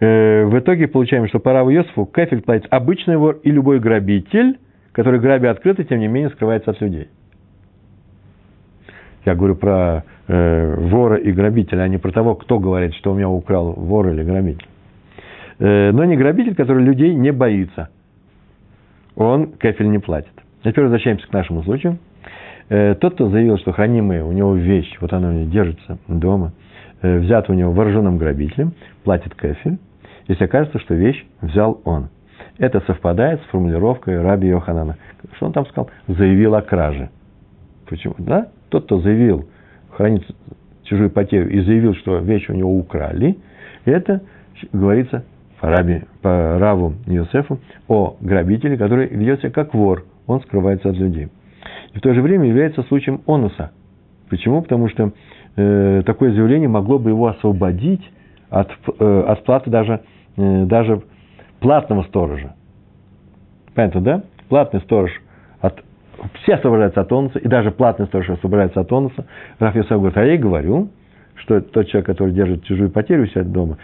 Э, 0.00 0.44
в 0.44 0.58
итоге 0.58 0.88
получаем, 0.88 1.26
что 1.28 1.38
по 1.38 1.52
Раву 1.52 1.70
Йосифу 1.70 2.04
кефель 2.06 2.42
платит 2.42 2.66
обычный 2.70 3.16
вор 3.16 3.40
и 3.42 3.50
любой 3.50 3.80
грабитель, 3.80 4.58
который 4.92 5.20
грабя 5.20 5.50
открыто, 5.50 5.84
тем 5.84 5.98
не 5.98 6.08
менее 6.08 6.30
скрывается 6.30 6.70
от 6.70 6.80
людей. 6.80 7.08
Я 9.24 9.34
говорю 9.34 9.56
про 9.56 10.04
э, 10.28 10.74
вора 10.76 11.16
и 11.16 11.32
грабителя, 11.32 11.82
а 11.82 11.88
не 11.88 11.98
про 11.98 12.12
того, 12.12 12.34
кто 12.34 12.58
говорит, 12.58 12.94
что 12.94 13.12
у 13.12 13.14
меня 13.14 13.28
украл 13.28 13.72
вор 13.72 14.08
или 14.08 14.22
грабитель. 14.22 14.66
Э, 15.58 15.92
но 15.92 16.04
не 16.04 16.16
грабитель, 16.16 16.54
который 16.54 16.84
людей 16.84 17.14
не 17.14 17.32
боится. 17.32 17.88
Он 19.16 19.52
кефель 19.52 19.88
не 19.88 19.98
платит. 19.98 20.32
Теперь 20.62 20.84
возвращаемся 20.84 21.26
к 21.26 21.32
нашему 21.32 21.62
случаю. 21.62 21.98
Э, 22.68 22.94
тот, 22.94 23.14
кто 23.14 23.28
заявил, 23.28 23.58
что 23.58 23.72
хранимая 23.72 24.24
у 24.24 24.32
него 24.32 24.54
вещь, 24.54 24.94
вот 25.00 25.12
она 25.12 25.28
у 25.28 25.32
него 25.32 25.50
держится 25.50 25.98
дома, 26.08 26.52
э, 27.02 27.18
взята 27.18 27.52
у 27.52 27.54
него 27.54 27.72
вооруженным 27.72 28.18
грабителем, 28.18 28.72
платит 29.04 29.34
кефель, 29.34 29.78
если 30.28 30.44
окажется, 30.44 30.78
что 30.80 30.94
вещь 30.94 31.24
взял 31.40 31.80
он. 31.84 32.08
Это 32.58 32.80
совпадает 32.82 33.40
с 33.42 33.44
формулировкой 33.46 34.20
Раби 34.20 34.48
Йоханана. 34.48 34.96
Что 35.36 35.46
он 35.46 35.52
там 35.52 35.66
сказал? 35.66 35.90
Заявил 36.08 36.54
о 36.54 36.62
краже. 36.62 37.10
Почему? 37.88 38.14
Да? 38.18 38.48
Тот, 38.74 38.86
кто 38.86 38.98
заявил, 38.98 39.46
хранит 39.90 40.24
чужую 40.82 41.08
потерю 41.08 41.48
и 41.48 41.60
заявил, 41.60 41.94
что 41.94 42.18
вещь 42.18 42.48
у 42.48 42.54
него 42.54 42.76
украли, 42.76 43.38
это 43.84 44.20
говорится 44.72 45.24
по, 45.60 45.68
раби, 45.68 46.02
по 46.22 46.58
Раву 46.58 46.94
Иосифу 47.06 47.60
о 47.86 48.16
грабителе, 48.20 48.76
который 48.76 49.06
ведет 49.06 49.38
себя 49.38 49.50
как 49.50 49.74
вор, 49.74 50.06
он 50.26 50.40
скрывается 50.40 50.88
от 50.88 50.96
людей. 50.96 51.28
И 51.92 51.98
в 51.98 52.00
то 52.00 52.12
же 52.14 52.20
время 52.20 52.48
является 52.48 52.82
случаем 52.82 53.20
онуса. 53.28 53.70
Почему? 54.28 54.60
Потому 54.60 54.88
что 54.88 55.12
э, 55.54 56.02
такое 56.04 56.32
заявление 56.32 56.68
могло 56.68 56.98
бы 56.98 57.10
его 57.10 57.28
освободить 57.28 58.10
от, 58.50 58.72
э, 58.98 59.24
от 59.28 59.44
платы 59.44 59.70
даже, 59.70 60.00
э, 60.36 60.64
даже 60.64 61.00
платного 61.60 62.02
сторожа. 62.02 62.56
Понятно, 63.72 64.00
да? 64.00 64.22
Платный 64.48 64.80
сторож 64.80 65.12
все 66.42 66.54
освобождаются 66.54 67.00
от 67.00 67.08
тонуса, 67.08 67.38
и 67.38 67.48
даже 67.48 67.70
платный 67.70 68.06
сторож 68.06 68.30
освобождается 68.30 68.80
от 68.80 68.88
тонуса. 68.88 69.26
Раф 69.58 69.74
Йосеф 69.74 69.98
говорит, 69.98 70.16
а 70.16 70.24
я 70.24 70.34
и 70.34 70.38
говорю, 70.38 70.88
что 71.36 71.60
тот 71.60 71.88
человек, 71.88 72.06
который 72.06 72.32
держит 72.32 72.64
чужую 72.64 72.90
потерю 72.90 73.24
у 73.24 73.26
себя 73.26 73.42
дома, 73.42 73.78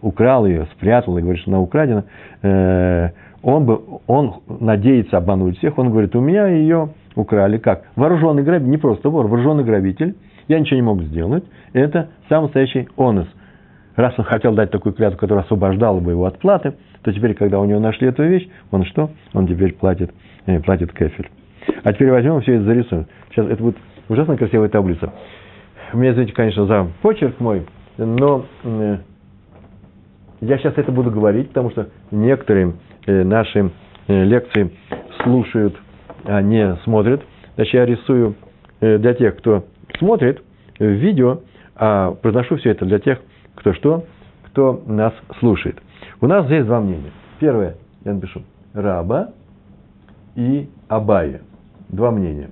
украл 0.00 0.46
ее, 0.46 0.66
спрятал 0.72 1.16
и 1.18 1.22
говорит, 1.22 1.40
что 1.42 1.50
она 1.50 1.60
украдена, 1.60 2.04
э, 2.42 3.10
он, 3.42 3.66
бы, 3.66 3.80
он 4.06 4.36
надеется 4.48 5.18
обмануть 5.18 5.58
всех, 5.58 5.78
он 5.78 5.90
говорит, 5.90 6.16
у 6.16 6.20
меня 6.20 6.46
ее 6.48 6.90
украли. 7.14 7.58
Как? 7.58 7.84
Вооруженный 7.94 8.42
грабитель, 8.42 8.70
не 8.70 8.78
просто 8.78 9.08
вор, 9.10 9.26
вооруженный 9.26 9.64
грабитель, 9.64 10.16
я 10.48 10.58
ничего 10.58 10.76
не 10.76 10.82
мог 10.82 11.02
сделать, 11.02 11.44
это 11.72 12.08
самый 12.28 12.44
настоящий 12.44 12.88
онос. 12.96 13.28
раз 13.96 14.14
он 14.18 14.24
хотел 14.24 14.54
дать 14.54 14.70
такую 14.70 14.94
клятву, 14.94 15.18
которая 15.18 15.44
освобождала 15.44 16.00
бы 16.00 16.12
его 16.12 16.24
от 16.26 16.38
платы, 16.38 16.74
то 17.02 17.12
теперь, 17.12 17.34
когда 17.34 17.60
у 17.60 17.64
него 17.64 17.80
нашли 17.80 18.08
эту 18.08 18.24
вещь, 18.24 18.48
он 18.70 18.84
что? 18.86 19.10
Он 19.34 19.46
теперь 19.46 19.74
платит, 19.74 20.10
э, 20.46 20.60
платит 20.60 20.92
кефель. 20.92 21.28
А 21.82 21.92
теперь 21.92 22.10
возьмем 22.10 22.40
все 22.40 22.54
это 22.54 22.64
зарисуем. 22.64 23.06
Сейчас 23.30 23.46
это 23.46 23.62
будет 23.62 23.76
ужасно 24.08 24.36
красивая 24.36 24.68
таблица. 24.68 25.12
Мне 25.92 26.10
извините, 26.10 26.32
конечно, 26.32 26.66
за 26.66 26.88
почерк 27.02 27.38
мой, 27.40 27.66
но 27.98 28.46
э, 28.64 28.98
я 30.40 30.58
сейчас 30.58 30.74
это 30.76 30.90
буду 30.90 31.10
говорить, 31.10 31.48
потому 31.48 31.70
что 31.70 31.88
некоторые 32.10 32.74
э, 33.06 33.22
наши 33.22 33.70
э, 34.08 34.24
лекции 34.24 34.72
слушают, 35.22 35.76
а 36.24 36.42
не 36.42 36.76
смотрят. 36.84 37.22
Значит, 37.54 37.74
я 37.74 37.86
рисую 37.86 38.34
для 38.80 39.14
тех, 39.14 39.36
кто 39.36 39.64
смотрит 39.98 40.42
видео, 40.78 41.40
а 41.76 42.10
произношу 42.10 42.56
все 42.56 42.70
это 42.70 42.84
для 42.84 42.98
тех, 42.98 43.20
кто 43.54 43.72
что, 43.72 44.04
кто 44.46 44.82
нас 44.86 45.14
слушает. 45.38 45.80
У 46.20 46.26
нас 46.26 46.46
здесь 46.46 46.66
два 46.66 46.80
мнения. 46.80 47.12
Первое, 47.38 47.76
я 48.04 48.14
напишу, 48.14 48.42
Раба 48.74 49.30
и 50.34 50.68
Абая. 50.88 51.42
Два 51.94 52.10
мнения. 52.10 52.50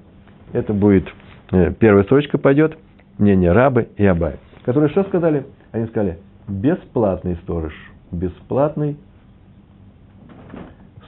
Это 0.53 0.72
будет, 0.72 1.12
э, 1.51 1.72
первая 1.72 2.05
строчка 2.05 2.38
пойдет, 2.38 2.78
мнение 3.18 3.51
Рабы 3.51 3.88
и 3.97 4.07
Абая. 4.07 4.38
Которые 4.64 4.88
что 4.90 5.03
сказали? 5.03 5.45
Они 5.72 5.86
сказали, 5.86 6.20
бесплатный 6.47 7.34
сторож. 7.43 7.74
Бесплатный 8.12 8.97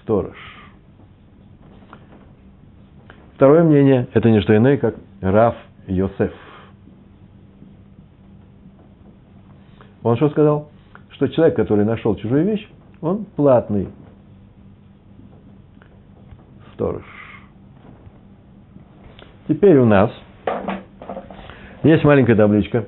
сторож. 0.03 0.37
Второе 3.37 3.63
мнение– 3.63 4.09
это 4.15 4.29
не 4.31 4.41
что 4.41 4.57
иное, 4.57 4.79
как 4.79 4.97
Раф 5.21 5.55
Йосеф. 5.87 6.33
Он 10.03 10.17
что 10.17 10.29
сказал? 10.31 10.71
Что 11.11 11.29
человек, 11.29 11.55
который 11.55 11.85
нашел 11.85 12.17
чужую 12.17 12.45
вещь, 12.45 12.69
он 13.01 13.27
платный 13.37 13.89
сторож. 16.73 17.14
Теперь 19.47 19.77
у 19.77 19.85
нас 19.85 20.11
есть 21.83 22.03
маленькая 22.03 22.35
табличка, 22.35 22.87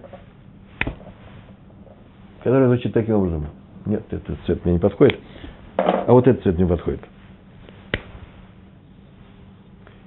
которая 2.42 2.68
звучит 2.68 2.94
таким 2.94 3.16
образом. 3.16 3.46
Нет, 3.84 4.02
этот 4.10 4.38
цвет 4.46 4.64
мне 4.64 4.74
не 4.74 4.80
подходит, 4.80 5.18
а 5.76 6.12
вот 6.12 6.26
этот 6.26 6.42
цвет 6.42 6.56
мне 6.56 6.66
подходит. 6.66 7.00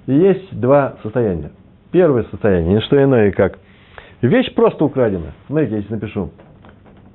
И 0.06 0.12
есть 0.12 0.58
два 0.58 0.96
состояния. 1.04 1.52
Первое 1.92 2.24
состояние, 2.24 2.74
не 2.74 2.80
что 2.80 3.00
иное, 3.00 3.30
как 3.30 3.58
вещь 4.20 4.52
просто 4.54 4.84
украдена. 4.84 5.32
Смотрите, 5.46 5.74
я 5.74 5.80
здесь 5.80 5.90
напишу. 5.90 6.30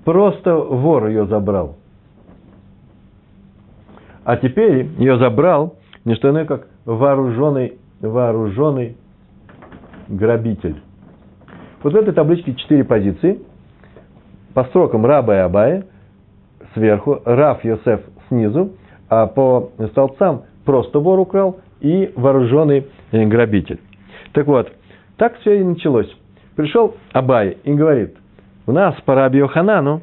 Просто 0.05 0.55
вор 0.55 1.07
ее 1.07 1.25
забрал. 1.25 1.77
А 4.23 4.37
теперь 4.37 4.87
ее 4.97 5.17
забрал 5.17 5.75
не 6.05 6.15
что 6.15 6.29
иное, 6.29 6.45
как 6.45 6.67
вооруженный, 6.85 7.79
вооруженный 7.99 8.95
грабитель. 10.07 10.81
Вот 11.83 11.93
в 11.93 11.95
этой 11.95 12.13
табличке 12.13 12.53
четыре 12.55 12.83
позиции. 12.83 13.39
По 14.53 14.63
строкам 14.65 15.05
Раба 15.05 15.35
и 15.35 15.39
Абая 15.39 15.85
сверху, 16.73 17.21
Раф 17.25 17.63
Йосеф 17.63 18.01
снизу, 18.27 18.71
а 19.09 19.27
по 19.27 19.71
столбцам 19.91 20.43
просто 20.63 20.99
вор 20.99 21.19
украл 21.19 21.59
и 21.81 22.11
вооруженный 22.15 22.87
грабитель. 23.11 23.79
Так 24.33 24.47
вот, 24.47 24.71
так 25.17 25.37
все 25.39 25.59
и 25.59 25.63
началось. 25.63 26.11
Пришел 26.55 26.95
Абай 27.11 27.57
и 27.63 27.73
говорит, 27.73 28.15
у 28.65 28.71
нас 28.71 28.95
по 29.05 29.15
Раби 29.15 29.39
Йоханану 29.39 30.01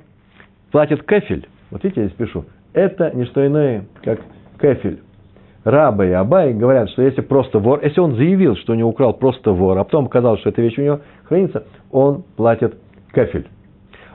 платит 0.71 1.03
кефель. 1.05 1.49
Вот 1.71 1.83
видите, 1.83 2.03
я 2.03 2.07
здесь 2.09 2.17
пишу. 2.17 2.45
Это 2.73 3.11
не 3.15 3.25
что 3.27 3.47
иное, 3.47 3.87
как 4.03 4.21
кефель. 4.61 5.01
Раба 5.65 6.05
и 6.05 6.11
Абай 6.11 6.53
говорят, 6.53 6.91
что 6.91 7.03
если 7.03 7.21
просто 7.21 7.59
вор, 7.59 7.81
если 7.83 8.01
он 8.01 8.17
заявил, 8.17 8.57
что 8.57 8.75
него 8.75 8.91
украл 8.91 9.15
просто 9.15 9.53
вор, 9.53 9.79
а 9.79 9.85
потом 9.85 10.07
оказалось, 10.07 10.41
что 10.41 10.51
эта 10.51 10.61
вещь 10.61 10.79
у 10.79 10.83
него 10.83 11.01
хранится, 11.25 11.65
он 11.91 12.25
платит 12.37 12.75
кефель. 13.15 13.47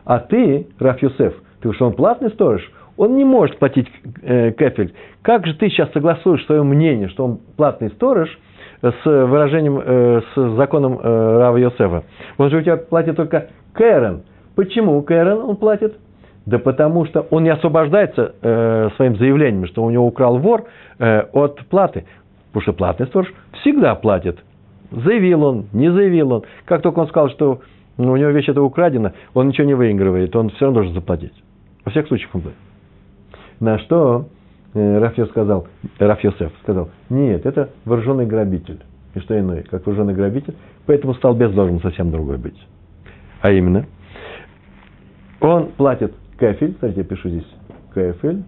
А 0.05 0.19
ты, 0.19 0.67
Раф 0.79 1.01
Юсеф, 1.01 1.35
ты 1.61 1.73
что 1.73 1.87
он 1.87 1.93
платный 1.93 2.29
сторож, 2.31 2.61
он 2.97 3.15
не 3.15 3.23
может 3.23 3.59
платить 3.59 3.87
э, 4.23 4.51
кефель. 4.51 4.93
Как 5.21 5.45
же 5.45 5.53
ты 5.53 5.69
сейчас 5.69 5.91
согласуешь 5.93 6.45
свое 6.45 6.63
мнение, 6.63 7.07
что 7.09 7.25
он 7.25 7.39
платный 7.55 7.89
сторож, 7.91 8.29
с 8.81 9.05
выражением, 9.05 9.81
э, 9.83 10.21
с 10.35 10.55
законом 10.55 10.99
э, 11.01 11.37
Рава 11.37 11.57
Йосефа? 11.57 12.03
Он 12.37 12.49
же 12.49 12.57
у 12.57 12.61
тебя 12.61 12.77
платит 12.77 13.15
только 13.15 13.49
Кэрен. 13.73 14.23
Почему 14.55 15.01
Кэрен 15.01 15.37
он 15.37 15.55
платит? 15.55 15.95
Да 16.47 16.59
потому 16.59 17.05
что 17.05 17.27
он 17.29 17.43
не 17.43 17.49
освобождается 17.49 18.33
э, 18.41 18.89
своим 18.95 19.17
заявлением, 19.17 19.67
что 19.67 19.83
у 19.83 19.89
него 19.89 20.07
украл 20.07 20.37
вор 20.37 20.63
э, 20.97 21.23
от 21.33 21.59
платы. 21.67 22.05
Потому 22.47 22.61
что 22.61 22.73
платный 22.73 23.07
сторож 23.07 23.33
всегда 23.59 23.95
платит. 23.95 24.39
Заявил 24.89 25.43
он, 25.43 25.65
не 25.73 25.91
заявил 25.91 26.31
он. 26.31 26.43
Как 26.63 26.81
только 26.81 26.99
он 26.99 27.09
сказал, 27.09 27.29
что 27.31 27.59
ну, 27.97 28.13
у 28.13 28.15
него 28.15 28.29
вещь 28.29 28.47
это 28.47 28.61
украдена, 28.61 29.11
он 29.33 29.49
ничего 29.49 29.67
не 29.67 29.73
выигрывает, 29.73 30.33
он 30.37 30.49
все 30.51 30.65
равно 30.65 30.75
должен 30.75 30.93
заплатить. 30.93 31.33
Во 31.83 31.91
всех 31.91 32.07
случаях 32.07 32.33
он 32.33 32.41
платит. 32.43 32.59
На 33.59 33.77
что 33.79 34.29
э, 34.73 34.99
Рафьев 34.99 35.27
сказал, 35.27 35.67
Рафьосеф 35.99 36.53
сказал, 36.63 36.91
нет, 37.09 37.45
это 37.45 37.71
вооруженный 37.83 38.25
грабитель. 38.25 38.79
И 39.15 39.19
что 39.19 39.37
иное, 39.37 39.63
как 39.63 39.85
вооруженный 39.85 40.13
грабитель. 40.13 40.55
Поэтому 40.85 41.13
столбец 41.15 41.51
должен 41.51 41.81
совсем 41.81 42.09
другой 42.09 42.37
быть. 42.37 42.57
А 43.41 43.51
именно, 43.51 43.85
он 45.41 45.71
платит 45.75 46.13
кефель, 46.39 46.73
кстати, 46.73 46.97
я 46.97 47.03
пишу 47.03 47.29
здесь 47.29 47.47
кефель. 47.93 48.43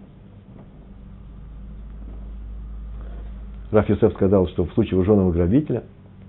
Раф 3.70 3.88
Юсеф 3.88 4.12
сказал, 4.14 4.48
что 4.48 4.64
в 4.64 4.72
случае 4.72 4.96
вооруженного 4.96 5.32
грабителя 5.32 5.84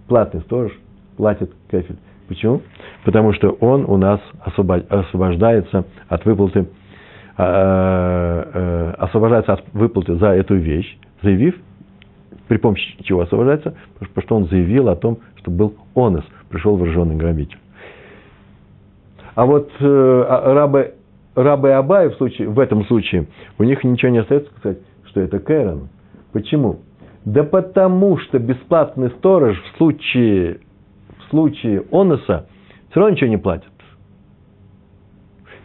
платный 0.07 0.41
сторож 0.41 0.72
платит 1.18 1.51
кефель. 1.70 1.97
Почему? 2.28 2.62
Потому 3.03 3.34
что 3.34 3.49
он 3.49 3.86
у 3.86 3.97
нас 3.97 4.22
освобождается 4.45 5.86
от 6.07 6.24
выплаты 6.26 6.68
Э, 7.38 8.43
э, 8.53 8.93
освобождается 8.99 9.53
от 9.53 9.64
выплаты 9.74 10.16
за 10.16 10.28
эту 10.28 10.55
вещь, 10.55 10.97
заявив, 11.24 11.55
при 12.47 12.57
помощи 12.57 13.01
чего 13.03 13.22
освобождается, 13.22 13.74
потому 13.97 14.24
что 14.24 14.36
он 14.36 14.45
заявил 14.47 14.89
о 14.89 14.95
том, 14.95 15.20
что 15.38 15.49
был 15.49 15.76
онос, 15.95 16.24
пришел 16.49 16.76
вооруженный 16.76 17.16
грабитель. 17.16 17.57
А 19.34 19.45
вот 19.45 19.72
э, 19.80 20.26
а, 20.30 20.53
рабы, 20.53 20.93
рабы 21.36 21.70
и 21.70 22.10
в, 22.10 22.16
случае, 22.16 22.50
в 22.50 22.60
этом 22.60 22.86
случае, 22.86 23.28
у 23.58 23.64
них 23.64 23.84
ничего 23.84 24.12
не 24.12 24.20
остается 24.20 24.52
сказать, 24.58 24.80
что 25.06 25.22
это 25.22 25.40
Кэрон. 25.40 25.90
Почему? 26.34 26.80
Да 27.26 27.44
потому 27.44 28.18
что 28.18 28.40
бесплатный 28.40 29.10
сторож 29.12 29.62
в 29.62 29.78
случае, 29.78 30.60
в 31.20 31.30
случае 31.30 31.84
оноса 31.92 32.48
все 32.90 33.00
равно 33.00 33.16
ничего 33.16 33.30
не 33.30 33.38
платит. 33.38 33.70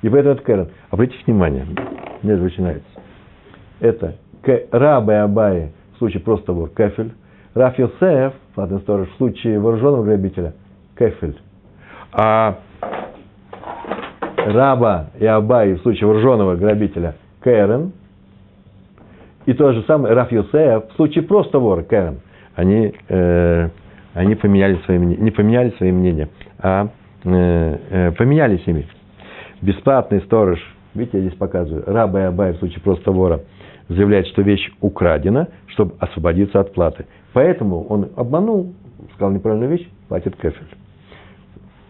И 0.03 0.09
поэтому 0.09 0.35
это 0.35 0.45
Кэрон. 0.45 0.69
Обратите 0.91 1.23
внимание, 1.27 1.67
мне 2.23 2.35
очень 2.35 2.62
нравится. 2.62 2.89
Это 3.81 4.17
Рабы 4.71 5.12
и 5.12 5.95
в 5.95 5.99
случае 5.99 6.21
просто 6.21 6.53
вор 6.53 6.69
кефель. 6.71 7.12
Раф 7.55 7.79
Йосеф, 7.79 8.35
ладно, 8.55 8.79
сторож, 8.81 9.09
в 9.09 9.17
случае 9.17 9.59
вооруженного 9.59 10.05
грабителя 10.05 10.55
кефель. 10.97 11.39
А 12.12 12.59
Раба 14.47 15.07
и 15.18 15.26
Абай 15.26 15.72
в 15.74 15.80
случае 15.80 16.07
вооруженного 16.07 16.55
грабителя 16.55 17.16
Кэрен. 17.40 17.92
И 19.44 19.53
то 19.53 19.72
же 19.72 19.82
самое 19.82 20.14
Раф 20.14 20.30
Йосеф 20.30 20.90
в 20.90 20.97
случае 20.97 21.24
просто 21.24 21.59
вора 21.59 21.82
Кэрен. 21.82 22.20
Они, 22.55 22.94
э, 23.09 23.68
они 24.14 24.34
поменяли 24.36 24.76
свои, 24.84 24.99
не 24.99 25.30
поменяли 25.32 25.70
свои 25.78 25.90
мнения, 25.90 26.28
а 26.61 26.88
э, 27.24 27.78
э, 27.90 28.12
поменялись 28.12 28.62
ими 28.66 28.86
бесплатный 29.62 30.20
сторож, 30.22 30.59
видите, 30.94 31.18
я 31.18 31.24
здесь 31.26 31.38
показываю, 31.38 31.84
раба 31.86 32.20
и 32.20 32.24
абай 32.24 32.53
в 32.53 32.59
случае 32.59 32.80
просто 32.82 33.11
вора, 33.11 33.40
заявляет, 33.88 34.26
что 34.28 34.42
вещь 34.42 34.70
украдена, 34.80 35.49
чтобы 35.68 35.94
освободиться 35.99 36.61
от 36.61 36.72
платы. 36.72 37.07
Поэтому 37.32 37.84
он 37.84 38.11
обманул, 38.16 38.74
сказал 39.14 39.32
неправильную 39.32 39.70
вещь, 39.70 39.88
платит 40.09 40.36
кефель. 40.36 40.68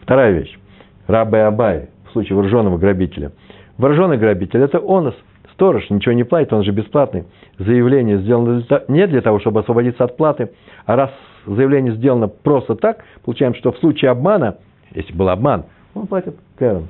Вторая 0.03 0.33
вещь. 0.33 0.59
Раба 1.07 1.39
и 1.39 1.43
абай 1.43 1.89
случае 2.17 2.37
вооруженного 2.37 2.79
грабителя. 2.79 3.33
Вооруженный 3.77 4.17
грабитель– 4.17 4.61
это 4.63 4.79
онос. 4.79 5.15
Сторож 5.53 5.89
ничего 5.91 6.15
не 6.15 6.25
платит, 6.25 6.53
он 6.53 6.65
же 6.65 6.73
бесплатный. 6.73 7.25
Заявление 7.59 8.19
сделано 8.19 8.63
не 8.89 9.07
для 9.07 9.21
того, 9.21 9.39
чтобы 9.39 9.61
освободиться 9.61 10.05
от 10.05 10.17
платы, 10.17 10.51
а 10.87 10.97
раз 10.97 11.11
заявление 11.47 11.95
сделано 11.95 12.29
просто 12.29 12.75
так, 12.75 13.05
получаем, 13.25 13.55
что 13.55 13.73
в 13.73 13.79
случае 13.79 14.11
обмана, 14.11 14.57
если 14.95 15.13
был 15.13 15.29
обман, 15.29 15.65
он 15.95 16.07
платит 16.07 16.37
кэрон. 16.59 16.89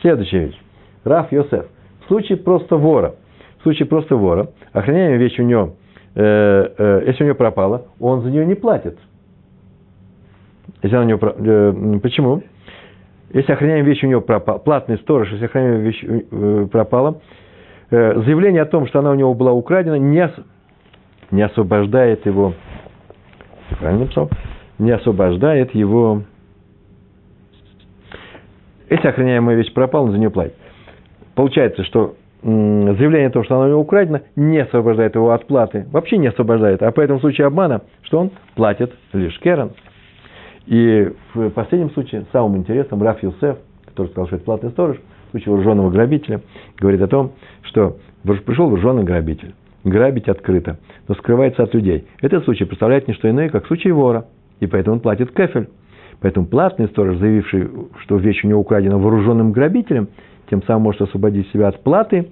Следующая 0.00 0.46
вещь. 0.46 0.60
Раф 1.04 1.32
Йосеф. 1.32 1.66
В 2.04 2.08
случае 2.08 2.38
просто 2.38 2.76
вора, 2.76 3.14
в 3.58 3.62
случае 3.62 3.86
просто 3.86 4.16
вора, 4.16 4.50
охраняемая 4.72 5.18
вещь 5.18 5.38
у 5.38 5.42
него, 5.42 5.74
э, 6.14 6.68
э, 6.78 7.02
если 7.06 7.24
у 7.24 7.26
него 7.26 7.36
пропала, 7.36 7.86
он 8.00 8.22
за 8.22 8.30
нее 8.30 8.46
не 8.46 8.54
платит. 8.54 8.98
Если 10.82 10.96
она 10.96 11.04
у 11.04 11.08
него, 11.08 11.20
э, 11.22 11.98
почему? 12.02 12.42
Если 13.32 13.52
охраняемая 13.52 13.84
вещь 13.84 14.02
у 14.04 14.06
него 14.06 14.20
пропала, 14.20 14.58
платный 14.58 14.98
сторож, 14.98 15.30
если 15.32 15.44
охраняемая 15.44 15.80
вещь 15.80 16.04
э, 16.04 16.66
пропала, 16.70 17.20
э, 17.90 18.20
заявление 18.22 18.62
о 18.62 18.66
том, 18.66 18.86
что 18.86 19.00
она 19.00 19.10
у 19.10 19.14
него 19.14 19.34
была 19.34 19.52
украдена, 19.52 19.98
не, 19.98 20.30
не 21.30 21.42
освобождает 21.42 22.24
его, 22.26 22.54
правильно 23.78 24.04
написал, 24.04 24.30
не 24.78 24.90
освобождает 24.92 25.74
его, 25.74 26.22
если 28.88 29.08
охраняемая 29.08 29.56
вещь 29.56 29.72
пропала, 29.72 30.04
он 30.04 30.12
за 30.12 30.18
нее 30.18 30.30
платит. 30.30 30.54
Получается, 31.34 31.84
что 31.84 32.16
заявление 32.42 33.28
о 33.28 33.30
том, 33.30 33.44
что 33.44 33.56
она 33.56 33.66
у 33.66 33.68
него 33.68 33.80
украдена, 33.80 34.22
не 34.36 34.58
освобождает 34.58 35.14
его 35.14 35.32
от 35.32 35.46
платы. 35.46 35.86
Вообще 35.90 36.18
не 36.18 36.28
освобождает. 36.28 36.82
А 36.82 36.92
по 36.92 37.00
этому 37.00 37.20
случаю 37.20 37.48
обмана, 37.48 37.82
что 38.02 38.20
он 38.20 38.30
платит 38.54 38.92
лишь 39.12 39.38
Керен. 39.40 39.72
И 40.68 41.10
в 41.32 41.48
последнем 41.50 41.90
случае, 41.92 42.26
самым 42.30 42.58
интересным, 42.58 43.02
Раф 43.02 43.22
Юсеф, 43.22 43.56
который 43.86 44.08
сказал, 44.08 44.26
что 44.26 44.36
это 44.36 44.44
платный 44.44 44.70
сторож, 44.70 44.98
в 44.98 45.30
случае 45.30 45.52
вооруженного 45.52 45.90
грабителя, 45.90 46.42
говорит 46.78 47.00
о 47.00 47.06
том, 47.06 47.32
что 47.62 47.96
пришел 48.22 48.66
вооруженный 48.66 49.02
грабитель. 49.02 49.54
Грабить 49.84 50.28
открыто, 50.28 50.78
но 51.06 51.14
скрывается 51.14 51.62
от 51.62 51.72
людей. 51.72 52.06
Этот 52.20 52.44
случай 52.44 52.64
представляет 52.64 53.08
не 53.08 53.14
что 53.14 53.30
иное, 53.30 53.48
как 53.48 53.66
случай 53.66 53.90
вора. 53.90 54.26
И 54.60 54.66
поэтому 54.66 54.96
он 54.96 55.00
платит 55.00 55.30
кефель. 55.32 55.68
Поэтому 56.20 56.46
платный 56.46 56.88
сторож, 56.88 57.16
заявивший, 57.16 57.68
что 58.02 58.16
вещь 58.16 58.44
у 58.44 58.48
него 58.48 58.60
украдена 58.60 58.98
вооруженным 58.98 59.52
грабителем, 59.52 60.08
тем 60.50 60.62
самым 60.64 60.82
может 60.82 61.00
освободить 61.00 61.48
себя 61.52 61.68
от 61.68 61.82
платы, 61.82 62.28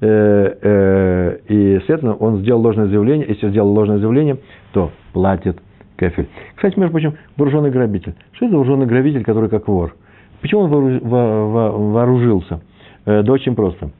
э, 0.00 0.56
э, 0.60 1.38
и, 1.48 1.80
следовательно, 1.86 2.14
он 2.14 2.38
сделал 2.38 2.60
ложное 2.60 2.86
заявление, 2.86 3.26
если 3.28 3.48
сделал 3.48 3.70
ложное 3.70 3.98
заявление, 3.98 4.36
то 4.72 4.92
платит 5.12 5.58
кефель. 5.96 6.28
Кстати, 6.54 6.78
между 6.78 6.92
прочим, 6.92 7.14
вооруженный 7.36 7.70
грабитель. 7.70 8.14
Что 8.32 8.46
это 8.46 8.54
вооруженный 8.56 8.86
грабитель, 8.86 9.24
который 9.24 9.48
как 9.48 9.68
вор? 9.68 9.94
Почему 10.40 10.62
он 10.62 11.00
вооружился? 11.00 12.60
Э, 13.06 13.22
да 13.22 13.32
очень 13.32 13.54
просто. 13.54 13.90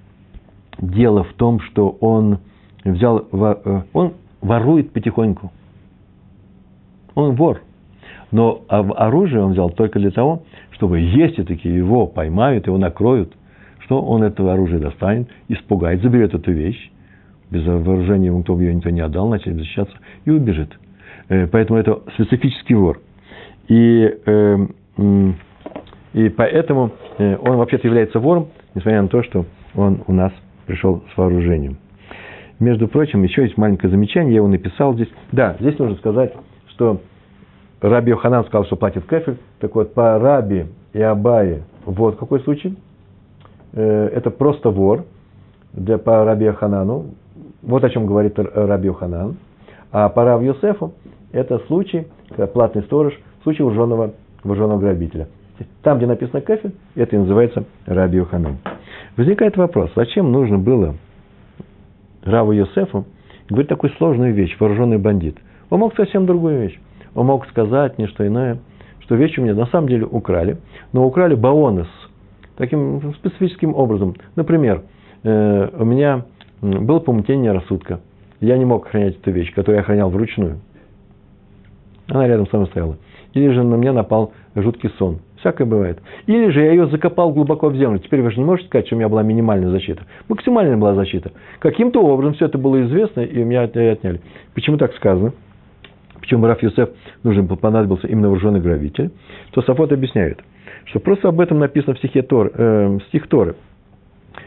Дело 0.79 1.25
в 1.25 1.33
том, 1.35 1.61
что 1.61 1.91
он 2.01 2.39
взял, 2.85 3.27
он 3.93 4.15
ворует 4.41 4.93
потихоньку. 4.93 5.53
Он 7.15 7.35
вор. 7.35 7.61
Но 8.31 8.63
оружие 8.69 9.43
он 9.43 9.53
взял 9.53 9.71
только 9.71 10.01
для 10.01 10.11
того, 10.11 10.43
чтобы, 10.73 10.99
если 10.99 11.45
таки 11.45 11.69
его 11.69 12.07
поймают, 12.07 12.67
его 12.67 12.79
накроют– 12.79 13.33
что 13.85 14.01
он 14.01 14.23
это 14.23 14.51
оружие 14.51 14.81
достанет, 14.81 15.29
испугает, 15.49 16.03
заберет 16.03 16.35
эту 16.35 16.53
вещь, 16.53 16.91
без 17.51 17.65
вооружения 17.65 18.27
ему 18.27 18.43
кто 18.43 18.59
ее 18.59 18.75
никто 18.75 18.91
не 18.91 19.01
отдал, 19.01 19.29
начнет 19.29 19.57
защищаться 19.57 19.97
и 20.25 20.31
убежит. 20.31 20.71
Э, 21.29 21.47
поэтому 21.47 21.79
это 21.79 22.03
специфический 22.15 22.75
вор. 22.75 23.01
И, 23.69 24.19
э, 24.27 24.57
и 26.13 26.29
поэтому 26.29 26.93
э, 27.19 27.37
он 27.37 27.57
вообще-то 27.57 27.87
является 27.87 28.19
вором, 28.19 28.49
несмотря 28.75 29.03
на 29.03 29.09
то, 29.09 29.23
что 29.23 29.47
он 29.75 30.03
у 30.07 30.13
нас 30.13 30.33
пришел 30.67 31.03
с 31.13 31.17
вооружением. 31.17 31.79
Между 32.61 32.89
прочим, 32.89 33.23
еще 33.23 33.43
есть 33.43 33.57
маленькое 33.57 33.91
замечание, 33.91 34.33
я 34.33 34.37
его 34.37 34.49
написал 34.49 34.95
здесь. 34.95 35.09
Да, 35.33 35.57
здесь 35.61 35.79
нужно 35.79 35.97
сказать, 35.97 36.33
что 36.69 37.01
Раби 37.81 38.11
Йоханан 38.11 38.45
сказал, 38.45 38.65
что 38.67 38.77
платит 38.77 39.05
кефель. 39.07 39.39
Так 39.59 39.75
вот, 39.75 39.93
по 39.95 40.19
Раби 40.19 40.67
и 40.93 41.01
Абае, 41.01 41.65
вот 41.85 42.17
какой 42.17 42.41
случай– 42.41 42.77
Э, 43.75 44.09
это 44.13 44.31
просто 44.31 44.71
вор 44.71 45.05
для, 45.73 45.99
по 45.99 46.25
Раби 46.25 46.49
Ханану. 46.51 47.07
Вот 47.63 47.83
о 47.83 47.91
чем 47.91 48.07
говорит 48.07 48.39
Раби 48.39 48.91
Ханан. 48.91 49.37
А 49.95 50.09
по 50.09 50.25
Рав 50.25 50.43
Юсефу 50.43 50.93
это 51.31 51.61
случай, 51.69 52.09
когда 52.31 52.49
платный 52.49 52.83
сторож, 52.83 53.15
случай 53.45 53.63
вооруженного, 53.63 54.15
вооруженного 54.43 54.81
грабителя. 54.81 55.29
Там, 55.83 55.99
где 55.99 56.07
написано 56.09 56.41
кафель, 56.41 56.75
это 56.97 57.15
и 57.15 57.19
называется 57.21 57.63
Раби 57.87 58.21
Ханан. 58.25 58.59
Возникает 59.17 59.57
вопрос, 59.57 59.93
зачем 59.95 60.33
нужно 60.33 60.59
было 60.59 60.97
Раву 62.25 62.51
Йосефу 62.51 63.05
говорить 63.49 63.69
такую 63.69 63.93
сложную 63.93 64.35
вещь, 64.35 64.57
вооруженный 64.59 64.99
бандит? 64.99 65.39
Он 65.71 65.79
мог 65.79 65.95
совсем 65.95 66.27
другую 66.27 66.63
вещь. 66.63 66.81
Он 67.15 67.27
мог 67.27 67.47
сказать 67.47 67.97
не 67.97 68.09
что 68.09 68.27
иное, 68.27 68.59
что 68.99 69.15
вещь 69.15 69.39
у 69.39 69.43
меня 69.43 69.55
на 69.55 69.67
самом 69.67 69.89
деле 69.89 70.07
украли, 70.07 70.57
но 70.93 71.07
украли 71.07 71.37
баонес– 71.37 71.87
таким 72.57 73.15
специфическим 73.15 73.77
образом. 73.77 74.17
Например, 74.35 74.83
э, 75.23 75.69
у 75.79 75.85
меня 75.85 76.25
было 76.61 76.99
помутнение 76.99 77.53
рассудка. 77.53 78.01
Я 78.45 78.59
не 78.59 78.65
мог 78.65 78.87
охранять 78.87 79.17
эту 79.17 79.31
вещь, 79.31 79.53
которую 79.55 79.77
я 79.77 79.83
охранял 79.83 80.11
вручную. 80.11 80.61
Она 82.09 82.27
рядом 82.27 82.49
со 82.49 82.57
мной 82.57 82.69
стояла. 82.69 82.97
Или 83.33 83.49
же 83.53 83.63
на 83.63 83.75
меня 83.75 83.93
напал 83.93 84.33
жуткий 84.55 84.91
сон. 84.99 85.21
Всякое 85.39 85.67
бывает. 85.67 86.01
Или 86.27 86.51
же 86.51 86.61
я 86.61 86.71
ее 86.71 86.87
закопал 86.87 87.33
глубоко 87.33 87.69
в 87.69 87.77
землю. 87.77 87.99
Теперь 87.99 88.23
вы 88.23 88.31
же 88.31 88.39
не 88.39 88.45
можете 88.45 88.69
сказать, 88.69 88.87
что 88.87 88.97
у 88.97 88.99
меня 88.99 89.09
была 89.09 89.23
минимальная 89.23 89.71
защита. 89.71 90.03
Максимальная 90.29 90.77
была 90.77 90.95
защита. 90.95 91.33
Каким-то 91.59 92.01
образом 92.01 92.35
все 92.35 92.47
это 92.47 92.59
было 92.59 92.83
известно, 92.85 93.21
и 93.21 93.43
меня 93.43 93.63
отняли. 93.63 94.21
Почему 94.55 94.77
так 94.77 94.95
сказано? 94.95 95.33
Почему 96.21 96.47
Раф 96.47 96.63
Юсеф 96.63 96.91
нужен 97.23 97.49
понадобился 97.49 98.07
именно 98.07 98.29
вооруженный 98.29 98.61
грабитель? 98.61 99.11
То 99.53 99.63
Сафот 99.63 99.93
объясняет– 99.93 100.41
что 100.87 101.01
просто 101.01 101.29
об 101.29 101.41
этом 101.41 101.59
написано 101.59 101.95
в 101.95 101.99
стихе 101.99 102.23
Тор, 102.23 102.51
э, 102.55 102.99
стих 103.09 103.29
Торы. 103.29 103.57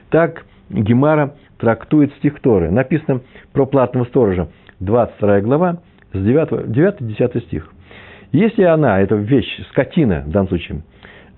Так 0.09 0.45
Гемара 0.69 1.35
трактует 1.59 2.13
стих 2.15 2.39
Торы. 2.39 2.69
Написано 2.71 3.21
про 3.53 3.65
платного 3.65 4.05
сторожа, 4.05 4.49
22 4.79 5.41
глава, 5.41 5.77
с 6.13 6.17
9-10 6.17 7.41
стих. 7.45 7.69
Если 8.31 8.63
она, 8.63 8.99
эта 8.99 9.15
вещь, 9.15 9.59
скотина 9.69 10.23
в 10.25 10.31
данном 10.31 10.49
случае, 10.49 10.81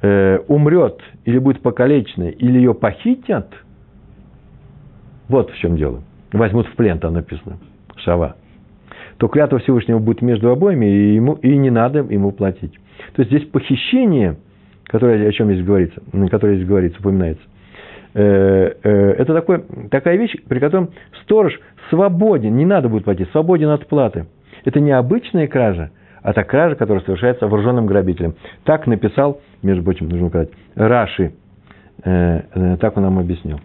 э, 0.01 0.39
умрет 0.47 0.99
или 1.25 1.37
будет 1.37 1.61
покалечена, 1.61 2.29
или 2.29 2.57
ее 2.57 2.73
похитят, 2.73 3.53
вот 5.27 5.51
в 5.51 5.57
чем 5.57 5.77
дело. 5.77 6.01
Возьмут 6.33 6.67
в 6.67 6.75
плен, 6.75 6.99
там 6.99 7.13
написано, 7.13 7.57
шава. 7.97 8.35
То 9.17 9.27
клятва 9.27 9.59
Всевышнего 9.59 9.99
будет 9.99 10.21
между 10.21 10.49
обоими, 10.49 10.85
и, 10.85 11.15
ему, 11.15 11.33
и 11.33 11.55
не 11.57 11.69
надо 11.69 11.99
ему 11.99 12.31
платить. 12.31 12.73
То 13.15 13.21
есть 13.21 13.31
здесь 13.31 13.47
похищение– 13.49 14.37
которое, 14.89 15.27
о 15.27 15.31
чем 15.31 15.51
здесь 15.51 15.63
говорится, 15.63 16.01
которое 16.29 16.55
здесь 16.55 16.67
говорится, 16.67 16.99
упоминается. 16.99 17.43
Э, 18.13 18.73
э, 18.83 19.11
это 19.19 19.33
такой, 19.33 19.63
такая 19.91 20.17
вещь, 20.17 20.35
при 20.47 20.59
котором 20.59 20.89
сторож 21.23 21.59
свободен, 21.89 22.55
не 22.55 22.65
надо 22.65 22.89
будет 22.89 23.03
платить, 23.03 23.29
свободен 23.31 23.69
от 23.69 23.87
платы. 23.87 24.25
Это 24.65 24.79
не 24.79 24.91
обычная 24.91 25.47
кража, 25.47 25.91
а 26.23 26.33
та 26.33 26.43
кража, 26.43 26.75
которая 26.75 27.03
совершается 27.03 27.47
вооруженным 27.47 27.85
грабителем. 27.85 28.35
Так 28.63 28.87
написал, 28.87 29.41
между 29.61 29.83
прочим, 29.83 30.09
нужно 30.09 30.29
сказать, 30.29 30.49
Раши. 30.75 31.33
Э, 32.03 32.77
так 32.79 32.97
он 32.97 33.03
нам 33.03 33.19
объяснил. 33.19 33.59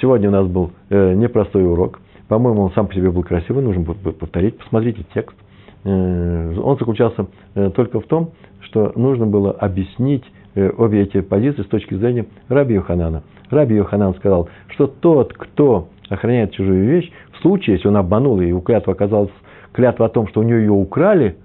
Сегодня 0.00 0.28
у 0.28 0.32
нас 0.32 0.46
был 0.46 0.70
непростой 0.90 1.64
урок. 1.66 2.00
По-моему, 2.28 2.62
он 2.62 2.72
сам 2.72 2.86
по 2.86 2.94
себе 2.94 3.10
был 3.10 3.24
красивый, 3.24 3.64
нужно 3.64 3.82
повторить. 3.82 4.56
Посмотрите 4.56 5.04
текст. 5.12 5.36
Он 5.84 6.76
заключался 6.78 7.26
только 7.74 8.00
в 8.00 8.04
том, 8.04 8.30
что 8.60 8.92
нужно 8.94 9.26
было 9.26 9.50
объяснить 9.50 10.22
обе 10.66 11.02
эти 11.02 11.20
позиции 11.20 11.62
с 11.62 11.66
точки 11.66 11.94
зрения 11.94 12.26
Раби 12.48 12.74
Йоханана. 12.74 13.22
Раби 13.50 13.76
Йоханан 13.76 14.14
сказал, 14.14 14.48
что 14.68 14.86
тот, 14.86 15.32
кто 15.32 15.88
охраняет 16.08 16.52
чужую 16.52 16.86
вещь, 16.86 17.10
в 17.32 17.42
случае, 17.42 17.76
если 17.76 17.88
он 17.88 17.96
обманул, 17.96 18.40
и 18.40 18.52
у 18.52 18.60
клятвы 18.60 18.92
оказалась 18.92 19.30
клятва 19.72 20.06
о 20.06 20.08
том, 20.08 20.26
что 20.28 20.40
у 20.40 20.42
нее 20.42 20.60
ее 20.60 20.72
украли, 20.72 21.36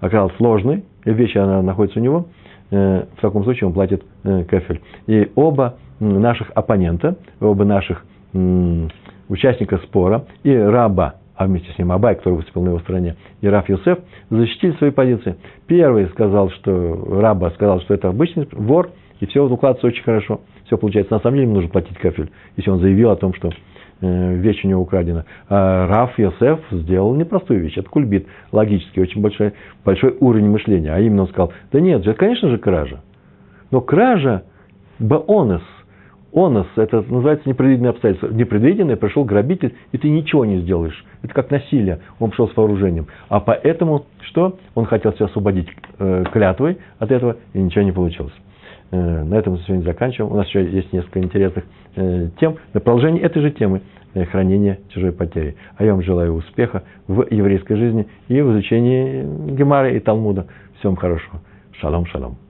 оказалась 0.00 0.38
ложной, 0.38 0.84
и 1.04 1.10
вещь 1.10 1.36
она 1.36 1.62
находится 1.62 2.00
у 2.00 2.02
него, 2.02 2.26
э, 2.70 3.04
в 3.16 3.20
таком 3.20 3.44
случае 3.44 3.68
он 3.68 3.74
платит 3.74 4.02
э, 4.24 4.44
кефель. 4.44 4.80
И 5.06 5.30
оба 5.34 5.76
наших 6.00 6.50
оппонента, 6.54 7.16
оба 7.40 7.64
наших 7.64 8.04
участника 9.28 9.78
спора, 9.78 10.26
и 10.42 10.54
раба 10.54 11.14
а 11.38 11.46
вместе 11.46 11.72
с 11.72 11.78
ним 11.78 11.92
Абай, 11.92 12.16
который 12.16 12.34
выступил 12.34 12.62
на 12.62 12.70
его 12.70 12.80
стороне, 12.80 13.14
и 13.40 13.46
Раф 13.46 13.68
Юсеф, 13.68 13.98
защитили 14.28 14.72
свои 14.72 14.90
позиции. 14.90 15.36
Первый 15.68 16.08
сказал, 16.08 16.50
что 16.50 17.20
Раба 17.20 17.50
сказал, 17.50 17.80
что 17.82 17.94
это 17.94 18.08
обычный 18.08 18.48
вор, 18.50 18.90
и 19.20 19.26
все 19.26 19.44
укладывается 19.44 19.86
очень 19.86 20.02
хорошо. 20.02 20.40
Все 20.66 20.76
получается. 20.76 21.14
На 21.14 21.20
самом 21.20 21.36
деле 21.36 21.46
ему 21.46 21.54
нужно 21.54 21.70
платить 21.70 21.96
кафель, 21.96 22.30
если 22.56 22.70
он 22.70 22.80
заявил 22.80 23.10
о 23.10 23.16
том, 23.16 23.34
что 23.34 23.52
э, 24.00 24.34
вещь 24.34 24.64
у 24.64 24.68
него 24.68 24.82
украдена. 24.82 25.26
А 25.48 25.86
Раф 25.86 26.18
Йосеф 26.18 26.58
сделал 26.72 27.14
непростую 27.14 27.60
вещь. 27.60 27.78
Это 27.78 27.88
кульбит 27.88 28.26
логический, 28.50 29.00
очень 29.00 29.22
большой, 29.22 29.52
большой 29.84 30.16
уровень 30.18 30.50
мышления. 30.50 30.92
А 30.92 30.98
именно 30.98 31.22
он 31.22 31.28
сказал, 31.28 31.52
да 31.70 31.78
нет, 31.78 32.00
это, 32.00 32.14
конечно 32.14 32.48
же, 32.48 32.58
кража. 32.58 33.00
Но 33.70 33.80
кража 33.80 34.42
баонес– 34.98 35.62
онос, 36.32 36.66
это 36.76 37.02
называется 37.08 37.48
непредвиденное 37.48 37.90
обстоятельство. 37.90 38.28
Непредвиденное 38.28 38.96
пришел 38.96 39.24
грабитель, 39.24 39.74
и 39.92 39.98
ты 39.98 40.08
ничего 40.08 40.44
не 40.44 40.60
сделаешь. 40.60 41.04
Это 41.22 41.34
как 41.34 41.50
насилие. 41.50 42.00
Он 42.20 42.30
пришел 42.30 42.48
с 42.48 42.56
вооружением. 42.56 43.06
А 43.28 43.40
поэтому 43.40 44.06
что? 44.20 44.58
Он 44.74 44.84
хотел 44.84 45.12
себя 45.14 45.26
освободить 45.26 45.68
э, 45.98 46.24
клятвой 46.32 46.78
от 46.98 47.10
этого, 47.10 47.36
и 47.54 47.58
ничего 47.58 47.82
не 47.82 47.92
получилось. 47.92 48.34
Э, 48.90 49.22
на 49.24 49.34
этом 49.34 49.54
мы 49.54 49.58
сегодня 49.60 49.84
заканчиваем. 49.84 50.32
У 50.32 50.36
нас 50.36 50.46
еще 50.48 50.64
есть 50.64 50.92
несколько 50.92 51.20
интересных 51.20 51.64
э, 51.96 52.28
тем. 52.40 52.56
На 52.72 52.80
продолжение 52.80 53.22
этой 53.22 53.42
же 53.42 53.50
темы 53.50 53.82
э, 54.14 54.24
хранения 54.24 54.78
чужой 54.88 55.12
потери. 55.12 55.56
А 55.76 55.84
я 55.84 55.92
вам 55.92 56.02
желаю 56.02 56.34
успеха 56.34 56.84
в 57.06 57.26
еврейской 57.30 57.76
жизни 57.76 58.08
и 58.28 58.40
в 58.40 58.52
изучении 58.52 59.52
Гемары 59.54 59.96
и 59.96 60.00
Талмуда. 60.00 60.46
Всем 60.78 60.96
хорошего. 60.96 61.40
Шалом, 61.72 62.06
шалом. 62.06 62.47